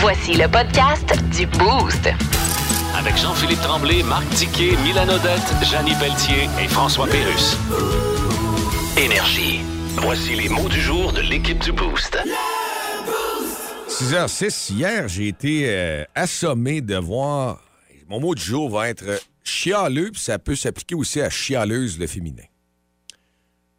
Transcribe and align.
Voici 0.00 0.32
le 0.32 0.48
podcast 0.48 1.12
du 1.36 1.46
Boost. 1.46 2.08
Avec 2.96 3.18
Jean-Philippe 3.18 3.60
Tremblay, 3.60 4.02
Marc 4.02 4.26
Tiquet, 4.30 4.74
Milan 4.82 5.06
Odette, 5.06 5.52
Janine 5.62 5.94
Pelletier 5.98 6.48
et 6.58 6.68
François 6.68 7.06
Pérus. 7.06 7.58
Énergie. 8.96 9.60
Voici 9.96 10.36
les 10.36 10.48
mots 10.48 10.70
du 10.70 10.80
jour 10.80 11.12
de 11.12 11.20
l'équipe 11.20 11.58
du 11.58 11.72
Boost. 11.72 12.18
6h06, 13.88 14.72
hier, 14.72 15.06
j'ai 15.06 15.28
été 15.28 15.64
euh, 15.66 16.04
assommé 16.14 16.80
de 16.80 16.96
voir. 16.96 17.60
Mon 18.08 18.20
mot 18.20 18.34
du 18.34 18.42
jour 18.42 18.70
va 18.70 18.88
être 18.88 19.20
chialeux, 19.44 20.12
puis 20.12 20.22
ça 20.22 20.38
peut 20.38 20.56
s'appliquer 20.56 20.94
aussi 20.94 21.20
à 21.20 21.28
chialeuse, 21.28 21.98
le 21.98 22.06
féminin. 22.06 22.49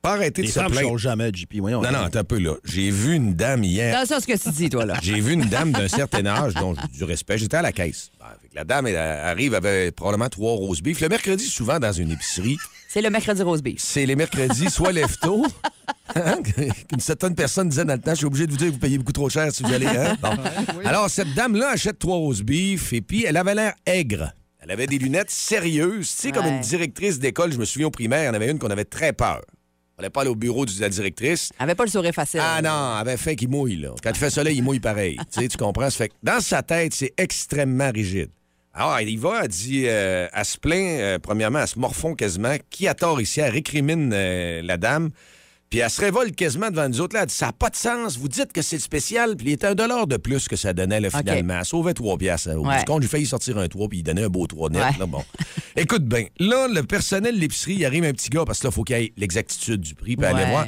Pas 0.01 0.13
arrêter 0.13 0.41
de 0.41 0.47
Les 0.47 0.51
se 0.53 0.59
femmes 0.59 0.71
plaindre. 0.71 0.97
jamais, 0.97 1.29
JP. 1.33 1.57
Voyons. 1.59 1.81
Non, 1.81 1.91
non, 1.91 1.99
attends 1.99 2.19
un 2.19 2.23
peu 2.23 2.39
là. 2.39 2.55
J'ai 2.63 2.89
vu 2.89 3.13
une 3.15 3.35
dame 3.35 3.63
hier. 3.63 3.95
C'est 4.01 4.07
ça 4.07 4.19
ce 4.19 4.25
que 4.25 4.35
tu 4.35 4.49
dis, 4.49 4.69
toi, 4.69 4.83
là. 4.85 4.95
J'ai 5.01 5.19
vu 5.19 5.33
une 5.33 5.45
dame 5.45 5.71
d'un 5.71 5.87
certain 5.87 6.25
âge, 6.25 6.55
dont 6.55 6.73
j'ai 6.73 6.97
du 6.97 7.03
respect. 7.03 7.37
J'étais 7.37 7.57
à 7.57 7.61
la 7.61 7.71
caisse. 7.71 8.09
Ben, 8.19 8.25
fait 8.41 8.47
que 8.49 8.55
la 8.55 8.63
dame 8.63 8.87
elle, 8.87 8.97
arrive, 8.97 9.53
avait 9.53 9.91
probablement 9.91 10.29
trois 10.29 10.53
roses 10.53 10.81
beef. 10.81 11.01
Le 11.01 11.09
mercredi, 11.09 11.45
souvent, 11.45 11.77
dans 11.77 11.91
une 11.91 12.11
épicerie, 12.11 12.57
C'est 12.87 13.01
le 13.03 13.11
mercredi 13.11 13.43
rose 13.43 13.61
beef. 13.61 13.75
c'est 13.79 14.05
les 14.07 14.15
mercredis, 14.15 14.71
soit 14.71 14.91
lève-tôt. 14.91 15.45
Hein? 16.15 16.39
Une 16.93 16.99
certaine 16.99 17.35
personne 17.35 17.69
disait 17.69 17.85
dans 17.85 17.93
le 17.93 18.01
temps, 18.01 18.11
je 18.11 18.17
suis 18.17 18.25
obligé 18.25 18.47
de 18.47 18.51
vous 18.51 18.57
dire 18.57 18.67
que 18.67 18.73
vous 18.73 18.79
payez 18.79 18.97
beaucoup 18.97 19.13
trop 19.13 19.29
cher 19.29 19.51
si 19.53 19.61
vous 19.63 19.71
allez. 19.73 19.85
hein? 19.85 20.17
Bon. 20.21 20.29
Alors, 20.83 21.09
cette 21.11 21.33
dame-là 21.35 21.69
achète 21.69 21.99
trois 21.99 22.17
roses 22.17 22.41
beef 22.43 22.91
et 22.91 23.01
puis 23.01 23.23
elle 23.25 23.37
avait 23.37 23.53
l'air 23.55 23.73
aigre. 23.85 24.33
Elle 24.59 24.71
avait 24.71 24.87
des 24.87 24.97
lunettes 24.97 25.29
sérieuses. 25.31 26.09
Tu 26.09 26.17
sais, 26.17 26.31
comme 26.31 26.45
Ouais. 26.45 26.55
une 26.55 26.61
directrice 26.61 27.19
d'école, 27.19 27.51
je 27.53 27.57
me 27.57 27.65
souviens 27.65 27.87
au 27.87 27.91
primaire, 27.91 28.23
il 28.23 28.25
y 28.25 28.29
en 28.29 28.33
avait 28.33 28.49
une 28.51 28.59
qu'on 28.59 28.69
avait 28.71 28.83
très 28.85 29.13
peur. 29.13 29.41
On 30.01 30.05
n'allait 30.05 30.09
pas 30.09 30.21
aller 30.21 30.31
au 30.31 30.35
bureau 30.35 30.65
de 30.65 30.71
la 30.79 30.89
directrice. 30.89 31.51
Elle 31.59 31.65
avait 31.65 31.75
pas 31.75 31.85
le 31.85 31.91
sourire 31.91 32.11
facile. 32.11 32.39
Ah 32.43 32.59
non, 32.59 32.95
elle 32.95 33.07
avait 33.07 33.17
fait 33.17 33.35
qu'il 33.35 33.49
mouille, 33.49 33.75
là. 33.75 33.91
Quand 34.03 34.09
il 34.09 34.17
fait 34.17 34.31
soleil, 34.31 34.57
il 34.57 34.63
mouille 34.63 34.79
pareil. 34.79 35.15
tu 35.31 35.41
sais, 35.41 35.47
tu 35.47 35.57
comprends? 35.57 35.91
Ça 35.91 35.97
fait 35.97 36.09
que 36.09 36.15
dans 36.23 36.39
sa 36.39 36.63
tête, 36.63 36.95
c'est 36.95 37.13
extrêmement 37.17 37.91
rigide. 37.91 38.31
Alors, 38.73 38.97
elle 38.97 39.09
y 39.09 39.17
va, 39.17 39.41
elle 39.43 39.49
dit, 39.49 39.83
euh, 39.85 40.27
elle 40.33 40.45
se 40.45 40.57
plaint, 40.57 40.99
euh, 41.01 41.19
premièrement, 41.19 41.59
elle 41.59 41.67
se 41.67 41.77
morfond 41.77 42.15
quasiment. 42.15 42.55
Qui 42.71 42.87
a 42.87 42.95
tort 42.95 43.21
ici? 43.21 43.41
Elle 43.41 43.51
récrimine 43.51 44.11
euh, 44.11 44.63
la 44.63 44.77
dame. 44.77 45.11
Puis 45.71 45.79
elle 45.79 45.89
se 45.89 46.01
révolte 46.01 46.35
quasiment 46.35 46.69
devant 46.69 46.87
nous 46.89 47.01
autres. 47.01 47.15
Là, 47.15 47.21
elle 47.21 47.27
dit, 47.27 47.33
ça 47.33 47.47
n'a 47.47 47.53
pas 47.53 47.69
de 47.69 47.77
sens. 47.77 48.17
Vous 48.17 48.27
dites 48.27 48.51
que 48.51 48.61
c'est 48.61 48.77
spécial. 48.77 49.37
Puis 49.37 49.47
il 49.47 49.51
était 49.53 49.67
un 49.67 49.73
dollar 49.73 50.05
de 50.05 50.17
plus 50.17 50.47
que 50.47 50.55
ça 50.55 50.73
donnait, 50.73 50.99
là, 50.99 51.09
finalement. 51.09 51.59
Elle 51.59 51.65
sauvait 51.65 51.93
trois 51.93 52.17
piastres. 52.17 52.51
Au 52.55 52.63
bout 52.63 52.77
du 52.77 52.85
compte, 52.85 53.01
j'ai 53.01 53.07
failli 53.07 53.25
sortir 53.25 53.57
un 53.57 53.67
3, 53.67 53.87
puis 53.87 53.99
il 53.99 54.03
donnait 54.03 54.25
un 54.25 54.29
beau 54.29 54.45
3 54.45 54.69
net. 54.69 54.97
Là, 54.99 55.05
bon. 55.05 55.23
Écoute 55.77 56.03
bien, 56.03 56.25
là, 56.39 56.67
le 56.67 56.83
personnel 56.83 57.35
de 57.35 57.39
l'épicerie, 57.39 57.75
il 57.75 57.85
arrive 57.85 58.03
un 58.03 58.11
petit 58.11 58.29
gars, 58.29 58.43
parce 58.45 58.59
que 58.59 58.67
là, 58.67 58.71
il 58.71 58.75
faut 58.75 58.83
qu'il 58.83 58.97
ait 58.97 59.13
l'exactitude 59.15 59.79
du 59.79 59.95
prix, 59.95 60.17
puis 60.17 60.25
aller 60.27 60.45
voir. 60.45 60.67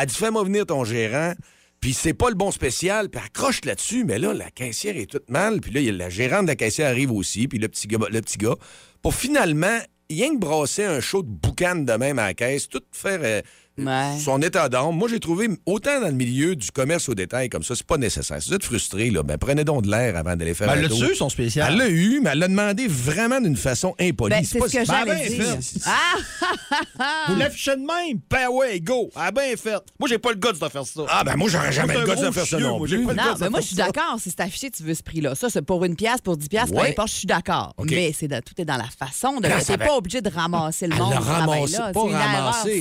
Elle 0.00 0.06
dit, 0.06 0.14
fais-moi 0.14 0.44
venir 0.44 0.64
ton 0.64 0.84
gérant. 0.84 1.34
Puis 1.80 1.92
c'est 1.92 2.14
pas 2.14 2.30
le 2.30 2.34
bon 2.34 2.50
spécial, 2.50 3.10
puis 3.10 3.20
accroche 3.22 3.62
là-dessus, 3.64 4.04
mais 4.04 4.18
là, 4.18 4.32
la 4.32 4.50
caissière 4.50 4.96
est 4.96 5.10
toute 5.10 5.28
mal. 5.28 5.60
Puis 5.60 5.70
là, 5.70 5.80
y 5.80 5.88
a 5.90 5.92
la 5.92 6.08
gérante 6.08 6.42
de 6.42 6.46
la 6.46 6.56
caissière 6.56 6.88
arrive 6.88 7.12
aussi, 7.12 7.46
puis 7.46 7.58
le 7.58 7.68
petit 7.68 7.88
gars, 7.88 7.98
le 8.10 8.22
petit 8.22 8.38
gars 8.38 8.54
pour 9.02 9.14
finalement, 9.14 9.78
rien 10.08 10.34
que 10.34 10.38
brasser 10.38 10.84
un 10.84 11.00
show 11.00 11.22
de 11.22 11.28
boucan 11.28 11.76
de 11.76 11.92
même 11.92 12.18
à 12.18 12.28
la 12.28 12.34
caisse, 12.34 12.70
tout 12.70 12.80
faire 12.90 13.20
euh, 13.22 13.42
Ouais. 13.76 14.18
son 14.20 14.40
état 14.40 14.68
d'âme. 14.68 14.94
Moi, 14.96 15.08
j'ai 15.08 15.18
trouvé, 15.18 15.48
autant 15.66 16.00
dans 16.00 16.06
le 16.06 16.12
milieu 16.12 16.54
du 16.54 16.70
commerce 16.70 17.08
au 17.08 17.14
détail 17.14 17.48
comme 17.48 17.62
ça, 17.64 17.74
c'est 17.74 17.86
pas 17.86 17.96
nécessaire. 17.96 18.40
Si 18.40 18.48
vous 18.50 18.54
êtes 18.54 18.62
frustré, 18.64 19.10
là, 19.10 19.22
ben, 19.24 19.36
prenez 19.36 19.64
donc 19.64 19.82
de 19.82 19.90
l'air 19.90 20.16
avant 20.16 20.36
d'aller 20.36 20.54
faire 20.54 20.68
Ben, 20.68 20.74
un 20.74 20.76
elle 20.76 20.82
l'a 20.82 20.88
tour. 20.88 20.98
su, 20.98 21.14
son 21.16 21.28
spécial. 21.28 21.72
Elle 21.72 21.78
l'a 21.78 21.88
eu, 21.88 22.20
mais 22.22 22.30
elle 22.32 22.38
l'a 22.38 22.48
demandé 22.48 22.86
vraiment 22.86 23.40
d'une 23.40 23.56
façon 23.56 23.94
impolie. 24.00 24.30
Ben, 24.36 24.44
c'est 24.44 24.58
pas- 24.60 24.68
ce 24.68 24.72
que 24.74 24.84
j'allais 24.84 25.14
ben, 25.14 25.28
dire. 25.28 25.44
fait. 25.58 25.80
Ah! 25.86 27.24
Vous 27.28 27.36
l'affichez 27.36 27.72
de 27.76 27.80
même? 27.80 28.20
Ben 28.30 28.48
ouais, 28.48 28.80
go. 28.80 29.10
Ah 29.16 29.30
ben 29.30 29.56
fait. 29.56 29.74
Moi, 29.98 30.08
j'ai 30.08 30.18
pas 30.18 30.30
le 30.30 30.36
goût 30.36 30.52
de 30.52 30.56
faire 30.56 30.70
ça. 30.86 31.00
Ah, 31.08 31.24
ben 31.24 31.36
moi, 31.36 31.48
j'aurais 31.48 31.72
jamais 31.72 31.94
le 31.94 32.04
goût 32.04 32.14
de 32.14 32.30
faire 32.30 32.46
ça 32.46 32.58
non 32.58 32.80
plus. 32.80 32.96
le 32.98 33.14
Non, 33.14 33.22
mais 33.40 33.50
moi, 33.50 33.60
je 33.60 33.66
suis 33.66 33.76
d'accord 33.76 34.16
si 34.20 34.30
c'est 34.30 34.40
affiché, 34.40 34.70
tu 34.70 34.82
veux 34.82 34.94
ce 34.94 35.02
prix-là. 35.02 35.34
Ça, 35.34 35.48
c'est 35.50 35.62
pour 35.62 35.84
une 35.84 35.96
pièce, 35.96 36.20
pour 36.20 36.36
10 36.36 36.48
pièces, 36.48 36.70
peu 36.70 36.78
importe, 36.78 37.08
je 37.08 37.14
suis 37.14 37.26
d'accord. 37.26 37.74
OK. 37.76 37.90
Mais 37.90 38.12
c'est 38.16 38.28
tout 38.44 38.54
est 38.60 38.64
dans 38.64 38.76
la 38.76 38.84
façon 38.96 39.40
de 39.40 39.48
le 39.48 39.64
T'es 39.64 39.78
pas 39.78 39.96
obligé 39.96 40.20
de 40.20 40.28
ramasser 40.30 40.86
le 40.86 40.94
Elle 40.94 41.00
monde. 41.00 41.10
l'a 41.14 41.20
là. 41.20 41.92
pas 41.92 42.52
C'est 42.64 42.80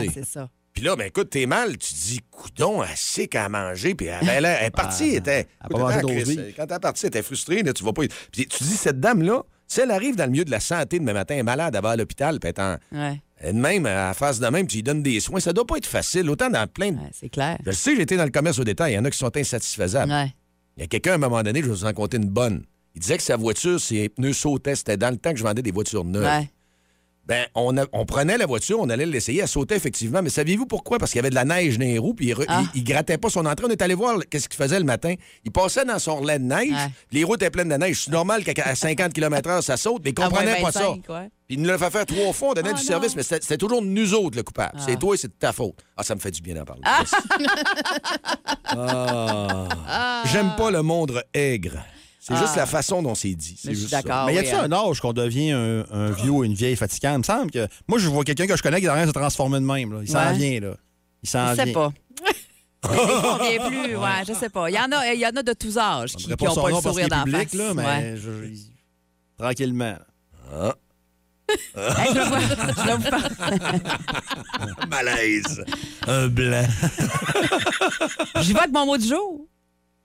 Ouais, 0.00 0.10
c'est 0.12 0.24
ça. 0.24 0.48
Puis 0.72 0.82
là, 0.82 0.96
ben 0.96 1.06
écoute, 1.06 1.30
t'es 1.30 1.46
mal. 1.46 1.78
Tu 1.78 1.94
te 1.94 1.98
dis, 1.98 2.20
coudon, 2.30 2.82
elle 2.82 2.96
sait 2.96 3.28
qu'à 3.28 3.48
manger. 3.48 3.94
Puis 3.94 4.06
elle, 4.06 4.28
elle, 4.28 4.44
elle 4.44 4.66
est 4.66 4.70
partie, 4.70 5.10
elle 5.10 5.16
était. 5.18 5.46
elle 5.60 5.98
Écoute, 5.98 6.10
Chris. 6.10 6.38
Quand 6.56 6.66
elle 6.68 6.76
est 6.76 6.80
partie, 6.80 7.06
elle 7.06 7.08
était 7.08 7.22
frustrée. 7.22 7.62
Là, 7.62 7.72
tu 7.72 7.84
vas 7.84 7.92
pas. 7.92 8.02
Puis 8.32 8.46
tu 8.48 8.64
dis, 8.64 8.76
cette 8.76 8.98
dame-là, 8.98 9.44
si 9.68 9.80
elle 9.80 9.92
arrive 9.92 10.16
dans 10.16 10.24
le 10.24 10.30
milieu 10.32 10.44
de 10.44 10.50
la 10.50 10.58
santé 10.60 10.98
demain 10.98 11.12
matin, 11.12 11.34
elle 11.34 11.40
est 11.40 11.44
malade, 11.44 11.74
elle 11.76 11.82
va 11.82 11.90
à 11.90 11.96
l'hôpital, 11.96 12.40
puis 12.40 12.52
elle 12.56 12.78
Ouais, 12.92 13.20
elle-même, 13.36 13.86
à 13.86 14.14
face 14.14 14.40
de 14.40 14.46
même, 14.48 14.66
tu 14.66 14.76
lui 14.76 14.82
donnes 14.82 15.02
des 15.02 15.20
soins. 15.20 15.38
Ça 15.38 15.52
doit 15.52 15.66
pas 15.66 15.76
être 15.76 15.86
facile. 15.86 16.28
Autant 16.28 16.50
dans 16.50 16.66
plein 16.66 16.90
de. 16.90 16.96
ouais, 16.96 17.10
c'est 17.12 17.28
clair. 17.28 17.58
Je 17.64 17.70
sais, 17.70 17.94
j'étais 17.94 18.16
dans 18.16 18.24
le 18.24 18.30
commerce 18.30 18.58
au 18.58 18.64
détail. 18.64 18.92
Il 18.92 18.96
y 18.96 18.98
en 18.98 19.04
a 19.04 19.10
qui 19.10 19.18
sont 19.18 19.36
insatisfaisables. 19.36 20.10
Ouais. 20.10 20.34
Il 20.76 20.80
y 20.80 20.84
a 20.84 20.86
quelqu'un, 20.88 21.12
à 21.12 21.14
un 21.14 21.18
moment 21.18 21.42
donné, 21.42 21.60
je 21.60 21.66
vais 21.66 21.72
vous 21.72 21.84
en 21.84 21.92
compter 21.92 22.16
une 22.16 22.28
bonne. 22.28 22.64
Il 22.96 23.00
disait 23.00 23.16
que 23.16 23.22
sa 23.22 23.36
voiture, 23.36 23.80
ses 23.80 24.08
pneus 24.08 24.32
sautaient. 24.32 24.74
C'était 24.74 24.96
dans 24.96 25.10
le 25.10 25.16
temps 25.18 25.30
que 25.32 25.38
je 25.38 25.44
vendais 25.44 25.62
des 25.62 25.72
voitures 25.72 26.04
neuves. 26.04 26.24
Ouais. 26.24 26.50
Ben, 27.26 27.46
on, 27.54 27.76
a- 27.78 27.86
on 27.92 28.04
prenait 28.04 28.36
la 28.36 28.44
voiture, 28.44 28.78
on 28.80 28.90
allait 28.90 29.06
l'essayer, 29.06 29.40
elle 29.40 29.48
sautait 29.48 29.76
effectivement. 29.76 30.20
Mais 30.22 30.28
saviez-vous 30.28 30.66
pourquoi? 30.66 30.98
Parce 30.98 31.10
qu'il 31.10 31.18
y 31.18 31.20
avait 31.20 31.30
de 31.30 31.34
la 31.34 31.44
neige 31.46 31.78
dans 31.78 31.84
les 31.86 31.96
roues, 31.98 32.12
puis 32.12 32.26
il, 32.28 32.34
re- 32.34 32.44
Ah. 32.48 32.62
il- 32.74 32.80
il 32.80 32.84
grattait 32.84 33.16
pas 33.16 33.30
son 33.30 33.46
entrée. 33.46 33.64
On 33.66 33.70
est 33.70 33.80
allé 33.80 33.94
voir 33.94 34.18
qu'est-ce 34.30 34.48
qu'il 34.48 34.62
faisait 34.62 34.78
le 34.78 34.84
matin. 34.84 35.14
Il 35.44 35.50
passait 35.50 35.84
dans 35.86 35.98
son 35.98 36.16
relais 36.16 36.38
de 36.38 36.44
neige, 36.44 36.70
Ouais. 36.72 36.90
les 37.12 37.24
routes 37.24 37.40
étaient 37.42 37.50
pleines 37.50 37.70
de 37.70 37.76
neige. 37.76 38.02
C'est 38.04 38.10
normal 38.10 38.44
qu'à 38.44 38.74
50 38.74 39.12
km/h, 39.14 39.62
ça 39.62 39.76
saute, 39.78 40.02
mais 40.04 40.10
il 40.10 40.18
moins 40.20 40.28
comprenait 40.28 40.60
pas 40.60 40.70
ça. 40.72 40.80
25, 40.88 41.08
ouais. 41.14 41.30
Puis 41.46 41.56
il 41.56 41.62
nous 41.62 41.68
l'a 41.68 41.78
fait 41.78 41.90
faire 41.90 42.06
trois 42.06 42.32
fois, 42.32 42.50
on 42.50 42.54
donnait 42.54 42.70
Oh, 42.72 42.76
du 42.76 42.82
non. 42.82 42.86
service, 42.88 43.16
mais 43.16 43.22
c'était 43.22 43.56
toujours 43.58 43.80
nous 43.82 44.14
autres 44.14 44.36
le 44.36 44.42
coupable. 44.42 44.78
C'est 44.84 44.98
toi 44.98 45.14
et 45.14 45.18
c'est 45.18 45.28
de 45.28 45.32
ta 45.32 45.52
faute. 45.52 45.76
Ah, 45.96 46.02
ça 46.02 46.14
me 46.14 46.20
fait 46.20 46.30
du 46.30 46.40
bien 46.42 46.54
d'en 46.54 46.64
parler. 46.64 46.82
Ah. 48.66 49.68
J'aime 50.32 50.54
pas 50.56 50.70
le 50.70 50.82
monde 50.82 51.22
aigre. 51.32 51.84
C'est 52.26 52.36
juste 52.36 52.56
la 52.56 52.64
façon 52.66 53.02
dont 53.02 53.14
c'est 53.14 53.34
dit. 53.34 53.58
C'est 53.60 53.68
Mais 53.68 53.74
je 53.74 53.80
suis 53.80 53.88
juste 53.88 53.90
ça. 53.90 54.00
d'accord. 54.02 54.24
Mais 54.26 54.34
y 54.34 54.38
oui, 54.38 54.46
a-tu 54.46 54.54
hein. 54.54 54.62
un 54.64 54.72
âge 54.72 55.00
qu'on 55.00 55.12
devient 55.12 55.50
un, 55.52 55.84
un 55.90 56.10
vieux 56.12 56.30
ou 56.30 56.42
une 56.44 56.54
vieille 56.54 56.74
fatigante? 56.76 57.16
Il 57.16 57.18
me 57.18 57.22
semble 57.22 57.50
que. 57.50 57.68
Moi, 57.86 57.98
je 57.98 58.08
vois 58.08 58.24
quelqu'un 58.24 58.46
que 58.46 58.56
je 58.56 58.62
connais 58.62 58.80
qui 58.80 58.86
est 58.86 58.90
en 58.90 58.94
train 58.94 59.02
de 59.02 59.08
se 59.08 59.12
transformer 59.12 59.60
de 59.60 59.64
même. 59.66 59.92
Là. 59.92 59.98
Il 60.02 60.08
s'en 60.08 60.18
Ouais. 60.28 60.32
vient, 60.32 60.60
là. 60.60 60.74
Il 61.22 61.28
s'en 61.28 61.48
Je 61.48 61.54
vient. 61.54 61.64
sais 61.66 61.72
pas. 61.72 61.92
On 62.88 63.36
vient 63.38 63.68
plus, 63.68 63.96
ouais, 63.96 64.24
je 64.26 64.32
sais 64.32 64.48
pas. 64.48 64.70
Il 64.70 64.74
y 64.74 64.78
en 64.78 64.90
a, 64.92 65.12
il 65.12 65.20
y 65.20 65.26
en 65.26 65.36
a 65.36 65.42
de 65.42 65.52
tous 65.52 65.76
âges 65.78 66.12
Je 66.12 66.16
qui 66.16 66.28
n'ont 66.30 66.36
son 66.54 66.62
pas 66.62 66.70
le 66.70 66.76
sourire 66.80 67.08
d'en 67.08 67.24
public, 67.24 67.48
face. 67.50 67.54
là, 67.54 67.74
mais 67.74 67.82
Ouais. 67.84 68.14
je- 68.16 68.46
il- 68.46 68.70
tranquillement. 69.38 69.96
Hey, 71.76 72.08
je 72.14 72.20
vous- 72.20 72.40
je 72.86 72.92
vous 72.94 73.02
faire- 73.02 74.88
Malaise. 74.88 75.64
Un 76.06 76.28
blanc. 76.28 76.66
J'y 78.40 78.52
vais 78.54 78.60
avec 78.60 78.72
mon 78.72 78.86
mot 78.86 78.96
du 78.96 79.06
jour. 79.08 79.46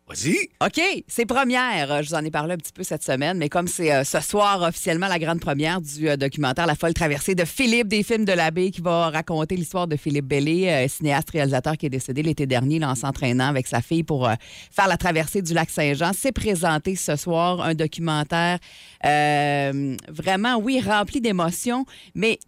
Vas-y. 0.10 0.50
OK, 0.66 0.82
c'est 1.08 1.28
première. 1.28 1.92
Euh, 1.92 2.02
Je 2.02 2.10
vous 2.10 2.16
en 2.16 2.26
ai 2.26 2.32
parlé 2.32 2.56
un 2.56 2.58
petit 2.58 2.74
peu 2.74 2.82
cette 2.82 3.04
semaine, 3.04 3.38
mais 3.38 3.48
comme 3.48 3.68
c'est 3.68 3.94
euh, 3.94 4.04
ce 4.04 4.20
soir 4.22 4.64
officiellement 4.64 5.08
la 5.08 5.20
grande 5.20 5.40
première 5.40 5.82
du 5.82 6.10
euh, 6.10 6.18
documentaire 6.18 6.66
La 6.66 6.74
folle 6.74 6.96
traversée 6.96 7.36
de 7.36 7.46
Philippe 7.46 7.88
des 7.88 8.02
films 8.02 8.26
de 8.26 8.34
l'abbé 8.34 8.72
qui 8.72 8.82
va 8.82 9.12
raconter 9.12 9.56
l'histoire 9.56 9.88
de 9.88 9.96
Philippe 9.96 10.26
Bellé, 10.26 10.88
cinéaste 10.90 11.30
réalisateur 11.30 11.78
qui 11.78 11.86
est 11.86 11.92
décédé 11.92 12.24
l'été 12.24 12.48
dernier 12.48 12.80
là, 12.80 12.90
en 12.90 12.96
s'entraînant 12.96 13.50
avec 13.50 13.68
sa 13.68 13.82
fille 13.82 14.04
pour 14.04 14.28
faire 14.72 14.88
la 14.88 14.98
traversée 14.98 15.44
du 15.44 15.54
lac 15.54 15.70
Saint-Jean. 15.70 16.12
C'est 16.18 16.32
présenté 16.32 16.96
ce 16.96 17.16
soir 17.16 17.62
un 17.62 17.76
documentaire 17.76 18.58
vraiment, 19.04 20.58
oui, 20.58 20.82
rempli 20.82 21.22
d'émotions, 21.22 21.86
mais 22.16 22.40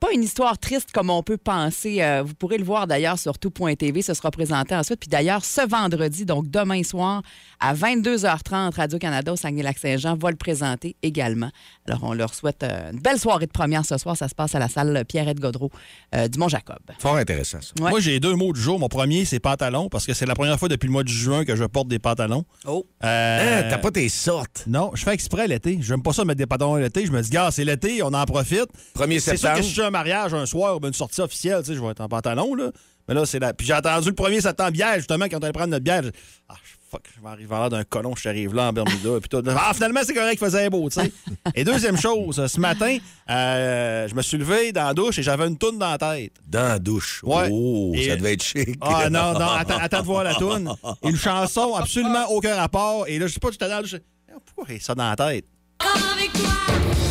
pas 0.00 0.12
une 0.12 0.22
histoire 0.22 0.58
triste 0.58 0.90
comme 0.92 1.10
on 1.10 1.22
peut 1.22 1.36
penser. 1.36 2.02
Euh, 2.02 2.22
vous 2.24 2.34
pourrez 2.34 2.58
le 2.58 2.64
voir 2.64 2.86
d'ailleurs 2.86 3.18
sur 3.18 3.38
tout.tv. 3.38 4.02
Ce 4.02 4.14
sera 4.14 4.30
présenté 4.30 4.74
ensuite. 4.74 5.00
Puis 5.00 5.08
d'ailleurs, 5.08 5.44
ce 5.44 5.66
vendredi, 5.66 6.24
donc 6.24 6.48
demain 6.48 6.82
soir, 6.82 7.22
à 7.60 7.74
22h30, 7.74 8.74
Radio-Canada 8.74 9.32
au 9.32 9.36
Saguenay-Lac-Saint-Jean 9.36 10.16
va 10.16 10.30
le 10.30 10.36
présenter 10.36 10.96
également. 11.02 11.50
Alors, 11.86 12.00
on 12.04 12.12
leur 12.12 12.34
souhaite 12.34 12.62
euh, 12.62 12.92
une 12.92 13.00
belle 13.00 13.18
soirée 13.18 13.46
de 13.46 13.52
première 13.52 13.84
ce 13.84 13.98
soir. 13.98 14.16
Ça 14.16 14.28
se 14.28 14.34
passe 14.34 14.54
à 14.54 14.58
la 14.58 14.68
salle 14.68 15.04
Pierrette 15.08 15.40
Godreau 15.40 15.70
euh, 16.14 16.28
du 16.28 16.38
Mont-Jacob. 16.38 16.78
Fort 16.98 17.16
intéressant, 17.16 17.60
ça. 17.60 17.72
Ouais. 17.82 17.90
Moi, 17.90 18.00
j'ai 18.00 18.20
deux 18.20 18.34
mots 18.34 18.52
du 18.52 18.60
jour. 18.60 18.78
Mon 18.78 18.88
premier, 18.88 19.24
c'est 19.24 19.40
pantalon, 19.40 19.88
parce 19.88 20.06
que 20.06 20.14
c'est 20.14 20.26
la 20.26 20.34
première 20.34 20.58
fois 20.58 20.68
depuis 20.68 20.86
le 20.86 20.92
mois 20.92 21.04
de 21.04 21.08
juin 21.08 21.44
que 21.44 21.56
je 21.56 21.64
porte 21.64 21.88
des 21.88 21.98
pantalons. 21.98 22.44
Oh. 22.66 22.86
Euh, 23.04 23.38
Hein, 23.38 23.66
T'as 23.70 23.78
pas 23.78 23.90
tes 23.90 24.08
sortes. 24.08 24.64
Non, 24.66 24.90
je 24.94 25.02
fais 25.02 25.12
exprès 25.12 25.46
l'été. 25.48 25.78
J'aime 25.80 26.02
pas 26.02 26.12
ça 26.12 26.24
mettre 26.24 26.38
des 26.38 26.46
pantalons 26.46 26.76
l'été. 26.76 27.06
Je 27.06 27.12
me 27.12 27.20
dis, 27.20 27.30
gars, 27.30 27.50
c'est 27.50 27.64
l'été, 27.64 28.02
on 28.02 28.12
en 28.12 28.24
profite. 28.24 28.66
1er 28.96 29.20
C'est 29.20 29.36
sûr 29.36 29.38
septembre. 29.38 29.64
Un 29.88 29.90
mariage 29.90 30.32
un 30.34 30.46
soir 30.46 30.78
ou 30.80 30.86
une 30.86 30.92
sortie 30.94 31.20
officielle, 31.20 31.60
tu 31.62 31.70
sais, 31.70 31.74
je 31.74 31.80
vais 31.82 31.88
être 31.88 32.00
en 32.00 32.08
pantalon, 32.08 32.54
là. 32.54 32.70
Mais 33.08 33.14
là, 33.14 33.24
c'est 33.24 33.38
là. 33.38 33.54
Puis 33.54 33.66
j'ai 33.66 33.72
attendu 33.72 34.08
le 34.10 34.14
1er 34.14 34.40
septembre 34.42 34.70
bière, 34.72 34.94
justement, 34.96 35.24
quand 35.30 35.38
on 35.38 35.42
allait 35.42 35.52
prendre 35.52 35.70
notre 35.70 35.84
bière. 35.84 36.02
j'ai- 36.02 36.12
Ah, 36.48 36.54
fuck, 36.90 37.02
je 37.16 37.22
vais 37.22 37.28
arriver 37.28 37.54
à 37.54 37.58
l'air 37.60 37.70
d'un 37.70 37.84
colon, 37.84 38.14
je 38.14 38.28
arrive 38.28 38.54
là 38.54 38.68
en 38.68 38.72
Bermuda. 38.74 39.18
puis 39.20 39.28
tout. 39.30 39.42
Ah, 39.48 39.72
finalement, 39.72 40.00
c'est 40.04 40.12
correct 40.12 40.36
qu'il 40.38 40.46
faisait 40.46 40.68
beau, 40.68 40.90
tu 40.90 41.00
sais. 41.00 41.10
Et 41.54 41.64
deuxième 41.64 41.96
chose, 41.96 42.46
ce 42.46 42.60
matin, 42.60 42.98
euh, 43.30 44.06
je 44.08 44.14
me 44.14 44.20
suis 44.20 44.36
levé 44.36 44.72
dans 44.72 44.84
la 44.84 44.92
douche 44.94 45.18
et 45.18 45.22
j'avais 45.22 45.46
une 45.48 45.56
toune 45.56 45.78
dans 45.78 45.90
la 45.90 45.96
tête. 45.98 46.32
Dans 46.46 46.68
la 46.68 46.78
douche? 46.78 47.22
Ouais. 47.24 47.48
Oh, 47.50 47.92
Et- 47.94 48.08
ça 48.10 48.16
devait 48.16 48.34
être 48.34 48.42
chic. 48.44 48.76
Ah 48.82 49.08
non, 49.08 49.32
non, 49.32 49.48
attends, 49.52 49.78
attends 49.78 50.00
de 50.00 50.06
voir 50.06 50.24
la 50.24 50.34
toune. 50.34 50.70
Une 51.04 51.16
chanson 51.16 51.74
absolument 51.76 52.26
aucun 52.30 52.56
rapport. 52.56 53.06
Et 53.08 53.18
là, 53.18 53.26
je 53.26 53.32
sais 53.32 53.40
pas, 53.40 53.50
j'étais 53.50 53.68
dans 53.68 53.76
la 53.76 53.82
douche. 53.82 53.92
je- 53.92 54.34
Pourquoi 54.54 54.74
il 54.74 54.76
a 54.76 54.80
ça 54.80 54.94
dans 54.94 55.08
la 55.08 55.16
tête? 55.16 55.46
avec 55.80 56.32
toi. 56.34 57.07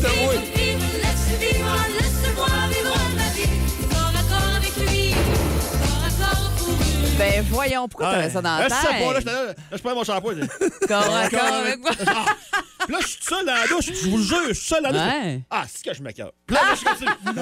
Toi. 0.00 0.10
Ah, 0.54 0.59
Ben 7.20 7.44
voyons, 7.50 7.86
pourquoi 7.88 8.12
t'avais 8.12 8.30
ça 8.30 8.40
dans 8.40 8.56
la 8.56 8.68
Là, 8.68 8.68
tête? 8.68 8.78
je 8.80 8.86
sais 8.98 9.04
pas, 9.04 9.12
là, 9.12 9.18
j'étais 9.18 9.32
là, 9.32 9.54
je 9.72 9.78
prends 9.78 9.94
mon 9.94 10.04
shampoing. 10.04 10.34
je- 10.40 10.86
Corps 10.86 11.16
à 11.16 11.28
corps 11.28 11.54
avec 11.64 11.80
moi. 11.80 11.90
Ah! 12.06 12.24
Puis 12.86 12.94
là, 12.94 12.98
je 13.02 13.06
suis 13.08 13.18
seul 13.22 13.44
dans 13.44 13.52
la 13.54 13.66
douche, 13.66 13.84
je 14.02 14.08
vous 14.08 14.16
le 14.16 14.22
jure, 14.24 14.38
je 14.48 14.54
suis 14.54 14.66
seul 14.68 14.82
dans 14.82 14.88
la 14.90 14.98
douche. 15.04 15.12
Ouais. 15.22 15.42
Ah, 15.50 15.64
c'est 15.70 15.84
que 15.90 15.94
je 15.94 16.02
m'écœure. 16.02 16.32
Puis 16.46 16.56
là, 16.56 16.62
je 16.74 16.84
continue. 16.84 17.10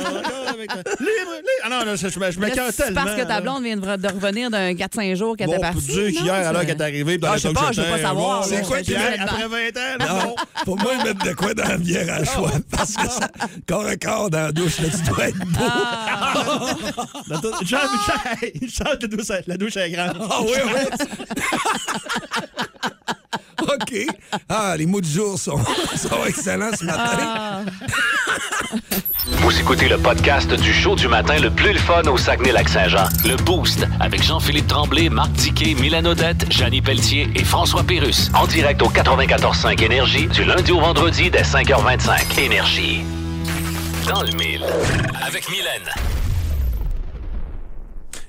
Avec- 0.48 0.70
Libre, 0.72 0.98
libre. 0.98 1.62
Ah 1.62 1.68
non, 1.70 1.84
non, 1.86 1.94
je, 1.96 2.08
je, 2.08 2.30
je 2.32 2.40
m'écœure 2.40 2.72
tellement. 2.74 3.04
parce 3.04 3.16
que 3.16 3.22
ta 3.22 3.40
blonde 3.40 3.62
vient 3.62 3.76
de 3.76 3.96
de 3.96 4.08
revenir 4.08 4.50
d'un 4.50 4.72
4-5 4.74 5.14
jours 5.14 5.36
qu'elle 5.36 5.48
était 5.48 5.60
partie. 5.60 5.80
Dieu, 5.86 6.10
non, 6.10 6.20
qu'hier, 6.22 6.34
alors 6.34 6.62
qu'elle 6.62 6.70
est 6.70 6.80
arrivée, 6.82 7.18
dans 7.18 7.28
Ah, 7.28 7.30
la 7.30 7.36
je 7.36 7.42
sais 7.48 7.52
pas, 7.54 7.70
je 7.72 7.80
veux 7.80 7.88
pas 7.88 7.98
savoir, 8.02 8.44
C'est 8.44 8.62
quoi 8.66 8.78
je 8.78 8.82
qui 8.82 8.92
te 8.92 8.98
fait- 8.98 9.16
dis 9.16 9.20
Après 9.22 9.46
20 9.48 9.68
ans, 9.76 9.96
là, 10.00 10.06
Non, 10.24 10.34
pour 10.64 10.76
moi, 10.80 10.92
ils 10.98 11.04
mettent 11.04 11.24
de 11.24 11.32
quoi 11.34 11.54
dans 11.54 11.68
la 11.68 11.78
bière 11.78 12.12
à 12.12 12.24
choix. 12.24 12.50
Parce 12.72 12.94
que 12.94 13.08
ça, 13.08 13.28
corps 13.68 13.86
à 13.86 13.96
corps 13.96 14.30
dans 14.30 14.42
la 14.46 14.52
douche, 14.52 14.80
là, 14.80 14.88
tu 14.90 15.10
dois 15.10 15.28
être 15.28 15.38
beau. 15.38 15.64
Ah, 15.64 16.34
Jean, 17.64 17.64
Jean, 17.64 17.78
Jean, 18.66 19.34
la 19.46 19.56
douche, 19.56 19.67
douche 19.68 19.90
grande. 19.92 20.16
Ah 20.30 20.40
oui, 20.42 20.56
oui. 20.64 20.80
OK. 23.60 24.06
Ah, 24.48 24.74
les 24.78 24.86
mots 24.86 25.00
du 25.00 25.10
jour 25.10 25.38
sont, 25.38 25.58
sont 25.96 26.24
excellents 26.26 26.70
ce 26.78 26.84
matin. 26.84 27.18
ah. 27.20 27.60
Vous 29.26 29.60
écoutez 29.60 29.88
le 29.88 29.98
podcast 29.98 30.52
du 30.54 30.72
show 30.72 30.94
du 30.96 31.06
matin 31.08 31.38
le 31.38 31.50
plus 31.50 31.72
le 31.72 31.78
fun 31.78 32.02
au 32.04 32.16
Saguenay-Lac-Saint-Jean. 32.16 33.08
Le 33.26 33.36
Boost 33.36 33.86
avec 34.00 34.22
Jean-Philippe 34.22 34.68
Tremblay, 34.68 35.08
Marc 35.10 35.32
Tiquet, 35.34 35.74
Milan 35.74 36.04
Odette, 36.06 36.50
Janine 36.50 36.82
Pelletier 36.82 37.28
et 37.34 37.44
François 37.44 37.82
Pérus. 37.82 38.30
En 38.34 38.46
direct 38.46 38.80
au 38.82 38.88
94.5 38.88 39.82
Énergie 39.82 40.28
du 40.28 40.44
lundi 40.44 40.72
au 40.72 40.80
vendredi 40.80 41.30
dès 41.30 41.42
5h25. 41.42 42.40
Énergie. 42.40 43.02
Dans 44.06 44.22
le 44.22 44.32
mille. 44.32 44.64
Avec 45.26 45.48
Mylène. 45.50 46.17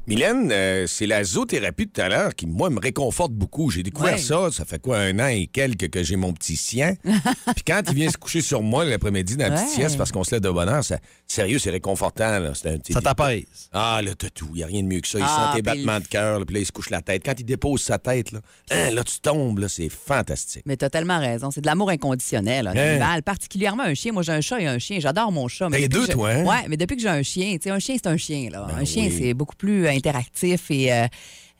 Mylène, 0.09 0.50
euh, 0.51 0.88
c'est 0.88 1.06
la 1.06 1.23
zoothérapie 1.23 1.85
de 1.85 1.91
tout 1.91 2.01
à 2.01 2.09
l'heure 2.09 2.33
qui, 2.35 2.47
moi, 2.47 2.69
me 2.71 2.79
réconforte 2.79 3.31
beaucoup. 3.31 3.69
J'ai 3.69 3.83
découvert 3.83 4.13
Ouais. 4.13 4.17
ça, 4.17 4.50
ça 4.51 4.65
fait 4.65 4.81
quoi, 4.81 4.97
un 4.97 5.19
an 5.19 5.27
et 5.27 5.45
quelques 5.47 5.89
que 5.91 6.01
j'ai 6.03 6.15
mon 6.15 6.33
petit 6.33 6.56
sien. 6.56 6.95
Puis 7.03 7.63
quand 7.65 7.81
il 7.89 7.94
vient 7.94 8.09
se 8.09 8.17
coucher 8.17 8.41
sur 8.41 8.63
moi 8.63 8.85
l'après-midi 8.85 9.38
dans 9.38 9.45
la 9.50 9.51
petite 9.51 9.69
sieste 9.75 9.97
parce 9.97 10.11
qu'on 10.11 10.23
se 10.23 10.31
lève 10.31 10.41
de 10.41 10.50
bonne 10.50 10.67
heure, 10.67 10.83
ça, 10.83 10.97
sérieux, 11.27 11.59
c'est 11.59 11.69
réconfortant. 11.69 12.39
Là. 12.39 12.53
C'est 12.56 12.69
un 12.69 12.77
petit- 12.79 12.94
Ça 12.94 13.01
t'apaise. 13.01 13.44
Ah, 13.71 14.01
là, 14.03 14.11
t'as 14.17 14.29
tout. 14.29 14.50
Il 14.53 14.57
n'y 14.57 14.63
a 14.63 14.67
rien 14.67 14.81
de 14.81 14.88
mieux 14.88 15.00
que 15.01 15.07
ça. 15.07 15.19
Il 15.19 15.25
Ah, 15.27 15.51
sent 15.53 15.57
tes 15.57 15.61
battements 15.61 16.00
de 16.00 16.07
cœur, 16.07 16.39
là, 16.39 16.45
puis 16.45 16.55
là, 16.55 16.62
il 16.62 16.65
se 16.65 16.71
couche 16.71 16.89
la 16.89 17.01
tête. 17.01 17.21
Quand 17.23 17.39
il 17.39 17.44
dépose 17.45 17.81
sa 17.83 18.00
tête, 18.00 18.31
là, 18.31 18.39
hein, 18.71 18.89
là 18.91 19.03
tu 19.03 19.19
tombes, 19.19 19.59
là, 19.59 19.69
c'est 19.69 19.89
fantastique. 19.89 20.63
Mais 20.65 20.75
t'as 20.75 20.89
tellement 20.89 21.19
raison. 21.19 21.51
C'est 21.51 21.62
de 21.62 21.67
l'amour 21.67 21.91
inconditionnel, 21.91 22.67
un 22.67 22.71
Hein? 22.71 22.89
animal, 22.91 23.21
particulièrement 23.21 23.83
un 23.83 23.94
chien. 23.94 24.12
Moi, 24.12 24.23
j'ai 24.23 24.31
un 24.31 24.41
chat 24.41 24.59
et 24.59 24.65
un 24.67 24.79
chien. 24.79 25.00
J'adore 25.00 25.31
mon 25.31 25.47
chat. 25.47 25.69
mais 25.69 25.81
T'as 25.81 25.88
deux, 25.88 26.05
je- 26.07 26.12
toi, 26.13 26.29
hein? 26.31 26.44
Ouais, 26.45 26.67
mais 26.67 26.77
depuis 26.77 26.95
que 26.95 27.01
j'ai 27.03 27.09
un 27.09 27.21
chien, 27.21 27.53
tu 27.53 27.63
sais, 27.65 27.69
un 27.69 27.77
chien, 27.79 27.95
c'est 28.01 28.07
un 28.09 28.17
chien, 28.17 28.50
là. 28.51 28.67
un 28.75 28.85
chien, 28.85 29.05
oui. 29.05 29.15
c'est 29.19 29.33
beaucoup 29.33 29.55
plus 29.55 29.85
interactif 30.00 30.72
et 30.72 30.92
euh, 30.92 31.07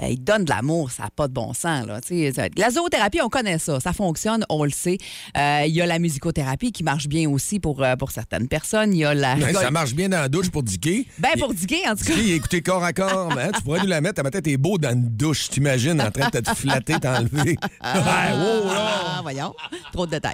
il 0.08 0.24
donne 0.24 0.46
de 0.46 0.50
l'amour. 0.50 0.92
Ça 0.92 1.04
n'a 1.04 1.10
pas 1.10 1.28
de 1.28 1.34
bon 1.34 1.54
sens, 1.54 1.86
là. 1.86 2.00
Tu 2.02 2.10
sais, 2.10 2.32
ça- 2.34 2.48
La 2.58 2.70
zoothérapie, 2.72 3.22
on 3.22 3.30
connaît 3.30 3.58
ça. 3.60 3.80
Ça 3.80 3.92
fonctionne, 3.94 4.46
on 4.50 4.64
le 4.64 4.70
sait. 4.72 4.98
Euh, 5.38 5.64
Il 5.68 5.74
y 5.76 5.82
a 5.82 5.86
la 5.86 6.00
musicothérapie 6.00 6.72
qui 6.72 6.84
marche 6.84 7.08
bien 7.08 7.30
aussi 7.30 7.60
pour, 7.60 7.84
euh, 7.84 7.96
pour 7.96 8.12
certaines 8.12 8.48
personnes. 8.48 8.94
Il 8.94 9.00
y 9.00 9.06
a 9.06 9.14
la. 9.14 9.36
Ça 9.54 9.72
marche 9.72 9.94
bien 9.94 10.10
dans 10.10 10.20
la 10.22 10.30
douche 10.30 10.50
pour 10.50 10.64
Dicky. 10.64 11.08
Ben, 11.18 11.30
pour 11.40 11.54
diguer, 11.54 11.82
en 11.88 11.96
tout 11.96 12.06
cas. 12.06 12.14
Dicky, 12.14 12.32
écouté 12.34 12.62
corps 12.62 12.84
à 12.84 12.94
corps. 12.94 13.32
hein, 13.38 13.50
tu 13.56 13.62
pourrais 13.64 13.80
nous 13.82 13.88
la 13.88 14.02
mettre. 14.02 14.22
Ta 14.24 14.30
tête 14.32 14.48
est 14.48 14.58
beau 14.58 14.78
dans 14.78 14.92
une 14.92 15.10
douche. 15.10 15.50
T'imagines 15.50 16.00
en 16.02 16.12
train 16.12 16.30
de 16.30 16.40
te 16.40 16.54
flatter, 16.54 17.00
t'enlever. 17.00 17.58
Ah, 17.82 18.32
wow, 18.36 18.68
là. 18.74 18.92
ah, 19.18 19.20
voyons. 19.22 19.54
Trop 19.92 20.06
de 20.06 20.12
détails. 20.12 20.34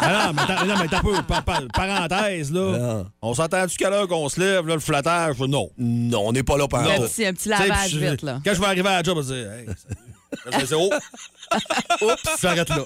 Ah 0.00 0.26
non, 0.26 0.32
mais 0.34 0.42
attends, 0.52 0.66
non, 0.66 0.74
mais 0.80 0.88
t'as 0.88 1.00
peu, 1.00 1.14
pa- 1.26 1.42
pa- 1.42 1.62
parenthèse, 1.72 2.50
là. 2.52 2.78
Non. 2.78 3.06
On 3.22 3.34
s'entend-tu 3.34 3.76
qu'à 3.76 3.90
l'heure 3.90 4.08
qu'on 4.08 4.28
se 4.28 4.40
lève, 4.40 4.66
là, 4.66 4.74
le 4.74 4.80
flattage, 4.80 5.38
non. 5.40 5.68
Non, 5.78 6.22
on 6.28 6.32
n'est 6.32 6.42
pas 6.42 6.56
là 6.56 6.68
par 6.68 6.82
Un 6.82 7.00
petit, 7.00 7.24
un 7.26 7.32
petit 7.32 7.48
lavage 7.48 7.94
vite, 7.96 8.22
là. 8.22 8.40
Quand 8.44 8.54
je 8.54 8.60
vais 8.60 8.66
arriver 8.66 8.88
à 8.88 8.96
la 8.96 9.02
job, 9.04 9.22
dire, 9.24 9.52
hey. 9.52 9.66
Oups, 12.02 12.40
j'arrête 12.42 12.68
là. 12.68 12.84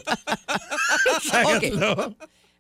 J'arrête 1.31 1.73
OK. 1.73 1.81
là. 1.81 2.09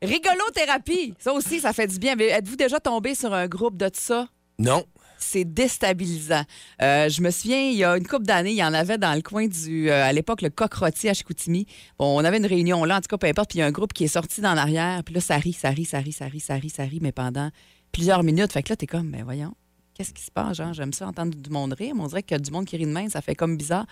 Rigolothérapie, 0.00 1.14
ça 1.18 1.32
aussi, 1.32 1.60
ça 1.60 1.72
fait 1.72 1.86
du 1.86 1.98
bien. 1.98 2.14
Mais 2.16 2.26
Êtes-vous 2.26 2.56
déjà 2.56 2.78
tombé 2.80 3.14
sur 3.14 3.34
un 3.34 3.48
groupe 3.48 3.76
de 3.76 3.90
ça? 3.92 4.28
Non. 4.58 4.84
C'est 5.20 5.44
déstabilisant. 5.44 6.44
Euh, 6.80 7.08
je 7.08 7.20
me 7.22 7.30
souviens, 7.30 7.60
il 7.60 7.76
y 7.76 7.82
a 7.82 7.96
une 7.96 8.06
couple 8.06 8.24
d'années, 8.24 8.52
il 8.52 8.56
y 8.56 8.64
en 8.64 8.72
avait 8.72 8.98
dans 8.98 9.14
le 9.14 9.22
coin 9.22 9.48
du, 9.48 9.90
euh, 9.90 10.04
à 10.04 10.12
l'époque, 10.12 10.42
le 10.42 10.50
coq 10.50 10.72
rôti 10.74 11.08
à 11.08 11.14
Chicoutimi. 11.14 11.66
Bon, 11.98 12.16
on 12.16 12.24
avait 12.24 12.36
une 12.36 12.46
réunion 12.46 12.84
là, 12.84 12.98
en 12.98 13.00
tout 13.00 13.08
cas, 13.08 13.18
peu 13.18 13.26
importe, 13.26 13.50
puis 13.50 13.58
il 13.58 13.60
y 13.60 13.64
a 13.64 13.66
un 13.66 13.72
groupe 13.72 13.92
qui 13.92 14.04
est 14.04 14.08
sorti 14.08 14.40
dans 14.40 14.54
l'arrière, 14.54 15.02
puis 15.04 15.14
là, 15.16 15.20
ça 15.20 15.36
rit, 15.36 15.52
ça 15.52 15.70
rit, 15.70 15.84
ça 15.84 15.98
rit, 15.98 16.12
ça 16.12 16.26
rit, 16.26 16.40
ça 16.40 16.54
rit, 16.54 16.70
ça 16.70 16.84
rit, 16.84 17.00
mais 17.02 17.10
pendant 17.10 17.50
plusieurs 17.90 18.22
minutes. 18.22 18.52
Fait 18.52 18.62
que 18.62 18.68
là, 18.68 18.76
t'es 18.76 18.86
comme, 18.86 19.10
ben 19.10 19.24
voyons, 19.24 19.54
qu'est-ce 19.98 20.14
qui 20.14 20.22
se 20.22 20.30
passe, 20.30 20.56
genre, 20.58 20.72
j'aime 20.72 20.92
ça 20.92 21.08
entendre 21.08 21.34
du 21.36 21.50
monde 21.50 21.72
rire, 21.72 21.94
mais 21.96 22.02
on 22.02 22.06
dirait 22.06 22.24
a 22.30 22.38
du 22.38 22.50
monde 22.52 22.66
qui 22.66 22.76
rit 22.76 22.86
de 22.86 22.90
même, 22.92 23.10
ça 23.10 23.20
fait 23.20 23.34
comme 23.34 23.56
bizarre. 23.56 23.84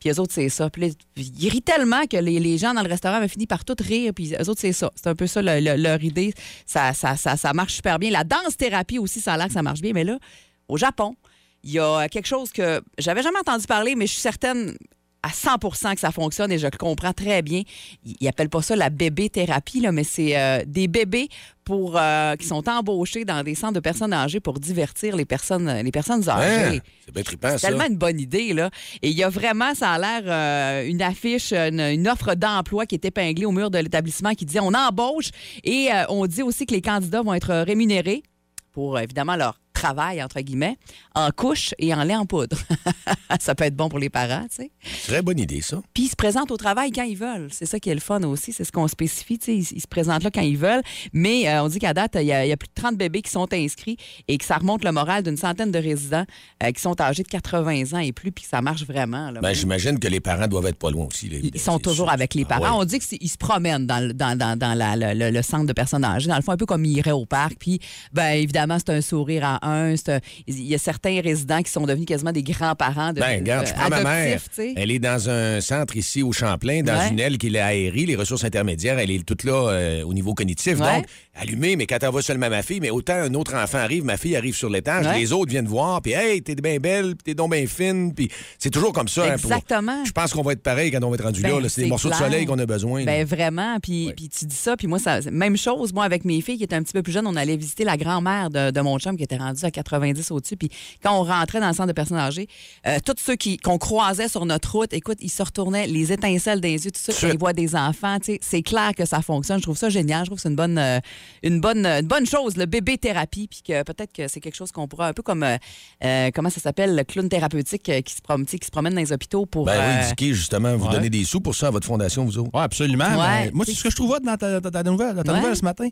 Puis 0.00 0.10
eux 0.10 0.18
autres, 0.18 0.32
c'est 0.34 0.48
ça. 0.48 0.68
Puis 0.68 0.82
là, 0.82 0.88
ils 1.16 1.48
rient 1.48 1.62
tellement 1.62 2.04
que 2.06 2.16
les, 2.16 2.40
les 2.40 2.58
gens 2.58 2.74
dans 2.74 2.82
le 2.82 2.88
restaurant 2.88 3.14
avaient 3.18 3.28
fini 3.28 3.46
par 3.46 3.64
tout 3.64 3.76
rire. 3.78 4.12
Puis 4.12 4.34
eux 4.34 4.50
autres, 4.50 4.60
c'est 4.60 4.72
ça. 4.72 4.90
C'est 4.96 5.06
un 5.06 5.14
peu 5.14 5.28
ça 5.28 5.40
le- 5.40 5.60
le- 5.60 5.80
leur 5.80 6.02
idée. 6.02 6.34
Ça, 6.66 6.92
ça, 6.92 7.14
ça, 7.16 7.36
ça 7.36 7.52
marche 7.52 7.74
super 7.74 8.00
bien. 8.00 8.10
La 8.10 8.24
danse-thérapie 8.24 8.98
aussi, 8.98 9.20
ça 9.20 9.34
a 9.34 9.36
l'air 9.36 9.46
que 9.46 9.52
ça 9.52 9.62
marche 9.62 9.80
bien. 9.80 9.92
Mais 9.92 10.02
là, 10.02 10.18
au 10.66 10.76
Japon, 10.76 11.14
il 11.62 11.70
y 11.70 11.78
a 11.78 12.08
quelque 12.08 12.26
chose 12.26 12.50
que 12.50 12.82
j'avais 12.98 13.22
jamais 13.22 13.38
entendu 13.38 13.64
parler, 13.68 13.94
mais 13.94 14.08
je 14.08 14.12
suis 14.14 14.20
certaine 14.20 14.76
à 15.22 15.28
100% 15.28 15.94
que 15.94 16.00
ça 16.00 16.10
fonctionne 16.10 16.50
et 16.52 16.58
je 16.58 16.66
le 16.66 16.76
comprends 16.76 17.12
très 17.12 17.42
bien. 17.42 17.62
Ils 18.04 18.26
appellent 18.28 18.48
pas 18.48 18.62
ça 18.62 18.74
la 18.76 18.90
bébé-thérapie, 18.90 19.80
là, 19.80 19.92
mais 19.92 20.04
c'est 20.04 20.36
euh, 20.36 20.64
des 20.66 20.88
bébés 20.88 21.28
pour, 21.64 21.96
euh, 21.96 22.34
qui 22.34 22.46
sont 22.46 22.68
embauchés 22.68 23.24
dans 23.24 23.44
des 23.44 23.54
centres 23.54 23.74
de 23.74 23.80
personnes 23.80 24.12
âgées 24.12 24.40
pour 24.40 24.58
divertir 24.58 25.14
les 25.14 25.24
personnes, 25.24 25.72
les 25.72 25.92
personnes 25.92 26.28
âgées. 26.28 26.80
C'est 27.04 27.14
bien 27.14 27.22
trippant, 27.22 27.50
C'est 27.52 27.58
ça. 27.58 27.68
tellement 27.68 27.86
une 27.86 27.96
bonne 27.96 28.18
idée, 28.18 28.52
là. 28.52 28.70
Et 29.00 29.10
il 29.10 29.16
y 29.16 29.22
a 29.22 29.28
vraiment, 29.28 29.74
ça 29.74 29.92
a 29.92 29.98
l'air, 29.98 30.22
euh, 30.26 30.88
une 30.88 31.02
affiche, 31.02 31.52
une, 31.52 31.80
une 31.80 32.08
offre 32.08 32.34
d'emploi 32.34 32.86
qui 32.86 32.96
est 32.96 33.04
épinglée 33.04 33.46
au 33.46 33.52
mur 33.52 33.70
de 33.70 33.78
l'établissement 33.78 34.34
qui 34.34 34.44
dit 34.44 34.58
on 34.58 34.74
embauche 34.74 35.30
et 35.62 35.88
on 36.08 36.26
dit 36.26 36.42
aussi 36.42 36.66
que 36.66 36.74
les 36.74 36.82
candidats 36.82 37.22
vont 37.22 37.34
être 37.34 37.54
rémunérés 37.64 38.24
pour, 38.72 38.98
évidemment, 38.98 39.36
leur 39.36 39.61
travail, 39.72 40.22
entre 40.22 40.40
guillemets, 40.40 40.76
en 41.14 41.30
couche 41.30 41.74
et 41.78 41.92
en 41.94 42.04
lait 42.04 42.16
en 42.16 42.26
poudre. 42.26 42.56
ça 43.40 43.54
peut 43.54 43.64
être 43.64 43.76
bon 43.76 43.88
pour 43.88 43.98
les 43.98 44.10
parents, 44.10 44.46
tu 44.48 44.64
sais. 44.64 44.70
Très 45.06 45.22
bonne 45.22 45.38
idée, 45.38 45.60
ça. 45.60 45.80
Puis 45.94 46.04
ils 46.04 46.08
se 46.08 46.16
présentent 46.16 46.50
au 46.50 46.56
travail 46.56 46.90
quand 46.92 47.02
ils 47.02 47.16
veulent. 47.16 47.48
C'est 47.50 47.66
ça 47.66 47.78
qui 47.78 47.90
est 47.90 47.94
le 47.94 48.00
fun 48.00 48.22
aussi. 48.22 48.52
C'est 48.52 48.64
ce 48.64 48.72
qu'on 48.72 48.88
spécifie, 48.88 49.38
tu 49.38 49.46
sais. 49.46 49.74
Ils, 49.74 49.80
se 49.80 49.86
présentent 49.86 50.22
là 50.22 50.30
quand 50.30 50.42
ils 50.42 50.58
veulent. 50.58 50.82
Mais 51.12 51.48
euh, 51.48 51.64
on 51.64 51.68
dit 51.68 51.78
qu'à 51.78 51.94
date, 51.94 52.16
il 52.20 52.26
y, 52.26 52.32
a 52.32 52.56
plus 52.56 52.68
de 52.68 52.80
30 52.80 52.96
bébés 52.96 53.22
qui 53.22 53.30
sont 53.30 53.52
inscrits 53.52 53.96
et 54.28 54.38
que 54.38 54.44
ça 54.44 54.56
remonte 54.56 54.84
le 54.84 54.92
moral 54.92 55.22
d'une 55.22 55.36
centaine 55.36 55.70
de 55.70 55.78
résidents 55.78 56.24
euh, 56.62 56.70
qui 56.70 56.80
sont 56.80 57.00
âgés 57.00 57.22
de 57.22 57.28
80 57.28 57.92
ans 57.92 57.98
et 57.98 58.12
plus, 58.12 58.32
puis 58.32 58.44
que 58.44 58.50
ça 58.50 58.62
marche 58.62 58.84
vraiment. 58.84 59.32
Ben, 59.32 59.54
J'imagine 59.54 59.98
que 59.98 60.08
les 60.08 60.20
parents 60.20 60.46
doivent 60.46 60.66
être 60.66 60.78
pas 60.78 60.90
loin 60.90 61.06
aussi. 61.06 61.26
Ils 61.26 61.60
sont 61.60 61.78
toujours 61.78 62.10
avec 62.10 62.34
les 62.34 62.44
ah 62.48 62.58
parents. 62.60 62.80
On 62.80 62.84
dit 62.84 62.98
qu'ils 62.98 63.30
se 63.30 63.38
promènent 63.38 63.86
dans, 63.86 64.00
le, 64.06 64.12
dans, 64.12 64.36
dans, 64.36 64.56
le, 64.58 65.42
centre 65.42 65.66
de 65.66 65.72
personnes 65.72 66.04
âgées. 66.04 66.28
Dans 66.28 66.36
le 66.36 66.42
fond, 66.42 66.52
un 66.52 66.56
peu 66.56 66.66
comme 66.66 66.84
ils 66.84 66.98
iraient 66.98 67.10
au 67.10 67.26
parc. 67.26 67.54
Puis, 67.58 67.80
ben, 68.12 68.32
évidemment, 68.32 68.78
c'est 68.78 68.92
un 68.92 69.00
sourire 69.00 69.58
en, 69.61 69.61
il 69.62 70.66
y 70.66 70.74
a 70.74 70.78
certains 70.78 71.20
résidents 71.20 71.62
qui 71.62 71.70
sont 71.70 71.86
devenus 71.86 72.06
quasiment 72.06 72.32
des 72.32 72.42
grands-parents 72.42 73.12
de 73.12 73.20
Ben, 73.20 73.40
regarde, 73.40 73.66
je 73.66 73.72
prends 73.72 73.88
ma 73.88 74.02
mère. 74.02 74.40
Elle 74.76 74.90
est 74.90 74.98
dans 74.98 75.28
un 75.28 75.60
centre 75.60 75.96
ici 75.96 76.22
au 76.22 76.32
Champlain, 76.32 76.82
dans 76.82 77.08
une 77.10 77.20
aile 77.20 77.38
qui 77.38 77.48
est 77.48 77.58
aérie, 77.58 78.06
les 78.06 78.16
ressources 78.16 78.44
intermédiaires, 78.44 78.98
elle 78.98 79.10
est 79.10 79.24
toute 79.24 79.44
là 79.44 79.70
euh, 79.70 80.02
au 80.04 80.14
niveau 80.14 80.34
cognitif. 80.34 80.78
Donc, 80.78 81.04
allumée, 81.34 81.76
mais 81.76 81.86
quand 81.86 81.98
elle 82.02 82.12
va 82.12 82.22
seulement 82.22 82.50
ma 82.50 82.62
fille, 82.62 82.80
mais 82.80 82.90
autant 82.90 83.14
un 83.14 83.32
autre 83.34 83.54
enfant 83.54 83.78
arrive, 83.78 84.04
ma 84.04 84.16
fille 84.16 84.36
arrive 84.36 84.54
sur 84.54 84.68
l'étage, 84.68 85.06
les 85.16 85.32
autres 85.32 85.50
viennent 85.50 85.66
voir, 85.66 86.02
puis 86.02 86.12
hey, 86.12 86.42
t'es 86.42 86.54
bien 86.54 86.78
belle, 86.78 87.14
puis 87.16 87.24
t'es 87.24 87.34
donc 87.34 87.52
bien 87.52 87.66
fine, 87.66 88.14
puis 88.14 88.30
c'est 88.58 88.70
toujours 88.70 88.92
comme 88.92 89.08
ça. 89.08 89.24
Hein, 89.24 89.34
Exactement. 89.34 90.04
Je 90.04 90.12
pense 90.12 90.32
qu'on 90.32 90.42
va 90.42 90.52
être 90.52 90.62
pareil 90.62 90.90
quand 90.90 91.02
on 91.02 91.10
va 91.10 91.14
être 91.14 91.24
rendu 91.24 91.42
ben, 91.42 91.58
là. 91.60 91.68
C'est 91.68 91.82
des 91.82 91.88
morceaux 91.88 92.10
de 92.10 92.14
soleil 92.14 92.46
qu'on 92.46 92.58
a 92.58 92.66
besoin. 92.66 93.04
Ben, 93.04 93.24
vraiment. 93.24 93.78
Puis, 93.80 94.12
puis 94.16 94.28
tu 94.28 94.44
dis 94.44 94.56
ça, 94.56 94.76
puis 94.76 94.86
moi, 94.86 94.98
ça, 94.98 95.20
même 95.30 95.56
chose. 95.56 95.92
Moi, 95.92 96.04
avec 96.04 96.24
mes 96.24 96.40
filles 96.40 96.58
qui 96.58 96.64
étaient 96.64 96.76
un 96.76 96.82
petit 96.82 96.92
peu 96.92 97.02
plus 97.02 97.12
jeunes, 97.12 97.26
on 97.26 97.36
allait 97.36 97.56
visiter 97.56 97.84
la 97.84 97.96
grand-mère 97.96 98.50
de, 98.50 98.70
de 98.70 98.80
mon 98.80 98.98
chum 98.98 99.16
qui 99.16 99.22
était 99.22 99.36
rendue 99.36 99.51
à 99.64 99.70
90 99.70 100.30
au-dessus, 100.30 100.56
puis 100.56 100.68
quand 101.02 101.18
on 101.18 101.22
rentrait 101.24 101.60
dans 101.60 101.68
le 101.68 101.74
centre 101.74 101.88
de 101.88 101.92
personnes 101.92 102.18
âgées, 102.18 102.48
euh, 102.86 102.98
tous 103.04 103.14
ceux 103.18 103.36
qui, 103.36 103.56
qu'on 103.58 103.78
croisait 103.78 104.28
sur 104.28 104.44
notre 104.46 104.72
route, 104.72 104.92
écoute, 104.92 105.18
ils 105.20 105.28
se 105.30 105.42
retournaient, 105.42 105.86
les 105.86 106.12
étincelles 106.12 106.60
dans 106.60 106.68
les 106.68 106.84
yeux, 106.84 106.90
tout 106.90 107.00
ça, 107.00 107.12
quand 107.18 107.32
ils 107.32 107.38
voient 107.38 107.52
des 107.52 107.74
enfants, 107.76 108.18
c'est 108.40 108.62
clair 108.62 108.92
que 108.96 109.04
ça 109.04 109.22
fonctionne. 109.22 109.58
Je 109.58 109.62
trouve 109.64 109.76
ça 109.76 109.88
génial, 109.88 110.20
je 110.20 110.26
trouve 110.26 110.36
que 110.38 110.42
c'est 110.42 110.48
une 110.48 110.56
bonne, 110.56 110.78
euh, 110.78 110.98
une 111.42 111.60
bonne, 111.60 111.84
une 111.86 112.06
bonne 112.06 112.26
chose, 112.26 112.56
le 112.56 112.66
bébé 112.66 112.98
thérapie, 112.98 113.48
puis 113.48 113.62
que 113.66 113.82
peut-être 113.82 114.12
que 114.12 114.28
c'est 114.28 114.40
quelque 114.40 114.56
chose 114.56 114.72
qu'on 114.72 114.88
pourra, 114.88 115.08
un 115.08 115.12
peu 115.12 115.22
comme, 115.22 115.44
euh, 115.44 116.30
comment 116.34 116.50
ça 116.50 116.60
s'appelle, 116.60 116.96
le 116.96 117.04
clown 117.04 117.28
thérapeutique 117.28 117.82
qui 118.04 118.14
se, 118.14 118.20
prom- 118.20 118.44
qui 118.46 118.58
se 118.64 118.70
promène 118.70 118.94
dans 118.94 119.00
les 119.00 119.12
hôpitaux 119.12 119.46
pour... 119.46 119.66
Ben 119.66 119.72
euh, 119.80 120.00
oui, 120.02 120.08
Dicky, 120.08 120.34
justement, 120.34 120.76
vous 120.76 120.86
ouais. 120.86 120.92
donnez 120.92 121.10
des 121.10 121.24
sous 121.24 121.40
pour 121.40 121.54
ça 121.54 121.68
à 121.68 121.70
votre 121.70 121.86
fondation, 121.86 122.24
vous 122.24 122.38
autres. 122.38 122.50
Oui, 122.54 122.60
absolument. 122.62 123.04
Ouais. 123.04 123.44
mais 123.46 123.50
moi, 123.52 123.64
c'est 123.66 123.72
ce 123.74 123.82
que 123.82 123.90
je 123.90 123.96
trouve 123.96 124.18
dans 124.20 124.36
ta, 124.36 124.60
ta- 124.60 124.70
ta 124.70 124.82
nouvelle, 124.82 125.14
dans 125.14 125.22
ta 125.22 125.32
Ouais. 125.32 125.38
nouvelle 125.40 125.56
ce 125.56 125.64
matin. 125.64 125.88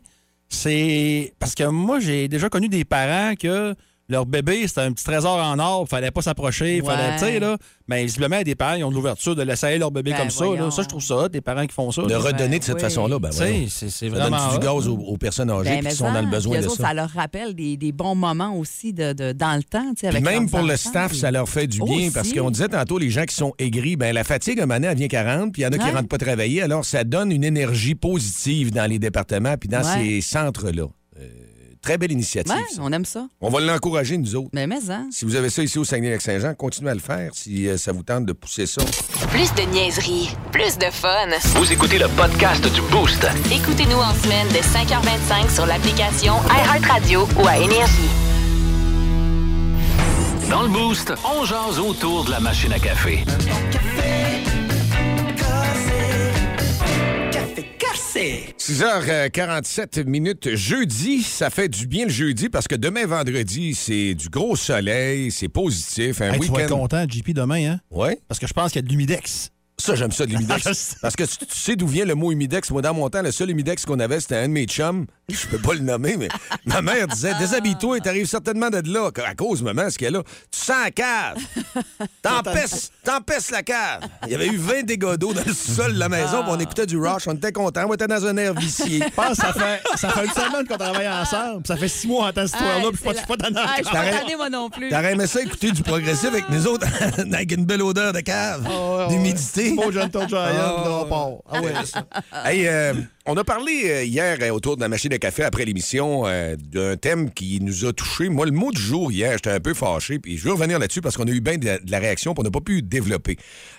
C'est 0.51 1.33
parce 1.39 1.55
que 1.55 1.63
moi, 1.63 1.99
j'ai 1.99 2.27
déjà 2.27 2.49
connu 2.49 2.67
des 2.67 2.83
parents 2.83 3.35
que 3.35 3.73
leur 4.11 4.25
bébé, 4.25 4.67
c'était 4.67 4.81
un 4.81 4.91
petit 4.91 5.03
trésor 5.03 5.37
en 5.39 5.57
or, 5.59 5.87
fallait 5.87 6.11
pas 6.11 6.21
s'approcher, 6.21 6.81
fallait, 6.85 7.01
Ouais. 7.09 7.13
tu 7.17 7.25
sais, 7.25 7.39
là. 7.39 7.57
Mais 7.87 8.03
visiblement, 8.05 8.35
il 8.35 8.39
y 8.39 8.41
a 8.41 8.43
des 8.45 8.55
parents, 8.55 8.75
ils 8.75 8.83
ont 8.83 8.89
de 8.91 8.95
l'ouverture 8.95 9.35
de 9.35 9.41
laisser 9.41 9.65
aller 9.67 9.77
leur 9.79 9.91
bébé 9.91 10.11
Ben, 10.11 10.17
comme 10.17 10.29
ça, 10.29 10.45
là. 10.45 10.69
Ça, 10.71 10.83
je 10.83 10.87
trouve 10.87 11.01
ça 11.01 11.15
hot, 11.15 11.27
des 11.29 11.41
parents 11.41 11.65
qui 11.65 11.73
font 11.73 11.91
ça. 11.91 12.03
De 12.03 12.09
là. 12.09 12.19
redonner 12.19 12.59
de 12.59 12.63
cette 12.63 12.75
oui. 12.75 12.81
façon-là, 12.81 13.17
ben 13.19 13.29
voyons. 13.31 13.65
c'est 13.69 13.89
c'est 13.89 14.09
Ça 14.09 14.15
vraiment. 14.15 14.37
donne 14.37 14.49
du 14.59 14.67
hot. 14.67 14.75
gaz 14.79 14.87
aux, 14.87 14.97
aux 14.97 15.17
personnes 15.17 15.49
âgées 15.49 15.81
Ben, 15.81 15.85
qui 15.89 15.95
sont 15.95 16.05
dans 16.05 16.13
ça, 16.13 16.21
le 16.21 16.27
besoin 16.29 16.59
de 16.61 16.65
autres, 16.67 16.77
ça. 16.77 16.87
ça 16.89 16.93
leur 16.93 17.09
rappelle 17.09 17.55
des, 17.55 17.77
des 17.77 17.91
bons 17.91 18.15
moments 18.15 18.55
aussi 18.55 18.93
de, 18.93 19.13
de- 19.13 19.31
dans 19.31 19.55
le 19.55 19.63
temps. 19.63 19.81
tu 19.95 20.01
sais, 20.01 20.07
Puis 20.09 20.17
avec 20.17 20.23
même 20.23 20.49
pour 20.49 20.61
le 20.61 20.77
staff, 20.77 21.13
ça 21.13 21.31
leur 21.31 21.49
fait 21.49 21.67
du 21.67 21.79
bien 21.81 21.95
Aussi. 22.07 22.11
parce 22.11 22.31
qu'on 22.33 22.51
disait 22.51 22.67
tantôt, 22.69 22.97
les 22.99 23.09
gens 23.09 23.23
qui 23.25 23.35
sont 23.35 23.53
aigris, 23.59 23.95
ben 23.95 24.13
la 24.13 24.23
fatigue, 24.23 24.59
à 24.59 24.63
un 24.63 24.65
moment 24.67 24.75
donné, 24.79 24.87
elle 24.87 24.97
vient 24.97 25.07
40, 25.07 25.51
puis 25.53 25.61
il 25.61 25.65
y 25.65 25.67
en 25.67 25.71
a 25.71 25.77
qui 25.77 25.85
ne 25.85 25.91
rentrent 25.95 26.07
pas 26.09 26.17
travailler. 26.17 26.61
Alors, 26.61 26.85
ça 26.85 27.03
donne 27.03 27.31
une 27.31 27.43
énergie 27.43 27.95
positive 27.95 28.71
dans 28.71 28.89
les 28.89 28.99
départements 28.99 29.55
puis 29.57 29.69
dans 29.69 29.79
Ouais. 29.79 30.03
ces 30.03 30.21
centres-là. 30.21 30.83
Euh, 31.19 31.27
très 31.81 31.97
belle 31.97 32.11
initiative. 32.11 32.53
Ouais, 32.53 32.61
ça. 32.73 32.81
on 32.81 32.91
aime 32.91 33.05
ça. 33.05 33.27
On 33.41 33.49
va 33.49 33.59
l'encourager, 33.59 34.17
nous 34.17 34.35
autres. 34.35 34.49
Mais, 34.53 34.67
mais, 34.67 34.89
hein. 34.89 35.07
Si 35.11 35.25
vous 35.25 35.35
avez 35.35 35.49
ça 35.49 35.63
ici 35.63 35.77
au 35.79 35.83
Saguenay-Lac-Saint-Jean, 35.83 36.53
continuez 36.53 36.91
à 36.91 36.93
le 36.93 36.99
faire 36.99 37.31
si 37.33 37.67
euh, 37.67 37.77
ça 37.77 37.91
vous 37.91 38.03
tente 38.03 38.25
de 38.25 38.33
pousser 38.33 38.65
ça. 38.65 38.81
Plus 39.29 39.53
de 39.55 39.63
niaiserie, 39.71 40.29
plus 40.51 40.77
de 40.77 40.85
fun. 40.91 41.27
Vous 41.55 41.71
écoutez 41.71 41.97
le 41.97 42.07
podcast 42.09 42.63
du 42.73 42.81
Boost. 42.91 43.25
Écoutez-nous 43.51 43.97
en 43.97 44.13
semaine 44.13 44.47
de 44.49 44.59
5h25 44.59 45.53
sur 45.53 45.65
l'application 45.65 46.33
iHeartRadio 46.49 47.27
ou 47.41 47.47
à 47.47 47.57
Énergie. 47.57 48.09
Dans 50.49 50.63
le 50.63 50.69
Boost, 50.69 51.13
on 51.23 51.45
jase 51.45 51.79
autour 51.79 52.25
de 52.25 52.31
la 52.31 52.39
machine 52.41 52.73
à 52.73 52.79
café. 52.79 53.23
6h47 58.61 60.05
minutes 60.05 60.55
jeudi, 60.55 61.23
ça 61.23 61.49
fait 61.49 61.67
du 61.67 61.87
bien 61.87 62.05
le 62.05 62.11
jeudi 62.11 62.47
parce 62.47 62.67
que 62.67 62.75
demain 62.75 63.07
vendredi, 63.07 63.73
c'est 63.73 64.13
du 64.13 64.29
gros 64.29 64.55
soleil, 64.55 65.31
c'est 65.31 65.49
positif, 65.49 66.21
un 66.21 66.33
Hey, 66.33 66.39
tu 66.39 66.47
vas 66.51 66.59
être 66.61 66.69
week-end. 66.69 66.77
content, 66.77 67.05
JP, 67.09 67.31
demain, 67.33 67.71
hein? 67.71 67.79
Ouais. 67.89 68.21
Parce 68.27 68.39
que 68.39 68.45
je 68.45 68.53
pense 68.53 68.71
qu'il 68.71 68.79
y 68.79 68.85
a 68.85 68.87
de 68.87 68.89
l'humidex. 68.91 69.49
Ça, 69.81 69.95
j'aime 69.95 70.11
ça 70.11 70.25
de 70.25 70.31
l'humidex. 70.31 70.61
Sais. 70.73 70.95
Parce 71.01 71.15
que 71.15 71.23
tu, 71.23 71.37
tu 71.45 71.57
sais 71.57 71.75
d'où 71.75 71.87
vient 71.87 72.05
le 72.05 72.15
mot 72.15 72.31
humidex. 72.31 72.69
Moi, 72.71 72.81
dans 72.81 72.93
mon 72.93 73.09
temps, 73.09 73.21
le 73.21 73.31
seul 73.31 73.49
humidex 73.49 73.85
qu'on 73.85 73.99
avait, 73.99 74.19
c'était 74.19 74.37
un 74.37 74.47
de 74.47 74.53
mes 74.53 74.65
chums. 74.65 75.05
Je 75.29 75.47
peux 75.47 75.57
pas 75.57 75.73
le 75.73 75.79
nommer, 75.79 76.17
mais 76.17 76.27
ma 76.65 76.81
mère 76.81 77.07
disait 77.07 77.33
Déshabille-toi, 77.39 77.99
t'arrives 78.01 78.25
certainement 78.27 78.69
de 78.69 78.81
là. 78.91 79.09
À 79.25 79.35
cause, 79.35 79.61
maman, 79.63 79.89
ce 79.89 79.97
qu'elle 79.97 80.15
a. 80.15 80.23
Tu 80.23 80.59
sens 80.59 80.75
la 80.83 80.91
cave. 80.91 81.37
T'empesses 82.21 83.51
la 83.51 83.63
cave. 83.63 84.01
Il 84.25 84.31
y 84.31 84.35
avait 84.35 84.47
eu 84.47 84.57
20 84.57 84.83
dégâts 84.83 85.15
d'eau 85.15 85.33
dans 85.33 85.43
le 85.45 85.53
sol 85.53 85.93
de 85.93 85.99
la 85.99 86.09
maison, 86.09 86.43
puis 86.43 86.51
on 86.51 86.59
écoutait 86.59 86.85
du 86.85 86.97
Rush. 86.97 87.27
On 87.27 87.33
était 87.33 87.51
contents. 87.51 87.85
On 87.89 87.93
était 87.93 88.07
dans 88.07 88.25
un 88.25 88.37
air 88.37 88.53
vicié. 88.53 89.01
Je 89.07 89.13
pense 89.15 89.37
que 89.37 89.45
ça 89.47 89.53
fait, 89.53 89.81
ça 89.97 90.09
fait 90.09 90.25
une 90.25 90.31
semaine 90.31 90.67
qu'on 90.67 90.77
travaille 90.77 91.07
ensemble. 91.09 91.65
Ça 91.65 91.75
fait 91.77 91.87
six 91.87 92.07
mois 92.07 92.27
en 92.27 92.31
temps 92.33 92.45
cette 92.47 92.59
histoire-là. 92.59 92.89
puis 92.89 92.91
Je 92.91 92.97
suis 92.97 93.03
pas- 93.05 93.11
je 93.13 93.17
suis 93.17 93.27
pas 93.27 93.37
tanné 93.37 93.55
Ah, 93.59 93.73
je 93.77 93.83
suis 93.83 93.87
encore. 93.87 93.91
pas 94.01 94.05
T'aurais- 94.09 94.19
tannée, 94.23 94.35
moi 94.35 94.49
non 94.49 94.69
plus. 94.69 94.89
T'aurais 94.89 95.13
aimé 95.13 95.27
ça 95.27 95.41
écouter 95.41 95.71
du 95.71 95.83
progressif 95.83 96.25
avec 96.25 96.49
nous 96.49 96.67
autres, 96.67 96.87
avec 97.17 97.51
une 97.51 97.65
belle 97.65 97.81
odeur 97.81 98.13
de 98.13 98.19
cave, 98.19 98.67
d'humidité. 99.09 99.70
Beau 99.75 99.91
Gentle 99.91 100.27
Giant, 100.27 100.37
Ah, 100.39 100.53
là, 100.53 101.01
on 101.03 101.05
part. 101.07 101.29
Ah 101.51 101.61
ouais. 101.61 101.71
Hey, 102.45 102.67
euh, 102.67 102.93
on 103.25 103.35
a 103.37 103.43
parlé 103.43 103.71
euh, 103.85 104.03
hier 104.03 104.37
euh, 104.41 104.49
autour 104.51 104.75
de 104.75 104.81
la 104.81 104.87
machine 104.87 105.11
à 105.13 105.17
café 105.19 105.43
après 105.43 105.65
l'émission 105.65 106.23
euh, 106.25 106.55
d'un 106.55 106.97
thème 106.97 107.31
qui 107.31 107.59
nous 107.61 107.85
a 107.85 107.93
touchés. 107.93 108.29
Moi, 108.29 108.45
le 108.45 108.51
mot 108.51 108.71
du 108.71 108.81
jour 108.81 109.11
hier, 109.11 109.33
j'étais 109.33 109.51
un 109.51 109.59
peu 109.59 109.73
fâché, 109.73 110.19
puis 110.19 110.37
je 110.37 110.43
veux 110.45 110.53
revenir 110.53 110.79
là-dessus 110.79 111.01
parce 111.01 111.17
qu'on 111.17 111.27
a 111.27 111.31
eu 111.31 111.41
bien 111.41 111.57
de, 111.57 111.65
la- 111.65 111.79
de 111.79 111.91
la 111.91 111.99
réaction, 111.99 112.33
puis 112.33 112.41
on 112.41 112.43
n'a 112.43 112.51
pas 112.51 112.61
pu 112.61 112.81
développer. 112.81 113.37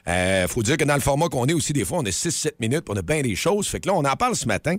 Euh, 0.08 0.46
faut 0.48 0.62
dire 0.62 0.76
que 0.76 0.84
dans 0.84 0.94
le 0.94 1.00
format 1.00 1.28
qu'on 1.28 1.46
est 1.46 1.52
aussi, 1.54 1.72
des 1.72 1.84
fois, 1.84 1.98
on 1.98 2.04
a 2.06 2.10
6-7 2.10 2.52
minutes, 2.60 2.84
puis 2.84 2.94
on 2.94 2.98
a 2.98 3.02
bien 3.02 3.20
des 3.22 3.34
choses. 3.36 3.66
Fait 3.68 3.80
que 3.80 3.88
là, 3.88 3.94
on 3.94 4.04
en 4.04 4.16
parle 4.16 4.36
ce 4.36 4.46
matin. 4.46 4.76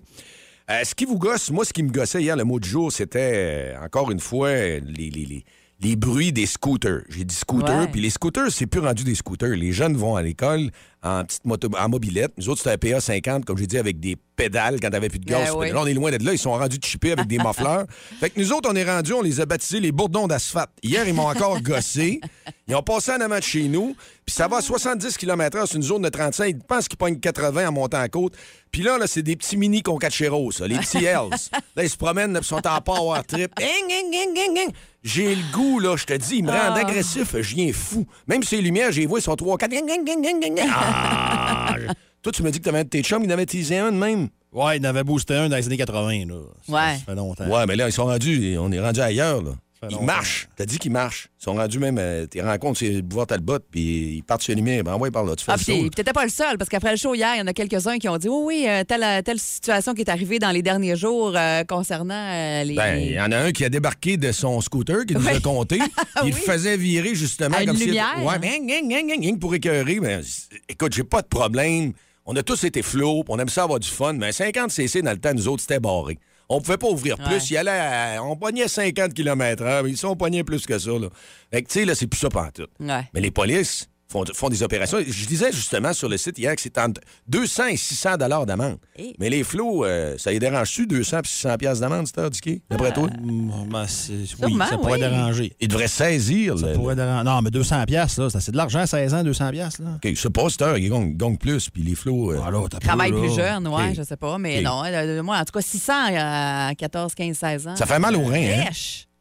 Euh, 0.72 0.80
ce 0.86 0.96
qui 0.96 1.04
vous 1.06 1.18
gosse, 1.20 1.52
moi, 1.52 1.66
ce 1.66 1.74
qui 1.74 1.84
me 1.84 1.90
gossait 1.92 2.22
hier, 2.22 2.38
le 2.38 2.46
mot 2.46 2.60
du 2.60 2.70
jour, 2.70 2.92
c'était, 2.92 3.74
euh, 3.76 3.86
encore 3.86 4.12
une 4.12 4.20
fois, 4.22 4.50
les, 4.54 4.80
les- 4.80 5.10
les- 5.10 5.46
les 5.82 5.96
bruits 5.98 6.32
des 6.32 6.46
scooters. 6.46 7.02
J'ai 7.10 7.26
dit 7.26 7.36
scooters, 7.36 7.92
puis 7.92 8.00
les 8.00 8.10
scooters, 8.10 8.50
c'est 8.52 8.68
plus 8.68 8.80
rendu 8.80 9.04
des 9.04 9.16
scooters. 9.16 9.50
Les 9.58 9.74
jeunes 9.74 9.98
vont 9.98 10.16
à 10.16 10.22
l'école 10.24 10.70
en 11.04 11.26
petite 11.26 11.46
moto, 11.46 11.70
en 11.78 11.90
mobilette. 11.90 12.32
Nous 12.38 12.50
autres, 12.50 12.62
c'était 12.64 12.90
un 12.90 12.94
PA 12.94 13.02
50, 13.02 13.46
comme 13.46 13.58
j'ai 13.58 13.68
dit, 13.68 13.78
avec 13.78 14.00
des 14.00 14.16
pédales 14.36 14.80
quand 14.80 14.90
t'avais 14.90 15.10
plus 15.10 15.20
de 15.20 15.26
gaz. 15.26 15.52
Ben 15.52 15.58
oui. 15.58 15.72
Là, 15.72 15.82
on 15.82 15.86
est 15.86 15.94
loin 15.94 16.12
d'être 16.12 16.24
là. 16.24 16.32
Ils 16.32 16.40
sont 16.40 16.54
rendus 16.54 16.80
chippés 16.82 17.12
avec 17.12 17.28
des 17.28 17.38
muffleurs. 17.44 17.86
fait 18.20 18.30
que 18.30 18.40
nous 18.40 18.52
autres, 18.54 18.70
on 18.72 18.76
est 18.76 18.84
rendus, 18.84 19.14
on 19.14 19.22
les 19.22 19.42
a 19.42 19.46
baptisés 19.46 19.80
les 19.80 19.92
bourdons 19.92 20.28
d'asphalte. 20.28 20.70
Hier, 20.82 21.08
ils 21.08 21.14
m'ont 21.14 21.28
encore 21.28 21.62
gossé. 21.62 22.22
Ils 22.68 22.76
ont 22.76 22.82
passé 22.84 23.12
en 23.12 23.22
avant 23.22 23.38
de 23.38 23.44
chez 23.44 23.68
nous. 23.68 23.96
Puis 24.26 24.34
ça 24.34 24.48
va 24.48 24.58
à 24.58 24.62
70 24.62 25.18
km/h. 25.18 25.66
C'est 25.68 25.76
une 25.76 25.84
zone 25.84 26.02
de 26.02 26.10
35. 26.10 26.46
Ils 26.46 26.60
pensent 26.60 26.88
qu'ils 26.88 26.98
pognent 26.98 27.20
80 27.20 27.68
en 27.68 27.72
montant 27.74 28.02
en 28.02 28.08
côte. 28.08 28.34
Puis 28.72 28.82
là, 28.82 28.98
là 28.98 29.06
c'est 29.06 29.22
des 29.22 29.36
petits 29.36 29.58
mini 29.58 29.84
concacheros, 29.84 30.52
ça, 30.52 30.68
les 30.68 30.78
petits 30.78 30.98
Hells. 31.06 31.30
là, 31.76 31.84
ils 31.84 31.90
se 31.90 31.98
promènent, 31.98 32.38
ils 32.40 32.46
sont 32.46 32.66
en 32.66 32.82
power 32.82 33.20
trip. 33.28 33.52
Ging, 33.60 33.90
ging, 33.90 34.12
ging, 34.12 34.36
ging, 34.36 34.56
ging. 34.56 34.74
J'ai 35.04 35.36
le 35.36 35.42
goût, 35.52 35.80
là, 35.80 35.98
je 35.98 36.06
te 36.06 36.14
dis, 36.14 36.38
ils 36.38 36.44
me 36.46 36.52
rendent 36.52 36.78
agressif, 36.78 37.36
je 37.38 37.56
viens 37.56 37.74
fou. 37.74 38.08
Même 38.26 38.42
si 38.42 38.56
les 38.56 38.62
lumières, 38.62 38.94
j'ai 38.94 39.06
vois, 39.06 39.20
ils 39.20 39.24
sont 39.24 39.36
3, 39.36 39.58
4. 39.58 39.70
Toi, 42.24 42.32
tu 42.32 42.42
me 42.44 42.52
dis 42.52 42.60
que 42.60 42.64
t'avais 42.64 42.80
un 42.80 42.84
de 42.84 42.90
tes 42.90 43.04
chums, 43.04 43.24
il 43.24 43.30
en 43.30 43.34
avait 43.34 43.46
teasé 43.46 43.78
un 43.78 43.92
de 43.92 43.98
même. 43.98 44.30
Ouais, 44.54 44.78
il 44.78 44.86
en 44.86 44.90
avait 44.90 45.04
boosté 45.04 45.36
un 45.36 45.50
dans 45.50 45.58
les 45.58 45.66
années 45.66 45.78
80. 45.78 46.26
Là. 46.28 46.36
Ça, 46.66 46.72
Ouais. 46.74 46.94
Ça 46.98 47.06
fait 47.06 47.16
longtemps. 47.16 47.48
Ouais, 47.48 47.66
mais 47.68 47.76
là, 47.76 47.88
ils 47.90 47.92
sont 47.92 48.06
rendus, 48.06 48.56
on 48.60 48.72
est 48.72 48.80
rendus 48.80 49.02
ailleurs, 49.02 49.42
là. 49.42 49.52
Ils 49.90 50.00
marchent. 50.06 50.48
T'as 50.56 50.66
dit 50.66 50.78
qu'ils 50.80 50.92
marchent. 50.92 51.28
Ils 51.40 51.44
sont 51.44 51.54
rendus 51.54 51.80
même, 51.80 51.98
euh, 51.98 52.26
tes 52.26 52.42
rencontres, 52.42 52.80
c'est 52.80 52.90
le 52.90 53.02
boulevard 53.02 53.28
Talbot, 53.28 53.60
puis 53.72 54.16
ils 54.18 54.24
partent 54.24 54.42
sur 54.42 54.52
les 54.52 54.56
lumières. 54.56 54.84
Ben, 54.84 54.96
ouais, 54.98 55.12
par 55.12 55.24
là, 55.24 55.36
tu 55.36 55.44
fais 55.46 55.52
Ah, 55.52 55.56
le 55.58 55.90
t'étais 55.90 56.14
pas 56.14 56.24
le 56.24 56.30
seul, 56.30 56.58
parce 56.58 56.70
qu'après 56.70 56.92
le 56.92 56.98
show 56.98 57.14
hier, 57.16 57.36
il 57.36 57.40
y 57.40 57.42
en 57.42 57.48
a 57.48 57.54
quelques-uns 57.54 57.98
qui 57.98 58.08
ont 58.10 58.18
dit 58.18 58.30
Oui, 58.30 58.44
oui, 58.46 58.66
euh, 58.68 58.84
telle, 58.84 59.24
telle 59.24 59.40
situation 59.40 59.94
qui 59.94 60.02
est 60.02 60.10
arrivée 60.10 60.40
dans 60.40 60.52
les 60.52 60.62
derniers 60.62 60.96
jours 60.96 61.34
euh, 61.36 61.64
concernant 61.66 62.14
euh, 62.14 62.64
les. 62.64 62.76
Ben, 62.76 62.96
il 62.98 63.12
y 63.14 63.20
en 63.22 63.32
a 63.32 63.38
un 63.38 63.52
qui 63.52 63.66
a 63.66 63.70
débarqué 63.70 64.18
de 64.18 64.32
son 64.32 64.62
scooter, 64.62 65.06
qui 65.06 65.16
nous 65.16 65.28
a 65.28 65.40
compté. 65.40 65.80
Il 66.24 66.30
le 66.30 66.36
faisait 66.36 66.78
virer, 66.78 67.16
justement. 67.16 67.58
À 67.58 67.66
comme 67.66 67.76
s'il- 67.76 67.88
lumière. 67.88 68.16
Ouais, 68.24 68.40
gang, 68.40 68.88
gang, 68.88 69.20
gang, 69.22 69.40
pour 69.40 69.54
écœurer. 69.56 70.00
Ben, 70.00 70.24
c- 70.24 70.44
écoute, 70.70 70.94
j'ai 70.94 71.04
pas 71.04 71.22
de 71.22 71.28
problème. 71.28 71.94
On 72.26 72.36
a 72.38 72.44
tous 72.44 72.64
été 72.64 72.82
flots, 72.82 73.26
on 73.28 73.38
aime 73.38 73.50
ça 73.50 73.64
avoir 73.64 73.80
du 73.82 73.90
fun. 73.90 74.14
Mais 74.14 74.32
50 74.32 74.72
CC, 74.72 75.02
dans 75.02 75.12
le 75.12 75.18
temps, 75.18 75.34
nous 75.34 75.48
autres, 75.50 75.62
c'était 75.62 75.80
barré. 75.82 76.18
On 76.54 76.62
pouvait 76.62 76.78
pas 76.78 76.88
ouvrir 76.88 77.18
plus. 77.18 77.26
Ouais. 77.36 77.40
Il 77.50 77.58
allait 77.58 77.72
à- 77.72 78.24
on 78.24 78.36
pognait 78.36 78.68
50 78.68 79.14
km/h. 79.14 79.84
mais 79.84 79.90
Ils 79.90 79.98
sont 79.98 80.16
pognés 80.16 80.44
plus 80.44 80.66
que 80.66 80.78
ça. 80.78 80.92
Là. 80.92 81.08
Fait 81.52 81.62
que, 81.64 81.68
tu 81.68 81.80
sais, 81.80 81.86
là, 81.86 81.96
c'est 81.96 82.08
plus 82.08 82.20
ça 82.20 82.30
pantoute. 82.30 82.70
Ouais. 82.80 83.04
Mais 83.14 83.22
les 83.22 83.32
polices 83.32 83.90
font, 84.12 84.24
font 84.34 84.50
des 84.50 84.62
opérations. 84.64 85.00
Je 85.06 85.26
disais 85.26 85.52
justement 85.52 85.94
sur 85.94 86.08
le 86.10 86.18
site 86.18 86.38
hier 86.38 86.56
que 86.56 86.62
c'est 86.62 86.78
entre 86.78 87.02
200 87.28 87.66
et 87.68 87.78
600 87.78 88.18
dollars 88.18 88.46
d'amende. 88.46 88.78
Hey. 88.96 89.16
Mais 89.20 89.30
les 89.30 89.44
flots, 89.44 89.86
euh, 89.86 90.16
ça 90.18 90.32
les 90.32 90.40
dérange-tu, 90.40 90.86
200 90.88 91.20
et 91.24 91.28
600 91.28 91.58
piastres 91.58 91.82
d'amende, 91.82 92.08
c'est 92.08 92.62
d'après 92.70 92.92
toi? 92.94 93.08
Mm, 93.22 93.70
ben, 93.70 93.88
c'est- 93.88 94.14
oui, 94.14 94.28
Sûrement, 94.28 94.66
ça 94.68 94.78
pourrait 94.78 94.94
oui. 94.94 95.00
déranger. 95.00 95.54
Ils 95.60 95.68
devraient 95.68 95.88
saisir. 95.88 96.58
Ça 96.60 96.68
le- 96.68 96.74
pourrait 96.74 96.96
déranger. 96.96 97.24
Non, 97.24 97.42
mais 97.42 97.50
200 97.52 97.84
pièces 97.86 98.18
là, 98.18 98.30
ça, 98.30 98.40
c'est 98.40 98.52
de 98.52 98.58
l'argent, 98.58 98.86
16 98.86 99.14
ans, 99.14 99.24
200 99.24 99.50
pièces 99.52 99.80
là. 99.80 99.98
OK, 100.04 100.12
ce 100.16 100.28
pasteur, 100.28 100.78
il 100.78 100.90
gagne, 100.90 101.16
gagne 101.16 101.38
plus, 101.38 101.70
puis 101.70 101.82
les 101.84 101.96
flots... 101.96 102.32
euh, 102.34 102.42
Ah, 102.46 102.52
là, 102.52 102.62
t'as 102.70 102.80
peu, 102.80 102.88
Travaille 102.88 103.12
là. 103.12 103.20
plus 103.20 103.34
jeune, 103.36 103.68
ouais, 103.68 103.90
Ok. 103.90 103.96
je 103.98 104.04
sais 104.04 104.18
pas. 104.18 104.38
Mais 104.38 104.62
non, 104.62 104.84
euh, 104.86 105.24
moi, 105.24 105.38
en 105.38 105.44
tout 105.46 105.54
cas, 105.54 105.62
600 105.62 105.94
à 106.18 106.72
14, 106.78 107.16
15, 107.16 107.38
16 107.38 107.68
ans. 107.68 107.76
Ça 107.76 107.86
fait 107.86 108.00
mal 108.00 108.16
aux 108.16 108.26
reins, 108.26 108.64
hein? 108.68 108.70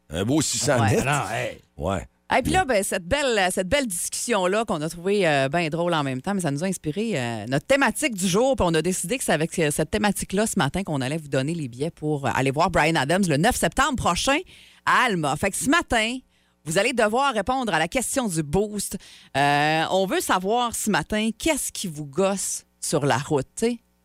Un 0.09 0.25
beau 0.25 0.41
600 0.41 0.79
Ouais. 0.79 0.91
net. 0.97 1.05
Non, 1.05 1.21
hey. 1.33 1.57
Ouais. 1.77 2.05
Et 2.37 2.41
puis 2.41 2.51
là, 2.51 2.65
ben, 2.65 2.83
cette 2.83 3.05
belle, 3.07 3.47
cette 3.51 3.67
belle 3.67 3.85
discussion-là 3.85 4.65
qu'on 4.65 4.81
a 4.81 4.89
trouvée 4.89 5.47
bien 5.51 5.69
drôle 5.69 5.93
en 5.93 6.03
même 6.03 6.21
temps, 6.21 6.33
mais 6.33 6.41
ça 6.41 6.51
nous 6.51 6.63
a 6.63 6.67
inspiré 6.67 7.11
euh, 7.15 7.45
notre 7.47 7.65
thématique 7.67 8.15
du 8.15 8.27
jour. 8.27 8.55
Puis 8.55 8.65
on 8.67 8.73
a 8.73 8.81
décidé 8.81 9.17
que 9.17 9.23
c'est 9.23 9.33
avec 9.33 9.57
euh, 9.59 9.69
cette 9.71 9.91
thématique-là 9.91 10.47
ce 10.47 10.53
matin 10.57 10.83
qu'on 10.83 11.01
allait 11.01 11.17
vous 11.17 11.27
donner 11.27 11.53
les 11.53 11.67
billets 11.67 11.91
pour 11.91 12.25
euh, 12.25 12.31
aller 12.33 12.51
voir 12.51 12.71
Brian 12.71 12.95
Adams 12.95 13.23
le 13.27 13.37
9 13.37 13.55
septembre 13.55 13.95
prochain 13.97 14.37
à 14.85 15.05
Alma. 15.05 15.35
Fait 15.35 15.51
que 15.51 15.57
ce 15.57 15.69
matin, 15.69 16.17
vous 16.65 16.77
allez 16.77 16.93
devoir 16.93 17.33
répondre 17.33 17.73
à 17.73 17.77
la 17.79 17.87
question 17.87 18.27
du 18.27 18.41
boost. 18.41 18.97
Euh, 19.37 19.83
on 19.91 20.05
veut 20.05 20.21
savoir 20.21 20.75
ce 20.75 20.89
matin 20.89 21.29
qu'est-ce 21.37 21.71
qui 21.71 21.87
vous 21.87 22.05
gosse 22.05 22.65
sur 22.79 23.05
la 23.05 23.17
route. 23.17 23.45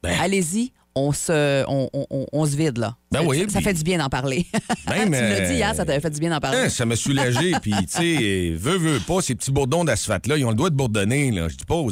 Ben. 0.02 0.16
Allez-y, 0.20 0.72
on 0.94 1.12
se, 1.12 1.64
on, 1.66 1.88
on- 1.92 2.06
on- 2.10 2.26
on 2.32 2.46
se 2.46 2.56
vide 2.56 2.78
là. 2.78 2.96
Ben 3.10 3.20
ça, 3.20 3.26
oui, 3.26 3.38
ça 3.48 3.58
puis- 3.58 3.64
fait 3.64 3.72
du 3.74 3.82
bien 3.84 3.98
d'en 3.98 4.08
parler. 4.08 4.46
Même, 4.88 5.04
tu 5.04 5.08
me 5.10 5.28
l'as 5.28 5.40
dit 5.48 5.54
hier, 5.54 5.74
ça 5.74 5.84
t'avait 5.86 6.00
fait 6.00 6.10
du 6.10 6.20
bien 6.20 6.30
d'en 6.30 6.40
parler. 6.40 6.58
Hein, 6.58 6.68
ça 6.68 6.84
m'a 6.84 6.94
soulagé. 6.96 7.52
Puis, 7.62 7.72
tu 7.72 7.86
sais, 7.88 8.50
veux, 8.56 8.76
veux 8.76 9.00
pas, 9.00 9.22
ces 9.22 9.34
petits 9.34 9.50
bourdons 9.50 9.84
d'asphalte-là, 9.84 10.36
ils 10.36 10.44
ont 10.44 10.50
le 10.50 10.56
droit 10.56 10.68
de 10.70 10.74
bourdonner. 10.76 11.32
Je 11.34 11.56
dis 11.56 11.64
pas 11.66 11.74
aux 11.76 11.90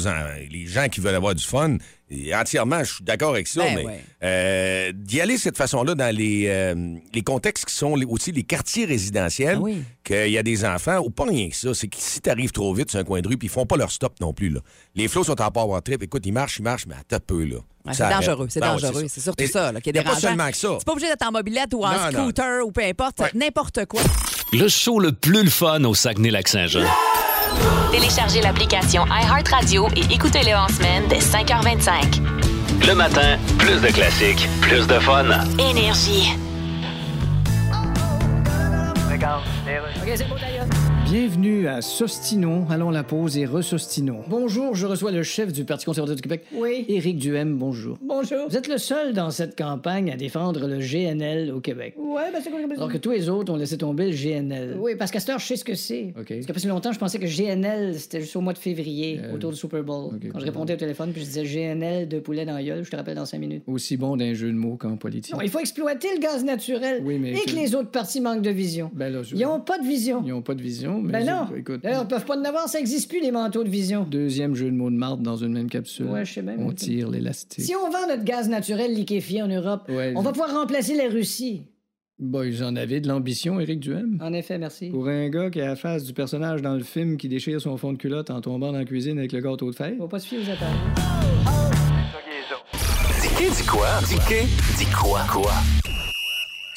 les 0.49 0.65
gens 0.67 0.87
qui 0.89 0.99
veulent 0.99 1.15
avoir 1.15 1.33
du 1.33 1.43
fun. 1.43 1.77
Et 2.09 2.33
entièrement, 2.33 2.79
je 2.85 2.93
suis 2.93 3.03
d'accord 3.03 3.31
avec 3.31 3.47
ça, 3.47 3.63
Ben 3.63 3.75
mais 3.75 3.85
ouais. 3.85 3.99
euh, 4.23 4.91
d'y 4.95 5.19
aller 5.19 5.35
de 5.35 5.39
cette 5.41 5.57
façon-là 5.57 5.93
dans 5.93 6.15
les, 6.15 6.45
euh, 6.47 6.95
les 7.13 7.21
contextes 7.21 7.65
qui 7.65 7.73
sont 7.73 7.97
les- 7.97 8.05
aussi 8.05 8.31
les 8.31 8.43
quartiers 8.43 8.85
résidentiels, 8.85 9.55
Ah 9.57 9.61
oui. 9.61 9.83
qu'il 10.05 10.29
y 10.29 10.37
a 10.37 10.43
des 10.43 10.63
enfants, 10.63 10.99
ou 10.99 11.09
pas 11.09 11.25
rien 11.25 11.49
que 11.49 11.55
ça, 11.57 11.73
c'est 11.73 11.89
que 11.89 11.97
si 11.99 12.21
t'arrives 12.21 12.51
trop 12.53 12.73
vite 12.73 12.91
sur 12.91 12.99
un 13.01 13.03
coin 13.03 13.19
de 13.19 13.27
rue, 13.27 13.35
puis 13.37 13.47
ils 13.47 13.51
font 13.51 13.65
pas 13.65 13.75
leur 13.75 13.91
stop 13.91 14.13
non 14.21 14.31
plus. 14.31 14.47
Là. 14.47 14.61
Les 14.95 15.09
flots 15.09 15.25
sont 15.25 15.41
en 15.41 15.51
power 15.51 15.81
trip. 15.83 16.01
Écoute, 16.01 16.25
ils 16.25 16.31
marchent, 16.31 16.59
ils 16.59 16.63
marchent, 16.63 16.85
mais 16.87 16.95
à 17.11 17.19
peu, 17.19 17.43
là. 17.43 17.57
Ouais, 17.85 17.93
c'est 17.93 18.09
dangereux, 18.09 18.47
c'est 18.49 18.59
Ben 18.61 18.67
dangereux. 18.71 19.05
C'est 19.09 19.21
surtout 19.21 19.43
Et 19.43 19.47
ça 19.47 19.71
là, 19.73 19.81
qui 19.81 19.89
est 19.89 19.95
y 19.95 19.99
a 19.99 20.03
pas 20.03 20.15
seulement 20.15 20.49
que 20.49 20.57
ça. 20.57 20.75
C'est 20.79 20.85
pas 20.85 20.91
obligé 20.93 21.06
d'être 21.07 21.27
en 21.27 21.31
mobilette 21.31 21.73
ou 21.73 21.83
en 21.83 21.89
Non, 21.91 21.97
non. 21.97 22.11
scooter 22.11 22.65
ou 22.65 22.71
peu 22.71 22.83
importe, 22.83 23.19
Ouais. 23.19 23.31
n'importe 23.35 23.85
quoi. 23.85 24.01
Le 24.53 24.67
show 24.69 24.99
le 24.99 25.11
plus 25.11 25.43
le 25.43 25.49
fun 25.49 25.83
au 25.83 25.93
Saguenay-Lac-Saint-Jean. 25.93 26.85
Téléchargez 27.91 28.41
l'application 28.41 29.05
iHeartRadio 29.07 29.87
et 29.95 30.13
écoutez-le 30.13 30.55
en 30.55 30.67
semaine 30.67 31.03
dès 31.09 31.19
5h25. 31.19 32.21
Le 32.87 32.93
matin, 32.93 33.37
plus 33.57 33.81
de 33.81 33.87
classiques, 33.87 34.47
plus 34.61 34.85
de 34.87 34.99
fun. 34.99 35.25
Énergie. 35.57 36.33
Bienvenue 41.09 41.69
à 41.69 41.81
Sostino. 41.81 42.65
Allons 42.69 42.89
la 42.89 43.01
pause 43.01 43.37
et 43.37 43.45
resostinons. 43.45 44.23
Bonjour, 44.27 44.75
je 44.75 44.85
reçois 44.85 45.11
le 45.11 45.23
chef 45.23 45.53
du 45.53 45.63
Parti 45.63 45.85
conservateur 45.85 46.17
du 46.17 46.21
Québec. 46.21 46.43
Oui. 46.53 46.83
Éric 46.89 47.17
Duhem, 47.17 47.57
bonjour. 47.57 47.97
Bonjour. 48.01 48.49
Vous 48.49 48.57
êtes 48.57 48.67
le 48.67 48.77
seul 48.77 49.13
dans 49.13 49.31
cette 49.31 49.57
campagne 49.57 50.11
à 50.11 50.17
défendre 50.17 50.67
le 50.67 50.79
GNL 50.79 51.53
au 51.53 51.61
Québec. 51.61 51.93
Oui, 51.97 52.21
ben 52.33 52.41
c'est 52.43 52.49
quoi 52.49 52.59
Alors 52.75 52.91
que 52.91 52.97
tous 52.97 53.11
les 53.11 53.29
autres 53.29 53.53
ont 53.53 53.55
laissé 53.55 53.77
tomber 53.77 54.11
le 54.11 54.17
GNL. 54.17 54.75
Oui, 54.77 54.97
parce 54.97 55.11
qu'à 55.11 55.21
cette 55.21 55.29
heure, 55.29 55.39
je 55.39 55.45
sais 55.45 55.55
ce 55.55 55.63
que 55.63 55.75
c'est. 55.75 56.13
OK. 56.19 56.27
Parce 56.27 56.45
que 56.45 56.51
depuis 56.51 56.67
longtemps, 56.67 56.91
je 56.91 56.99
pensais 56.99 57.19
que 57.19 57.25
GNL, 57.25 57.97
c'était 57.97 58.19
juste 58.19 58.35
au 58.35 58.41
mois 58.41 58.51
de 58.51 58.57
février, 58.57 59.21
autour 59.33 59.51
du 59.51 59.57
Super 59.57 59.83
Bowl. 59.85 60.19
Quand 60.33 60.39
je 60.39 60.45
répondais 60.45 60.73
au 60.73 60.77
téléphone, 60.77 61.11
puis 61.13 61.21
je 61.21 61.27
disais 61.27 61.45
GNL 61.45 62.09
de 62.09 62.19
poulet 62.19 62.45
dans 62.45 62.53
la 62.55 62.63
gueule, 62.63 62.83
je 62.83 62.91
te 62.91 62.97
rappelle 62.97 63.15
dans 63.15 63.25
cinq 63.25 63.39
minutes. 63.39 63.63
Aussi 63.67 63.95
bon 63.95 64.17
d'un 64.17 64.33
jeu 64.33 64.47
de 64.47 64.57
mots 64.57 64.75
qu'en 64.75 64.97
politique. 64.97 65.33
Non, 65.33 65.39
il 65.39 65.49
faut 65.49 65.59
exploiter 65.59 66.09
le 66.13 66.19
gaz 66.19 66.43
naturel. 66.43 67.01
Oui, 67.05 67.17
mais. 67.17 67.31
Et 67.31 67.45
que 67.45 67.55
les 67.55 67.75
autres 67.75 67.91
partis 67.91 68.19
manquent 68.19 68.41
de 68.41 68.49
vision. 68.49 68.91
Ben 68.93 69.09
là, 69.09 69.21
Ils 69.33 69.45
ont 69.45 69.61
pas 69.61 69.77
de 69.79 69.85
vision. 69.85 70.21
Ils 70.25 70.33
ont 70.33 70.41
pas 70.41 70.53
de 70.53 70.61
vision, 70.61 70.96
mais. 71.01 71.11
Ben 71.11 71.25
non. 71.25 71.55
Écoute. 71.55 71.81
D'ailleurs, 71.83 72.03
ils 72.03 72.07
peuvent 72.07 72.25
pas 72.25 72.37
en 72.37 72.43
avoir, 72.43 72.67
ça 72.67 72.79
existe 72.79 73.09
plus, 73.09 73.21
les 73.21 73.31
manteaux 73.31 73.63
de 73.63 73.69
vision. 73.69 74.05
Deuxième 74.09 74.55
jeu 74.55 74.65
de 74.65 74.75
mots 74.75 74.89
de 74.89 74.95
marde 74.95 75.21
dans 75.21 75.37
une 75.37 75.53
même 75.53 75.69
capsule. 75.69 76.07
Ouais, 76.07 76.25
je 76.25 76.33
sais 76.33 76.41
bien. 76.41 76.55
On 76.59 76.71
tire 76.71 77.09
l'élastique. 77.09 77.63
Si 77.63 77.75
on 77.75 77.89
vend 77.89 78.07
notre 78.07 78.23
gaz 78.23 78.49
naturel 78.49 78.93
liquéfié 78.93 79.41
en 79.41 79.47
Europe, 79.47 79.89
on 79.89 80.21
va 80.21 80.31
pouvoir 80.31 80.53
remplacer 80.53 80.95
la 80.95 81.09
Russie. 81.09 81.63
Bah, 82.19 82.45
ils 82.47 82.63
en 82.63 82.75
avaient 82.75 82.99
de 82.99 83.07
l'ambition, 83.07 83.59
Éric 83.59 83.79
Duhem. 83.79 84.17
En 84.23 84.33
effet, 84.33 84.57
merci. 84.57 84.89
Pour 84.89 85.07
un 85.07 85.29
gars 85.29 85.51
qui 85.51 85.61
a 85.61 85.67
la 85.67 85.75
face 85.75 86.03
du 86.03 86.13
personnage 86.13 86.63
dans 86.63 86.73
le 86.73 86.81
film 86.81 87.15
qui 87.15 87.29
déchire 87.29 87.61
son 87.61 87.77
fond 87.77 87.93
de 87.93 87.97
culotte 87.97 88.31
en 88.31 88.41
tombant 88.41 88.71
dans 88.71 88.79
la 88.79 88.85
cuisine 88.85 89.19
avec 89.19 89.33
le 89.33 89.39
gâteau 89.39 89.69
de 89.69 89.75
fête. 89.75 89.97
Faut 89.97 90.07
pas 90.07 90.17
se 90.17 90.27
fier 90.27 90.39
aux 90.39 90.49
apparences. 90.49 90.75
Dis 93.37 93.51
dis 93.55 93.67
quoi? 93.67 93.87
Dis 94.07 94.15
dis 94.79 94.85
quoi? 94.91 95.21
Quoi? 95.29 95.51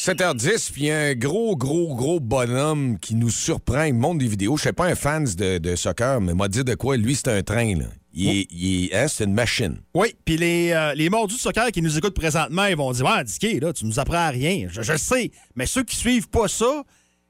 7h10, 0.00 0.72
puis 0.72 0.84
il 0.84 0.86
y 0.86 0.90
a 0.90 0.98
un 0.98 1.14
gros, 1.14 1.54
gros, 1.56 1.94
gros 1.94 2.20
bonhomme 2.20 2.98
qui 2.98 3.14
nous 3.14 3.28
surprend. 3.28 3.82
Il 3.82 3.92
me 3.92 4.00
montre 4.00 4.20
des 4.20 4.28
vidéos. 4.28 4.56
Je 4.56 4.62
suis 4.62 4.72
pas 4.72 4.86
un 4.86 4.94
fan 4.94 5.24
de, 5.24 5.58
de 5.58 5.76
soccer, 5.76 6.22
mais 6.22 6.32
m'a 6.32 6.48
dit 6.48 6.64
de 6.64 6.74
quoi. 6.74 6.96
Lui, 6.96 7.14
c'est 7.14 7.28
un 7.28 7.42
train, 7.42 7.76
là. 7.76 7.84
Il 8.14 8.88
hein, 8.94 9.08
c'est 9.08 9.24
une 9.24 9.34
machine. 9.34 9.76
Oui, 9.92 10.16
puis 10.24 10.38
les, 10.38 10.72
euh, 10.72 10.94
les 10.94 11.10
mordus 11.10 11.34
de 11.34 11.40
soccer 11.40 11.70
qui 11.70 11.82
nous 11.82 11.98
écoutent 11.98 12.14
présentement, 12.14 12.64
ils 12.64 12.76
vont 12.76 12.90
dire 12.92 13.04
Ouais, 13.04 13.22
Dicky, 13.24 13.60
là, 13.60 13.74
tu 13.74 13.84
nous 13.84 14.00
apprends 14.00 14.16
à 14.16 14.30
rien. 14.30 14.68
Je, 14.70 14.96
sais. 14.96 15.32
Mais 15.54 15.66
ceux 15.66 15.84
qui 15.84 15.96
suivent 15.96 16.30
pas 16.30 16.48
ça, 16.48 16.82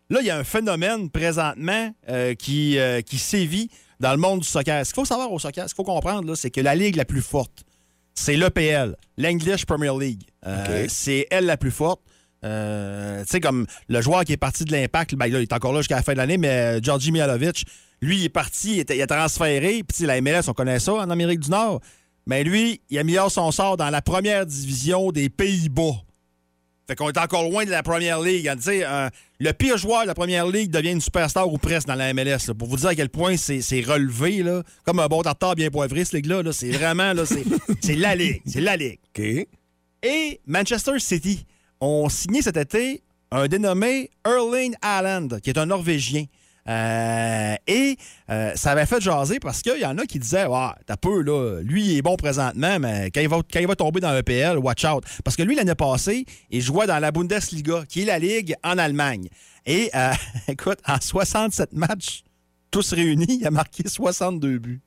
là, 0.08 0.20
il 0.20 0.26
y 0.26 0.30
a 0.30 0.38
un 0.38 0.44
phénomène 0.44 1.10
présentement 1.10 1.92
euh, 2.08 2.34
qui, 2.34 2.78
euh, 2.78 3.00
qui 3.00 3.18
sévit 3.18 3.68
dans 3.98 4.12
le 4.12 4.18
monde 4.18 4.40
du 4.40 4.48
soccer. 4.48 4.86
Ce 4.86 4.94
qu'il 4.94 5.00
faut 5.00 5.04
savoir 5.04 5.32
au 5.32 5.40
soccer, 5.40 5.68
ce 5.68 5.74
qu'il 5.74 5.84
faut 5.84 5.92
comprendre, 5.92 6.28
là, 6.28 6.36
c'est 6.36 6.52
que 6.52 6.60
la 6.60 6.76
ligue 6.76 6.94
la 6.94 7.04
plus 7.04 7.20
forte, 7.20 7.64
c'est 8.14 8.36
l'EPL, 8.36 8.96
l'English 9.18 9.66
Premier 9.66 9.92
League. 9.98 10.22
Euh. 10.46 10.86
C'est 10.88 11.26
elle 11.32 11.46
la 11.46 11.56
plus 11.56 11.72
forte. 11.72 12.00
Euh, 12.44 13.20
tu 13.24 13.30
sais, 13.32 13.40
comme 13.40 13.66
le 13.88 14.00
joueur 14.00 14.24
qui 14.24 14.32
est 14.32 14.36
parti 14.38 14.64
de 14.64 14.72
l'Impact, 14.72 15.14
ben, 15.14 15.30
là, 15.30 15.38
il 15.38 15.42
est 15.42 15.52
encore 15.52 15.72
là 15.72 15.80
jusqu'à 15.80 15.96
la 15.96 16.02
fin 16.02 16.12
de 16.12 16.18
l'année, 16.18 16.38
mais 16.38 16.48
euh, 16.48 16.80
Georgi 16.82 17.12
Mihalovic, 17.12 17.64
lui, 18.00 18.18
il 18.18 18.24
est 18.24 18.28
parti, 18.30 18.74
il, 18.74 18.78
était- 18.80 18.96
il 18.96 19.02
a 19.02 19.06
transféré, 19.06 19.82
puis 19.86 20.06
la 20.06 20.20
MLS, 20.20 20.48
on 20.48 20.52
connaît 20.54 20.78
ça 20.78 20.94
en 20.94 21.10
Amérique 21.10 21.40
du 21.40 21.50
Nord. 21.50 21.80
Mais 22.26 22.44
lui, 22.44 22.80
il 22.90 22.98
améliore 22.98 23.30
son 23.30 23.50
sort 23.50 23.76
dans 23.76 23.90
la 23.90 24.02
première 24.02 24.46
division 24.46 25.10
des 25.12 25.28
Pays-Bas. 25.28 26.02
Fait 26.86 26.96
qu'on 26.96 27.08
est 27.08 27.18
encore 27.18 27.48
loin 27.48 27.64
de 27.64 27.70
la 27.70 27.82
Première 27.82 28.20
Ligue. 28.20 28.48
un- 28.48 29.10
le 29.38 29.52
pire 29.52 29.76
joueur 29.78 30.02
de 30.02 30.06
la 30.08 30.14
Première 30.14 30.46
Ligue 30.46 30.70
devient 30.70 30.90
une 30.90 31.00
superstar 31.00 31.50
ou 31.52 31.56
presque 31.56 31.86
dans 31.86 31.94
la 31.94 32.12
MLS. 32.12 32.48
là. 32.48 32.54
pour 32.54 32.68
vous 32.68 32.76
dire 32.78 32.88
à 32.88 32.94
quel 32.94 33.08
point 33.10 33.36
c'est 33.36 33.60
relevé, 33.82 34.42
là, 34.42 34.62
comme 34.84 34.98
un 34.98 35.06
bon 35.06 35.22
tartare 35.22 35.54
bien 35.54 35.70
poivré, 35.70 36.04
ce 36.04 36.16
ligue-là. 36.16 36.42
là. 36.42 36.52
c'est 36.52 36.70
vraiment, 36.70 37.12
là, 37.12 37.24
c'est 37.26 37.94
la 37.96 38.14
Ligue. 38.16 38.42
C'est 38.46 38.60
la 38.60 38.76
Ligue. 38.76 38.98
Et 40.02 40.40
Manchester 40.46 40.98
City 40.98 41.44
ont 41.80 42.08
signé 42.08 42.42
cet 42.42 42.56
été 42.56 43.02
un 43.30 43.46
dénommé 43.46 44.10
Erling 44.26 44.74
Haaland, 44.82 45.28
qui 45.42 45.50
est 45.50 45.58
un 45.58 45.66
Norvégien. 45.66 46.24
Euh, 46.68 47.56
et 47.66 47.96
euh, 48.28 48.52
ça 48.54 48.72
avait 48.72 48.86
fait 48.86 49.00
jaser 49.00 49.40
parce 49.40 49.62
qu'il 49.62 49.80
y 49.80 49.86
en 49.86 49.96
a 49.98 50.04
qui 50.04 50.18
disaient 50.18 50.46
Ah, 50.50 50.76
t'as 50.86 50.96
peu, 50.96 51.22
là, 51.22 51.60
lui, 51.62 51.84
il 51.84 51.96
est 51.96 52.02
bon 52.02 52.16
présentement, 52.16 52.78
mais 52.78 53.10
quand 53.10 53.20
il 53.20 53.66
va, 53.66 53.76
tomber 53.76 54.00
dans 54.00 54.12
l'EPL, 54.12 54.58
watch 54.58 54.84
out. 54.84 55.04
Parce 55.24 55.36
que 55.36 55.42
lui, 55.42 55.54
l'année 55.54 55.74
passée, 55.74 56.24
il 56.50 56.60
jouait 56.60 56.86
dans 56.86 56.98
la 56.98 57.12
Bundesliga, 57.12 57.84
qui 57.88 58.02
est 58.02 58.04
la 58.04 58.18
ligue 58.18 58.54
en 58.62 58.78
Allemagne. 58.78 59.28
Et 59.66 59.90
euh, 59.94 60.12
écoute, 60.48 60.78
en 60.86 61.00
67 61.00 61.72
matchs, 61.72 62.22
tous 62.70 62.92
réunis, 62.92 63.38
il 63.40 63.46
a 63.46 63.50
marqué 63.50 63.88
62 63.88 64.58
buts. 64.58 64.80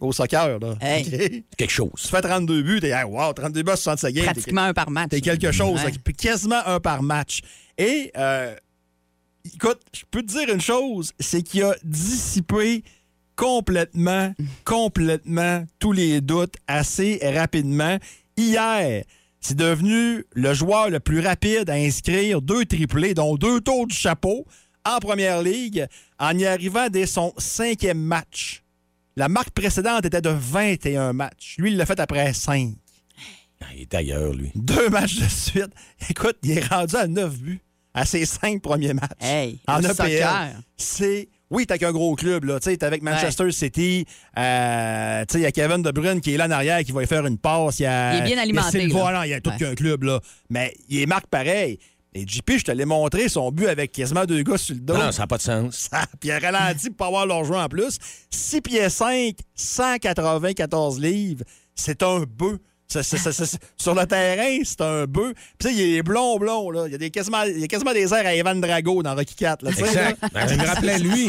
Au 0.00 0.12
soccer, 0.12 0.58
là. 0.58 0.74
Hey. 0.80 1.44
Quelque 1.56 1.70
chose. 1.70 1.90
Tu 1.96 2.08
fais 2.08 2.20
32 2.20 2.62
buts, 2.62 2.80
t'es, 2.80 2.90
hey, 2.90 3.04
wow, 3.04 3.32
32 3.32 3.62
buts 3.62 3.70
à 3.72 3.76
65 3.76 4.12
games. 4.12 4.24
Pratiquement 4.26 4.62
un 4.62 4.74
par 4.74 4.90
match. 4.90 5.10
T'es 5.10 5.20
quelque 5.20 5.50
chose, 5.52 5.82
Ouais. 5.84 5.90
là, 5.90 6.12
quasiment 6.16 6.60
un 6.66 6.78
par 6.80 7.02
match. 7.02 7.40
Et, 7.78 8.12
euh, 8.16 8.54
écoute, 9.54 9.80
je 9.94 10.02
peux 10.10 10.22
te 10.22 10.26
dire 10.32 10.52
une 10.54 10.60
chose, 10.60 11.12
c'est 11.18 11.42
qu'il 11.42 11.62
a 11.62 11.74
dissipé 11.84 12.84
complètement, 13.36 14.34
complètement 14.64 15.64
tous 15.78 15.92
les 15.92 16.20
doutes 16.20 16.54
assez 16.66 17.18
rapidement. 17.22 17.96
Hier, 18.36 19.04
c'est 19.40 19.56
devenu 19.56 20.24
le 20.34 20.54
joueur 20.54 20.90
le 20.90 21.00
plus 21.00 21.20
rapide 21.20 21.70
à 21.70 21.74
inscrire 21.74 22.42
deux 22.42 22.64
triplés, 22.66 23.14
dont 23.14 23.36
deux 23.36 23.60
tours 23.60 23.86
du 23.86 23.94
chapeau 23.96 24.46
en 24.84 24.98
première 24.98 25.42
ligue, 25.42 25.86
en 26.18 26.36
y 26.36 26.44
arrivant 26.44 26.88
dès 26.88 27.06
son 27.06 27.32
cinquième 27.38 28.00
match. 28.00 28.61
La 29.16 29.28
marque 29.28 29.50
précédente 29.50 30.06
était 30.06 30.20
de 30.22 30.30
21 30.30 31.12
matchs. 31.12 31.56
Lui, 31.58 31.72
il 31.72 31.76
l'a 31.76 31.86
fait 31.86 32.00
après 32.00 32.32
5 32.32 32.70
Ah, 33.60 33.66
Il 33.74 33.82
est 33.82 33.94
ailleurs, 33.94 34.32
lui. 34.32 34.50
deux 34.54 34.88
matchs 34.88 35.16
de 35.20 35.28
suite. 35.28 35.70
Écoute, 36.10 36.36
il 36.42 36.52
est 36.58 36.66
rendu 36.66 36.96
à 36.96 37.06
9 37.06 37.38
buts 37.38 37.60
à 37.94 38.06
ses 38.06 38.24
cinq 38.24 38.62
premiers 38.62 38.94
matchs. 38.94 39.10
Hey, 39.20 39.60
en 39.68 39.80
EPL. 39.82 40.24
C'est. 40.76 41.28
Oui, 41.50 41.66
t'es 41.66 41.72
avec 41.74 41.82
un 41.82 41.92
gros 41.92 42.14
club, 42.16 42.44
là. 42.44 42.58
Tu 42.58 42.70
sais, 42.70 42.76
t'es 42.78 42.86
avec 42.86 43.02
Manchester 43.02 43.52
City. 43.52 44.06
Euh, 44.38 45.22
tu 45.28 45.32
sais, 45.34 45.38
il 45.40 45.42
y 45.42 45.46
a 45.46 45.52
Kevin 45.52 45.82
De 45.82 45.90
Bruyne 45.90 46.22
qui 46.22 46.32
est 46.32 46.38
là 46.38 46.46
en 46.46 46.50
arrière, 46.50 46.82
qui 46.82 46.92
va 46.92 47.02
y 47.02 47.06
faire 47.06 47.26
une 47.26 47.36
passe. 47.36 47.78
Il, 47.78 47.82
y 47.82 47.86
a, 47.86 48.14
Il 48.14 48.20
est 48.20 48.24
bien 48.24 48.38
alimenté, 48.38 48.82
Il 48.84 48.90
y 48.90 48.98
a 48.98 49.12
là. 49.12 49.26
y 49.26 49.34
a 49.34 49.40
tout 49.42 49.50
Ouais. 49.50 49.58
qu'un 49.58 49.74
club, 49.74 50.04
là. 50.04 50.20
Mais 50.48 50.72
il 50.88 51.02
est 51.02 51.06
marque 51.06 51.26
pareil. 51.26 51.78
Et 52.14 52.26
JP, 52.26 52.58
je 52.58 52.64
te 52.64 52.72
l'ai 52.72 52.84
montré, 52.84 53.28
son 53.28 53.50
but 53.50 53.68
avec 53.68 53.92
quasiment 53.92 54.26
deux 54.26 54.42
gars 54.42 54.58
sur 54.58 54.74
le 54.74 54.80
dos. 54.80 54.94
Non, 54.94 55.04
non, 55.04 55.12
ça 55.12 55.22
n'a 55.22 55.26
pas 55.26 55.38
de 55.38 55.42
sens. 55.42 55.74
Ça, 55.90 56.04
Puis 56.20 56.28
il 56.28 56.32
a 56.32 56.38
ralenti 56.38 56.88
pour 56.88 56.96
pas 56.98 57.06
avoir 57.06 57.26
leur 57.26 57.44
joueur 57.44 57.64
en 57.64 57.68
plus. 57.68 57.98
6 58.30 58.60
pieds 58.60 58.90
5, 58.90 59.36
194 59.54 61.00
livres. 61.00 61.44
C'est 61.74 62.02
un 62.02 62.20
bœuf. 62.20 62.58
Sur 63.76 63.94
le 63.94 64.06
terrain, 64.06 64.58
c'est 64.64 64.80
un 64.80 65.04
bœuf. 65.04 65.32
Puis 65.58 65.68
tu 65.68 65.68
sais, 65.68 65.74
il 65.74 65.96
est 65.96 66.02
blond, 66.02 66.38
blond. 66.38 66.70
Là. 66.70 66.84
Il, 66.86 66.92
y 66.92 66.94
a 66.94 66.98
des, 66.98 67.10
quasiment, 67.10 67.42
il 67.44 67.60
y 67.60 67.64
a 67.64 67.66
quasiment 67.66 67.92
des 67.92 68.12
airs 68.12 68.26
à 68.26 68.34
Evan 68.34 68.60
Drago 68.60 69.02
dans 69.02 69.14
Rocky 69.14 69.34
4. 69.34 69.64
Là, 69.64 69.70
Exact. 69.70 70.22
là. 70.22 70.28
Ben, 70.32 70.48
je 70.48 70.54
me 70.54 70.66
rappelais 70.66 70.98
lui. 70.98 71.28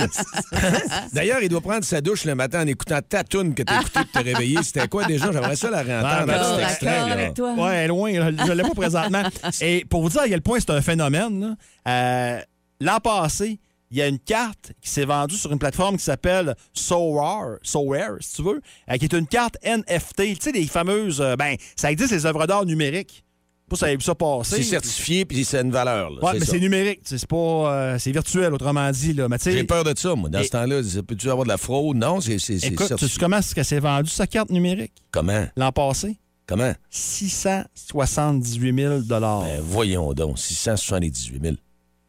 D'ailleurs, 1.13 1.39
il 1.41 1.49
doit 1.49 1.61
prendre 1.61 1.83
sa 1.83 2.01
douche 2.01 2.25
le 2.25 2.35
matin 2.35 2.63
en 2.63 2.67
écoutant 2.67 2.99
ta 3.07 3.23
toune 3.23 3.53
que 3.53 3.63
t'as 3.63 3.81
écoutée 3.81 3.99
pour 4.11 4.21
te 4.21 4.25
réveiller. 4.25 4.63
C'était 4.63 4.87
quoi 4.87 5.05
déjà? 5.05 5.31
J'aimerais 5.31 5.55
ça 5.55 5.69
la 5.69 5.81
réentendre. 5.81 6.13
Ah, 6.15 6.21
un 6.21 6.25
petit 6.25 6.57
ben, 6.57 6.67
extrait, 6.67 6.85
D'accord 6.85 7.07
là. 7.07 7.13
avec 7.13 7.33
toi. 7.33 7.53
Ouais, 7.53 7.87
loin, 7.87 8.11
là, 8.11 8.45
je 8.45 8.51
l'ai 8.51 8.63
pas 8.63 8.69
présentement. 8.75 9.23
Et 9.61 9.85
pour 9.85 10.01
vous 10.01 10.09
dire 10.09 10.21
à 10.21 10.27
quel 10.27 10.41
point 10.41 10.59
c'est 10.59 10.71
un 10.71 10.81
phénomène, 10.81 11.55
euh, 11.87 12.39
l'an 12.79 12.99
passé, 12.99 13.59
il 13.93 13.99
y 13.99 14.01
a 14.01 14.07
une 14.07 14.17
carte 14.19 14.73
qui 14.81 14.89
s'est 14.89 15.05
vendue 15.05 15.35
sur 15.37 15.51
une 15.51 15.59
plateforme 15.59 15.97
qui 15.97 16.03
s'appelle 16.03 16.55
SoRare, 16.73 17.57
SoRare, 17.61 18.17
si 18.21 18.37
tu 18.37 18.41
veux, 18.43 18.59
euh, 18.91 18.97
qui 18.97 19.05
est 19.05 19.13
une 19.13 19.27
carte 19.27 19.55
NFT. 19.63 20.15
Tu 20.17 20.35
sais, 20.41 20.51
les 20.51 20.65
fameuses. 20.65 21.21
euh, 21.21 21.35
ben, 21.35 21.55
ça 21.75 21.91
existe 21.91 22.11
les 22.11 22.25
œuvres 22.25 22.45
d'art 22.47 22.65
numériques. 22.65 23.23
Pas 23.69 23.75
ça 23.77 23.85
avait 23.85 23.95
vu 23.95 24.01
ça 24.01 24.13
passer. 24.15 24.57
C'est 24.57 24.63
certifié 24.63 25.25
puis 25.25 25.45
c'est 25.45 25.61
une 25.61 25.71
valeur. 25.71 26.09
là. 26.09 26.21
Ouais, 26.23 26.39
mais 26.39 26.45
c'est 26.45 26.59
numérique. 26.59 26.99
C'est 27.03 27.25
pas. 27.25 27.35
euh, 27.37 27.97
c'est 27.99 28.11
virtuel, 28.11 28.53
autrement 28.53 28.91
dit. 28.91 29.13
Là. 29.13 29.27
J'ai 29.45 29.63
peur 29.63 29.83
de 29.83 29.93
ça, 29.97 30.15
moi. 30.15 30.27
Dans 30.29 30.39
Et- 30.39 30.43
ce 30.43 30.49
temps-là, 30.49 30.83
ça 30.83 31.01
peut-tu 31.03 31.29
avoir 31.29 31.45
de 31.45 31.49
la 31.49 31.57
fraude? 31.57 31.95
Non, 31.97 32.19
c'est 32.19 32.33
Écoute, 32.33 32.41
tu 32.49 32.87
certifié. 32.87 33.07
sais 33.07 33.19
comment 33.19 33.37
est-ce 33.37 33.55
que 33.55 33.63
c'est 33.63 33.79
vendu, 33.79 34.09
sa 34.09 34.27
carte 34.27 34.49
numérique, 34.49 34.91
Comment? 35.11 35.45
l'an 35.55 35.71
passé? 35.71 36.17
Comment? 36.45 36.73
678 36.89 38.75
000 38.75 38.99
Ben, 39.07 39.61
voyons 39.61 40.13
donc, 40.13 40.37
678 40.39 41.41
000. 41.41 41.55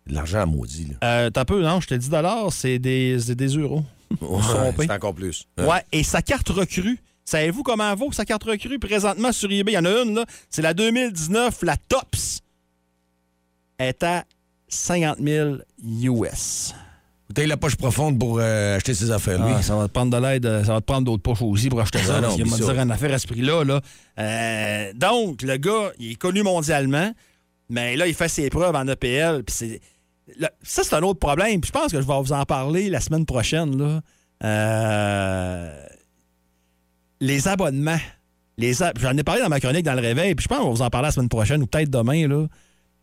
De 0.06 0.14
l'argent 0.14 0.46
maudit, 0.46 0.88
là. 1.00 1.08
Euh, 1.26 1.30
T'as 1.30 1.44
peu, 1.44 1.62
non? 1.62 1.80
Je 1.80 1.86
te 1.88 1.94
dis 1.94 2.08
dollars, 2.10 2.52
c'est 2.52 2.78
des, 2.78 3.18
c'est 3.18 3.34
des 3.34 3.48
euros. 3.56 3.82
Ouais, 4.20 4.40
c'est 4.78 4.90
encore 4.92 5.14
plus. 5.14 5.46
Ouais, 5.58 5.82
et 5.92 6.02
sa 6.02 6.20
carte 6.22 6.48
recrue. 6.50 6.98
Savez-vous 7.24 7.62
comment 7.62 7.90
elle 7.90 7.98
vaut 7.98 8.12
sa 8.12 8.24
carte 8.26 8.44
recrue 8.44 8.78
présentement 8.78 9.32
sur 9.32 9.50
eBay? 9.50 9.72
Il 9.72 9.74
y 9.76 9.78
en 9.78 9.84
a 9.86 10.02
une, 10.02 10.14
là. 10.14 10.26
C'est 10.50 10.60
la 10.62 10.74
2019, 10.74 11.62
la 11.62 11.76
TOPS. 11.78 12.40
Elle 13.78 13.88
est 13.88 14.02
à 14.02 14.24
50 14.68 15.18
000 15.20 15.56
US. 16.02 16.74
T'as 17.34 17.46
la 17.46 17.56
poche 17.56 17.76
profonde 17.76 18.18
pour 18.18 18.38
euh, 18.38 18.76
acheter 18.76 18.92
ses 18.94 19.10
affaires, 19.10 19.42
lui. 19.44 19.54
Ah, 19.56 19.62
ça 19.62 19.74
va 19.74 19.88
te 19.88 19.92
prendre 19.92 20.14
de 20.16 20.22
l'aide, 20.22 20.44
euh, 20.46 20.62
ça 20.62 20.74
va 20.74 20.80
te 20.80 20.84
prendre 20.86 21.06
d'autres 21.06 21.22
poches 21.22 21.40
aussi 21.42 21.68
pour 21.70 21.80
acheter 21.80 21.98
ça. 22.00 22.16
non, 22.16 22.22
parce 22.22 22.34
qu'il 22.34 22.42
oublie 22.44 22.50
va 22.60 22.66
ça. 22.66 22.72
dire 22.74 22.82
une 22.82 22.90
affaire 22.90 23.12
à 23.14 23.18
ce 23.18 23.26
prix-là. 23.26 23.64
Là. 23.64 23.80
Euh, 24.18 24.92
donc, 24.94 25.40
le 25.42 25.56
gars, 25.56 25.90
il 25.98 26.12
est 26.12 26.16
connu 26.16 26.42
mondialement, 26.42 27.12
mais 27.70 27.96
là, 27.96 28.06
il 28.06 28.14
fait 28.14 28.28
ses 28.28 28.50
preuves 28.50 28.76
en 28.76 28.86
EPL. 28.86 29.42
puis 29.42 29.54
c'est- 29.56 29.80
ça, 30.62 30.82
c'est 30.84 30.94
un 30.94 31.02
autre 31.02 31.18
problème. 31.18 31.60
Puis 31.60 31.68
je 31.68 31.72
pense 31.78 31.92
que 31.92 32.00
je 32.00 32.06
vais 32.06 32.20
vous 32.20 32.32
en 32.32 32.44
parler 32.44 32.88
la 32.90 33.00
semaine 33.00 33.26
prochaine. 33.26 33.76
Là. 33.76 34.00
Euh, 34.42 35.84
les 37.20 37.48
abonnements. 37.48 37.98
Les 38.56 38.82
ab- 38.82 38.98
J'en 39.00 39.16
ai 39.16 39.24
parlé 39.24 39.42
dans 39.42 39.48
ma 39.48 39.58
chronique 39.60 39.84
dans 39.84 39.94
le 39.94 40.00
réveil, 40.00 40.34
puis 40.34 40.44
je 40.44 40.48
pense 40.48 40.58
qu'on 40.58 40.66
va 40.66 40.70
vous 40.70 40.82
en 40.82 40.90
parler 40.90 41.06
la 41.08 41.12
semaine 41.12 41.28
prochaine 41.28 41.62
ou 41.62 41.66
peut-être 41.66 41.90
demain. 41.90 42.28
Là. 42.28 42.46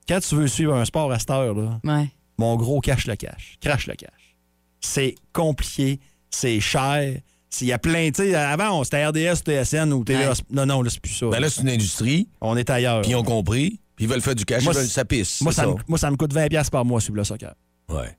Quand 0.08 0.20
tu 0.20 0.36
veux 0.36 0.48
suivre 0.48 0.74
un 0.74 0.86
sport 0.86 1.12
à 1.12 1.20
cette 1.20 1.30
heure, 1.32 1.54
là, 1.54 1.80
Ouais. 1.84 2.08
Mon 2.38 2.56
gros 2.56 2.80
cache 2.80 3.06
le 3.06 3.16
cache. 3.16 3.58
Crache 3.62 3.86
le 3.88 3.94
cache. 3.96 4.36
C'est 4.80 5.16
compliqué, 5.34 6.00
c'est 6.32 6.60
cher. 6.60 7.18
Il 7.60 7.68
y 7.68 7.74
a 7.74 7.78
plein, 7.78 8.10
tu 8.12 8.24
sais, 8.24 8.34
avant, 8.34 8.80
on- 8.80 8.84
c'était 8.86 9.06
RDS, 9.06 9.44
TSN 9.44 9.92
ou 9.92 10.04
TVA. 10.06 10.30
Ouais. 10.30 10.36
Non, 10.50 10.66
non, 10.66 10.82
là, 10.82 10.90
c'est 10.90 11.02
plus 11.02 11.12
ça. 11.14 11.28
Ben 11.28 11.40
là, 11.40 11.50
c'est 11.50 11.62
une 11.62 11.70
industrie, 11.70 12.30
on 12.40 12.56
est 12.56 12.70
ailleurs. 12.70 13.02
puis 13.02 13.12
ils 13.12 13.16
ont 13.16 13.24
compris, 13.24 13.81
ils 14.02 14.08
veulent 14.08 14.22
faire 14.22 14.36
du 14.36 14.44
cash, 14.46 14.64
Moi, 14.64 14.74
ils 14.74 14.80
veulent 14.80 14.88
ça 14.88 15.06
pisse. 15.06 15.42
moi, 15.42 15.54
ça 15.54 15.66
me, 15.68 15.74
moi, 15.88 15.98
ça 15.98 16.12
me 16.12 16.18
coûte 16.18 16.34
20$ 16.34 16.50
piastres 16.50 16.72
par 16.72 16.84
mois, 16.86 17.00
suivre 17.00 17.18
le 17.18 17.24
soccer. 17.24 17.54
Ouais. 17.90 18.18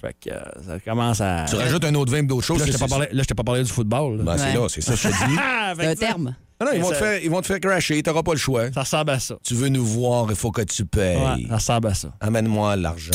Fait 0.00 0.14
que 0.20 0.30
euh, 0.30 0.38
ça 0.64 0.78
commence 0.80 1.20
à. 1.20 1.44
Tu 1.48 1.56
rajoutes 1.56 1.84
un 1.84 1.94
autre 1.96 2.12
vin 2.12 2.22
d'autres 2.22 2.46
choses. 2.46 2.60
Là, 2.60 2.66
je 2.66 2.72
t'ai 2.72 2.78
pas, 2.78 2.86
parlé- 2.86 3.08
là, 3.10 3.22
je 3.22 3.26
t'ai 3.26 3.34
pas 3.34 3.42
parlé 3.42 3.64
du 3.64 3.70
football. 3.70 4.18
là. 4.18 4.24
Ben, 4.24 4.38
c'est 4.38 4.52
là, 4.54 4.66
c'est 4.68 4.80
ça 4.80 4.92
que 4.92 4.98
je 4.98 5.08
te 5.08 5.28
dis. 5.28 5.36
Ah, 5.40 5.74
C'est 5.76 5.86
un 5.86 5.94
terme. 5.96 6.36
Ah 6.60 6.64
non, 6.64 6.70
ils, 6.74 6.80
vont 6.80 6.90
te 6.90 6.94
faire, 6.94 7.22
ils 7.22 7.30
vont 7.30 7.40
te 7.40 7.46
faire 7.46 7.60
crasher, 7.60 8.02
t'auras 8.02 8.22
pas 8.22 8.32
le 8.32 8.38
choix. 8.38 8.72
Ça 8.72 8.80
ressemble 8.82 9.10
à 9.10 9.18
ça. 9.20 9.36
Tu 9.44 9.54
veux 9.54 9.68
nous 9.68 9.84
voir, 9.84 10.26
il 10.30 10.34
faut 10.36 10.50
que 10.50 10.62
tu 10.62 10.84
payes. 10.86 11.16
Ouais, 11.16 11.46
ça 11.48 11.54
ressemble 11.56 11.88
à 11.88 11.94
ça. 11.94 12.12
Amène-moi 12.20 12.76
l'argent. 12.76 13.10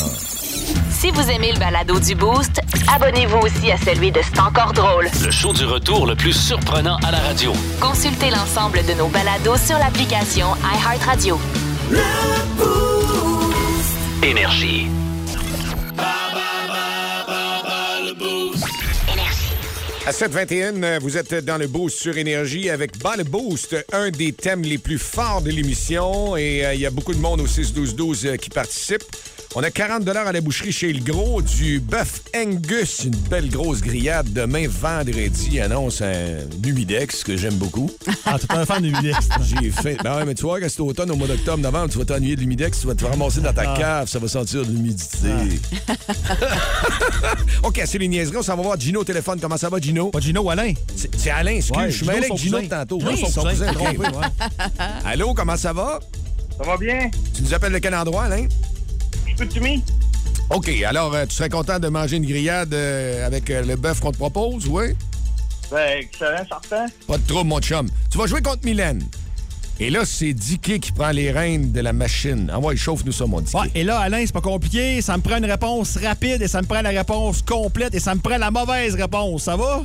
Si 1.04 1.10
vous 1.10 1.30
aimez 1.30 1.52
le 1.52 1.58
balado 1.58 2.00
du 2.00 2.14
Boost, 2.14 2.62
abonnez-vous 2.90 3.40
aussi 3.40 3.70
à 3.70 3.76
celui 3.76 4.10
de 4.10 4.20
C'est 4.22 4.40
encore 4.40 4.72
drôle. 4.72 5.06
Le 5.22 5.30
show 5.30 5.52
du 5.52 5.66
retour 5.66 6.06
le 6.06 6.16
plus 6.16 6.32
surprenant 6.32 6.96
à 7.06 7.10
la 7.10 7.18
radio. 7.18 7.52
Consultez 7.78 8.30
l'ensemble 8.30 8.82
de 8.86 8.94
nos 8.94 9.08
balados 9.08 9.58
sur 9.58 9.76
l'application 9.76 10.46
iHeartRadio. 10.64 11.38
Énergie. 14.22 14.86
À 20.06 20.10
7h21, 20.10 20.82
euh, 20.84 20.98
vous 21.02 21.18
êtes 21.18 21.34
dans 21.44 21.58
le 21.58 21.66
Boost 21.66 21.98
sur 21.98 22.16
Énergie 22.16 22.70
avec 22.70 22.98
Bas 22.98 23.16
le 23.16 23.24
Boost, 23.24 23.76
un 23.92 24.10
des 24.10 24.32
thèmes 24.32 24.62
les 24.62 24.78
plus 24.78 24.98
forts 24.98 25.42
de 25.42 25.50
l'émission. 25.50 26.36
Et 26.36 26.64
euh, 26.64 26.74
il 26.74 26.80
y 26.80 26.86
a 26.86 26.90
beaucoup 26.90 27.12
de 27.12 27.20
monde 27.20 27.42
au 27.42 27.46
6-12-12 27.46 28.26
euh, 28.26 28.36
qui 28.36 28.48
participe. 28.48 29.02
On 29.56 29.62
a 29.62 29.70
40 29.70 30.08
à 30.08 30.32
la 30.32 30.40
boucherie 30.40 30.72
chez 30.72 30.92
Le 30.92 30.98
Gros, 30.98 31.40
du 31.40 31.78
bœuf 31.78 32.22
Angus, 32.36 33.04
une 33.04 33.14
belle 33.14 33.48
grosse 33.48 33.82
grillade. 33.82 34.32
Demain, 34.32 34.66
vendredi, 34.68 35.60
annonce 35.60 36.02
un 36.02 36.38
humidex 36.66 37.22
que 37.22 37.36
j'aime 37.36 37.54
beaucoup. 37.54 37.88
Ah, 38.26 38.38
t'es 38.38 38.46
pas 38.46 38.60
un 38.60 38.64
fan 38.64 38.82
de 38.82 38.88
Humidex. 38.88 39.28
toi. 39.28 39.36
J'ai 39.42 39.70
fait. 39.70 39.96
Ben 40.02 40.16
ouais, 40.16 40.24
mais 40.24 40.34
tu 40.34 40.42
vois, 40.42 40.58
quand 40.58 40.66
c'est 40.68 40.80
automne, 40.80 41.10
au 41.10 41.14
mois 41.16 41.28
d'octobre, 41.28 41.58
novembre, 41.58 41.90
tu 41.90 41.98
vas 41.98 42.06
t'ennuyer 42.06 42.36
de 42.36 42.40
l'humidex, 42.40 42.80
tu 42.80 42.86
vas 42.86 42.94
te 42.94 43.04
ramasser 43.04 43.42
dans 43.42 43.52
ta 43.52 43.66
cave, 43.76 44.08
ça 44.08 44.18
va 44.18 44.26
sentir 44.28 44.62
de 44.64 44.70
l'humidité. 44.72 45.28
OK, 47.62 47.82
c'est 47.84 47.98
les 47.98 48.08
niaiseries. 48.08 48.38
On 48.38 48.42
s'en 48.42 48.56
va 48.56 48.62
voir 48.62 48.80
Gino 48.80 49.00
au 49.00 49.04
téléphone. 49.04 49.38
Comment 49.40 49.58
ça 49.58 49.68
va, 49.68 49.78
Gino? 49.78 50.08
Pas 50.08 50.20
Gino 50.20 50.40
ou 50.40 50.50
Alain? 50.50 50.72
C'est 50.96 51.14
c'est 51.16 51.30
Alain, 51.30 51.56
excuse. 51.56 51.76
Ouais, 51.76 51.90
je 51.90 51.96
suis 51.96 52.06
Gino, 52.06 52.12
mêlé 52.14 52.26
avec 52.26 52.38
Gino 52.38 52.60
de 52.62 52.66
tantôt. 52.66 52.98
Oui, 53.04 53.18
son 53.18 53.42
cousin, 53.42 53.50
cousin, 53.50 53.72
trompé, 53.74 53.94
trompé. 53.98 54.16
ouais. 54.16 54.76
Allô, 55.04 55.34
comment 55.34 55.56
ça 55.58 55.74
va? 55.74 56.00
Ça 56.56 56.64
va 56.64 56.76
bien? 56.78 57.10
Tu 57.34 57.42
nous 57.42 57.52
appelles 57.52 57.72
de 57.74 57.78
quel 57.78 57.94
endroit, 57.94 58.24
Alain? 58.24 58.46
OK, 60.50 60.68
alors, 60.86 61.14
euh, 61.14 61.24
tu 61.26 61.34
serais 61.34 61.48
content 61.48 61.78
de 61.78 61.88
manger 61.88 62.16
une 62.16 62.26
grillade 62.26 62.72
euh, 62.74 63.26
avec 63.26 63.50
euh, 63.50 63.62
le 63.62 63.76
bœuf 63.76 64.00
qu'on 64.00 64.12
te 64.12 64.16
propose, 64.16 64.66
oui? 64.68 64.94
Ben, 65.70 65.98
excellent, 66.00 66.44
certain. 66.48 66.86
Pas 67.06 67.18
de 67.18 67.26
trouble, 67.26 67.48
mon 67.48 67.60
chum. 67.60 67.88
Tu 68.10 68.18
vas 68.18 68.26
jouer 68.26 68.42
contre 68.42 68.64
Mylène. 68.64 69.02
Et 69.80 69.90
là, 69.90 70.04
c'est 70.04 70.32
Dicky 70.32 70.78
qui 70.78 70.92
prend 70.92 71.10
les 71.10 71.32
rênes 71.32 71.72
de 71.72 71.80
la 71.80 71.92
machine. 71.92 72.48
Ah 72.52 72.60
ouais, 72.60 72.76
chauffe-nous 72.76 73.12
ça, 73.12 73.26
mon 73.26 73.40
Dicky. 73.40 73.56
Ouais, 73.56 73.70
et 73.74 73.82
là, 73.82 73.98
Alain, 73.98 74.22
c'est 74.24 74.32
pas 74.32 74.40
compliqué. 74.40 75.02
Ça 75.02 75.16
me 75.16 75.22
prend 75.22 75.38
une 75.38 75.46
réponse 75.46 75.96
rapide 75.96 76.42
et 76.42 76.48
ça 76.48 76.62
me 76.62 76.66
prend 76.66 76.82
la 76.82 76.90
réponse 76.90 77.42
complète 77.42 77.94
et 77.94 78.00
ça 78.00 78.14
me 78.14 78.20
prend 78.20 78.36
la 78.36 78.50
mauvaise 78.50 78.94
réponse. 78.94 79.44
Ça 79.44 79.56
va? 79.56 79.82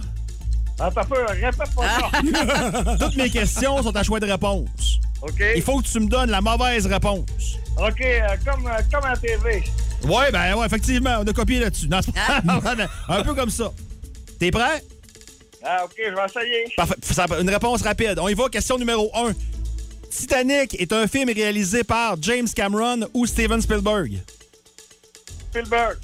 Ah, 0.80 0.90
t'as 0.94 1.04
peur, 1.04 1.28
répète 1.30 1.76
pas 1.76 1.90
ça. 2.00 2.98
Toutes 3.00 3.16
mes 3.16 3.30
questions 3.30 3.82
sont 3.82 3.96
à 3.96 4.04
choix 4.04 4.20
de 4.20 4.28
réponse. 4.28 5.00
OK? 5.22 5.44
Il 5.56 5.62
faut 5.62 5.82
que 5.82 5.88
tu 5.88 6.00
me 6.00 6.08
donnes 6.08 6.30
la 6.30 6.42
mauvaise 6.42 6.86
réponse. 6.86 7.58
OK, 7.82 8.02
euh, 8.02 8.28
comme, 8.46 8.68
euh, 8.68 8.72
comme 8.92 9.04
à 9.06 9.10
la 9.12 9.18
TV. 9.18 9.64
Ouais, 10.04 10.32
ben 10.32 10.56
ouais, 10.56 10.66
effectivement, 10.66 11.18
on 11.22 11.28
a 11.28 11.34
copié 11.34 11.60
là-dessus. 11.60 11.88
Non, 11.88 12.00
c'est 12.04 12.14
pas- 12.14 12.42
un 13.10 13.24
peu 13.24 13.34
comme 13.34 13.50
ça. 13.50 13.72
T'es 14.40 14.52
prêt? 14.52 14.84
Ah, 15.64 15.84
OK, 15.86 15.94
je 15.98 16.04
vais 16.16 16.26
essayer. 16.26 16.66
Parfait. 16.78 16.96
Ça- 17.02 17.26
Une 17.42 17.50
réponse 17.50 17.82
rapide. 17.82 18.18
On 18.22 18.28
y 18.30 18.34
va, 18.34 18.48
question 18.50 18.78
numéro 18.78 19.10
1. 19.16 19.32
Titanic 20.10 20.76
est 20.82 20.92
un 20.94 21.08
film 21.08 21.30
réalisé 21.30 21.84
par 21.84 22.16
James 22.22 22.48
Cameron 22.56 23.02
ou 23.14 23.26
Steven 23.26 23.62
Spielberg? 23.62 24.20
Spielberg. 25.52 25.98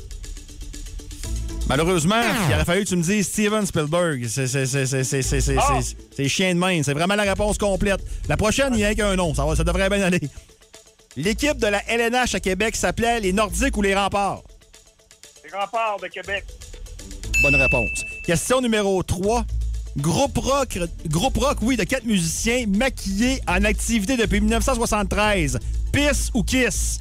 Malheureusement, 1.67 2.21
il 2.47 2.53
aurait 2.53 2.65
fallu 2.65 2.83
que 2.83 2.89
tu 2.89 2.95
me 2.95 3.01
dises 3.01 3.27
Steven 3.27 3.65
Spielberg. 3.65 4.27
C'est 4.27 4.45
c'est- 4.47 4.67
c'est- 4.67 4.85
c'est- 4.85 5.03
c'est- 5.03 5.21
c'est- 5.23 5.41
c'est- 5.41 5.55
Ah! 5.57 5.79
c'est- 5.81 5.95
c'est 6.15 6.27
chien 6.29 6.53
de 6.53 6.59
main. 6.59 6.83
C'est 6.83 6.93
vraiment 6.93 7.15
la 7.15 7.23
réponse 7.23 7.57
complète. 7.57 8.01
La 8.29 8.37
prochaine, 8.37 8.73
il 8.73 8.77
n'y 8.77 8.85
a 8.85 8.93
qu'un 8.93 9.15
nom. 9.15 9.33
Ça, 9.33 9.45
va- 9.45 9.55
ça 9.55 9.63
devrait 9.63 9.89
bien 9.89 10.03
aller. 10.03 10.19
L'équipe 11.17 11.57
de 11.57 11.67
la 11.67 11.81
LNH 11.87 12.35
à 12.35 12.39
Québec 12.41 12.75
s'appelait 12.75 13.21
les 13.21 13.31
Nordiques 13.31 13.77
ou 13.77 13.81
les 13.81 13.95
Remparts? 13.95 14.41
Les 15.45 15.57
remparts 15.57 15.97
de 16.01 16.07
Québec. 16.07 16.43
Bonne 17.41 17.55
réponse. 17.55 18.03
Question 18.25 18.59
numéro 18.59 19.01
3. 19.01 19.45
Groupe 19.97 20.37
rock, 20.37 20.77
groupe 21.07 21.37
rock, 21.37 21.59
oui, 21.61 21.77
de 21.77 21.85
quatre 21.85 22.03
musiciens 22.03 22.65
maquillés 22.67 23.41
en 23.47 23.63
activité 23.63 24.17
depuis 24.17 24.41
1973. 24.41 25.57
Piss 25.93 26.31
ou 26.33 26.43
Kiss? 26.43 26.99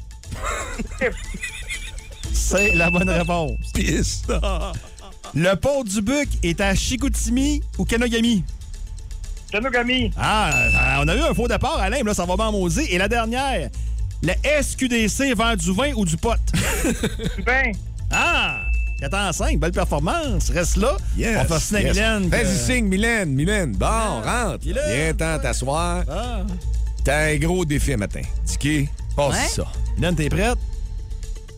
C'est 2.33 2.73
la 2.73 2.89
bonne 2.89 3.09
réponse. 3.09 3.57
Pisse. 3.73 4.21
Le 5.33 5.55
pont 5.55 5.83
du 5.83 6.01
Buc 6.01 6.29
est 6.41 6.61
à 6.61 6.73
Chicoutimi 6.73 7.61
ou 7.77 7.83
Kenogami? 7.83 8.45
Kenogami. 9.51 10.11
Ah, 10.15 10.51
euh, 10.53 11.03
on 11.03 11.07
a 11.09 11.15
eu 11.15 11.19
un 11.19 11.33
faux 11.33 11.49
départ, 11.49 11.79
Alain, 11.79 11.97
mais 11.97 12.11
là, 12.11 12.13
ça 12.13 12.25
va 12.25 12.37
bien 12.37 12.51
maudit. 12.51 12.85
Et 12.89 12.97
la 12.97 13.09
dernière, 13.09 13.69
le 14.25 14.33
SQDC 14.61 15.33
vend 15.35 15.55
du 15.55 15.71
vin 15.73 15.93
ou 15.95 16.05
du 16.05 16.17
pot? 16.17 16.33
Ben, 17.45 17.71
Ah! 18.11 18.61
4 19.01 19.13
en 19.13 19.33
5, 19.33 19.59
belle 19.59 19.71
performance. 19.73 20.49
Reste 20.49 20.77
là. 20.77 20.95
Yes, 21.17 21.37
on 21.49 21.53
fait 21.53 21.59
signer 21.59 21.79
à 21.79 21.81
yes. 21.83 21.95
Mylène. 21.95 22.29
que- 22.29 22.35
Vas-y, 22.35 22.57
signe, 22.65 22.85
Mylène, 22.87 23.29
Mylène. 23.33 23.71
Bon, 23.73 23.85
rentre. 24.23 24.59
Viens 24.63 25.13
temps 25.13 25.37
t'asseoir. 25.41 26.03
Ah. 26.09 26.43
T'as 27.03 27.31
un 27.33 27.35
gros 27.35 27.65
défi 27.65 27.95
matin. 27.97 28.21
Dicky, 28.45 28.87
passe 29.15 29.33
Ouais. 29.33 29.47
ça. 29.49 29.65
Mylène, 29.97 30.15
t'es 30.15 30.29
prête? 30.29 30.57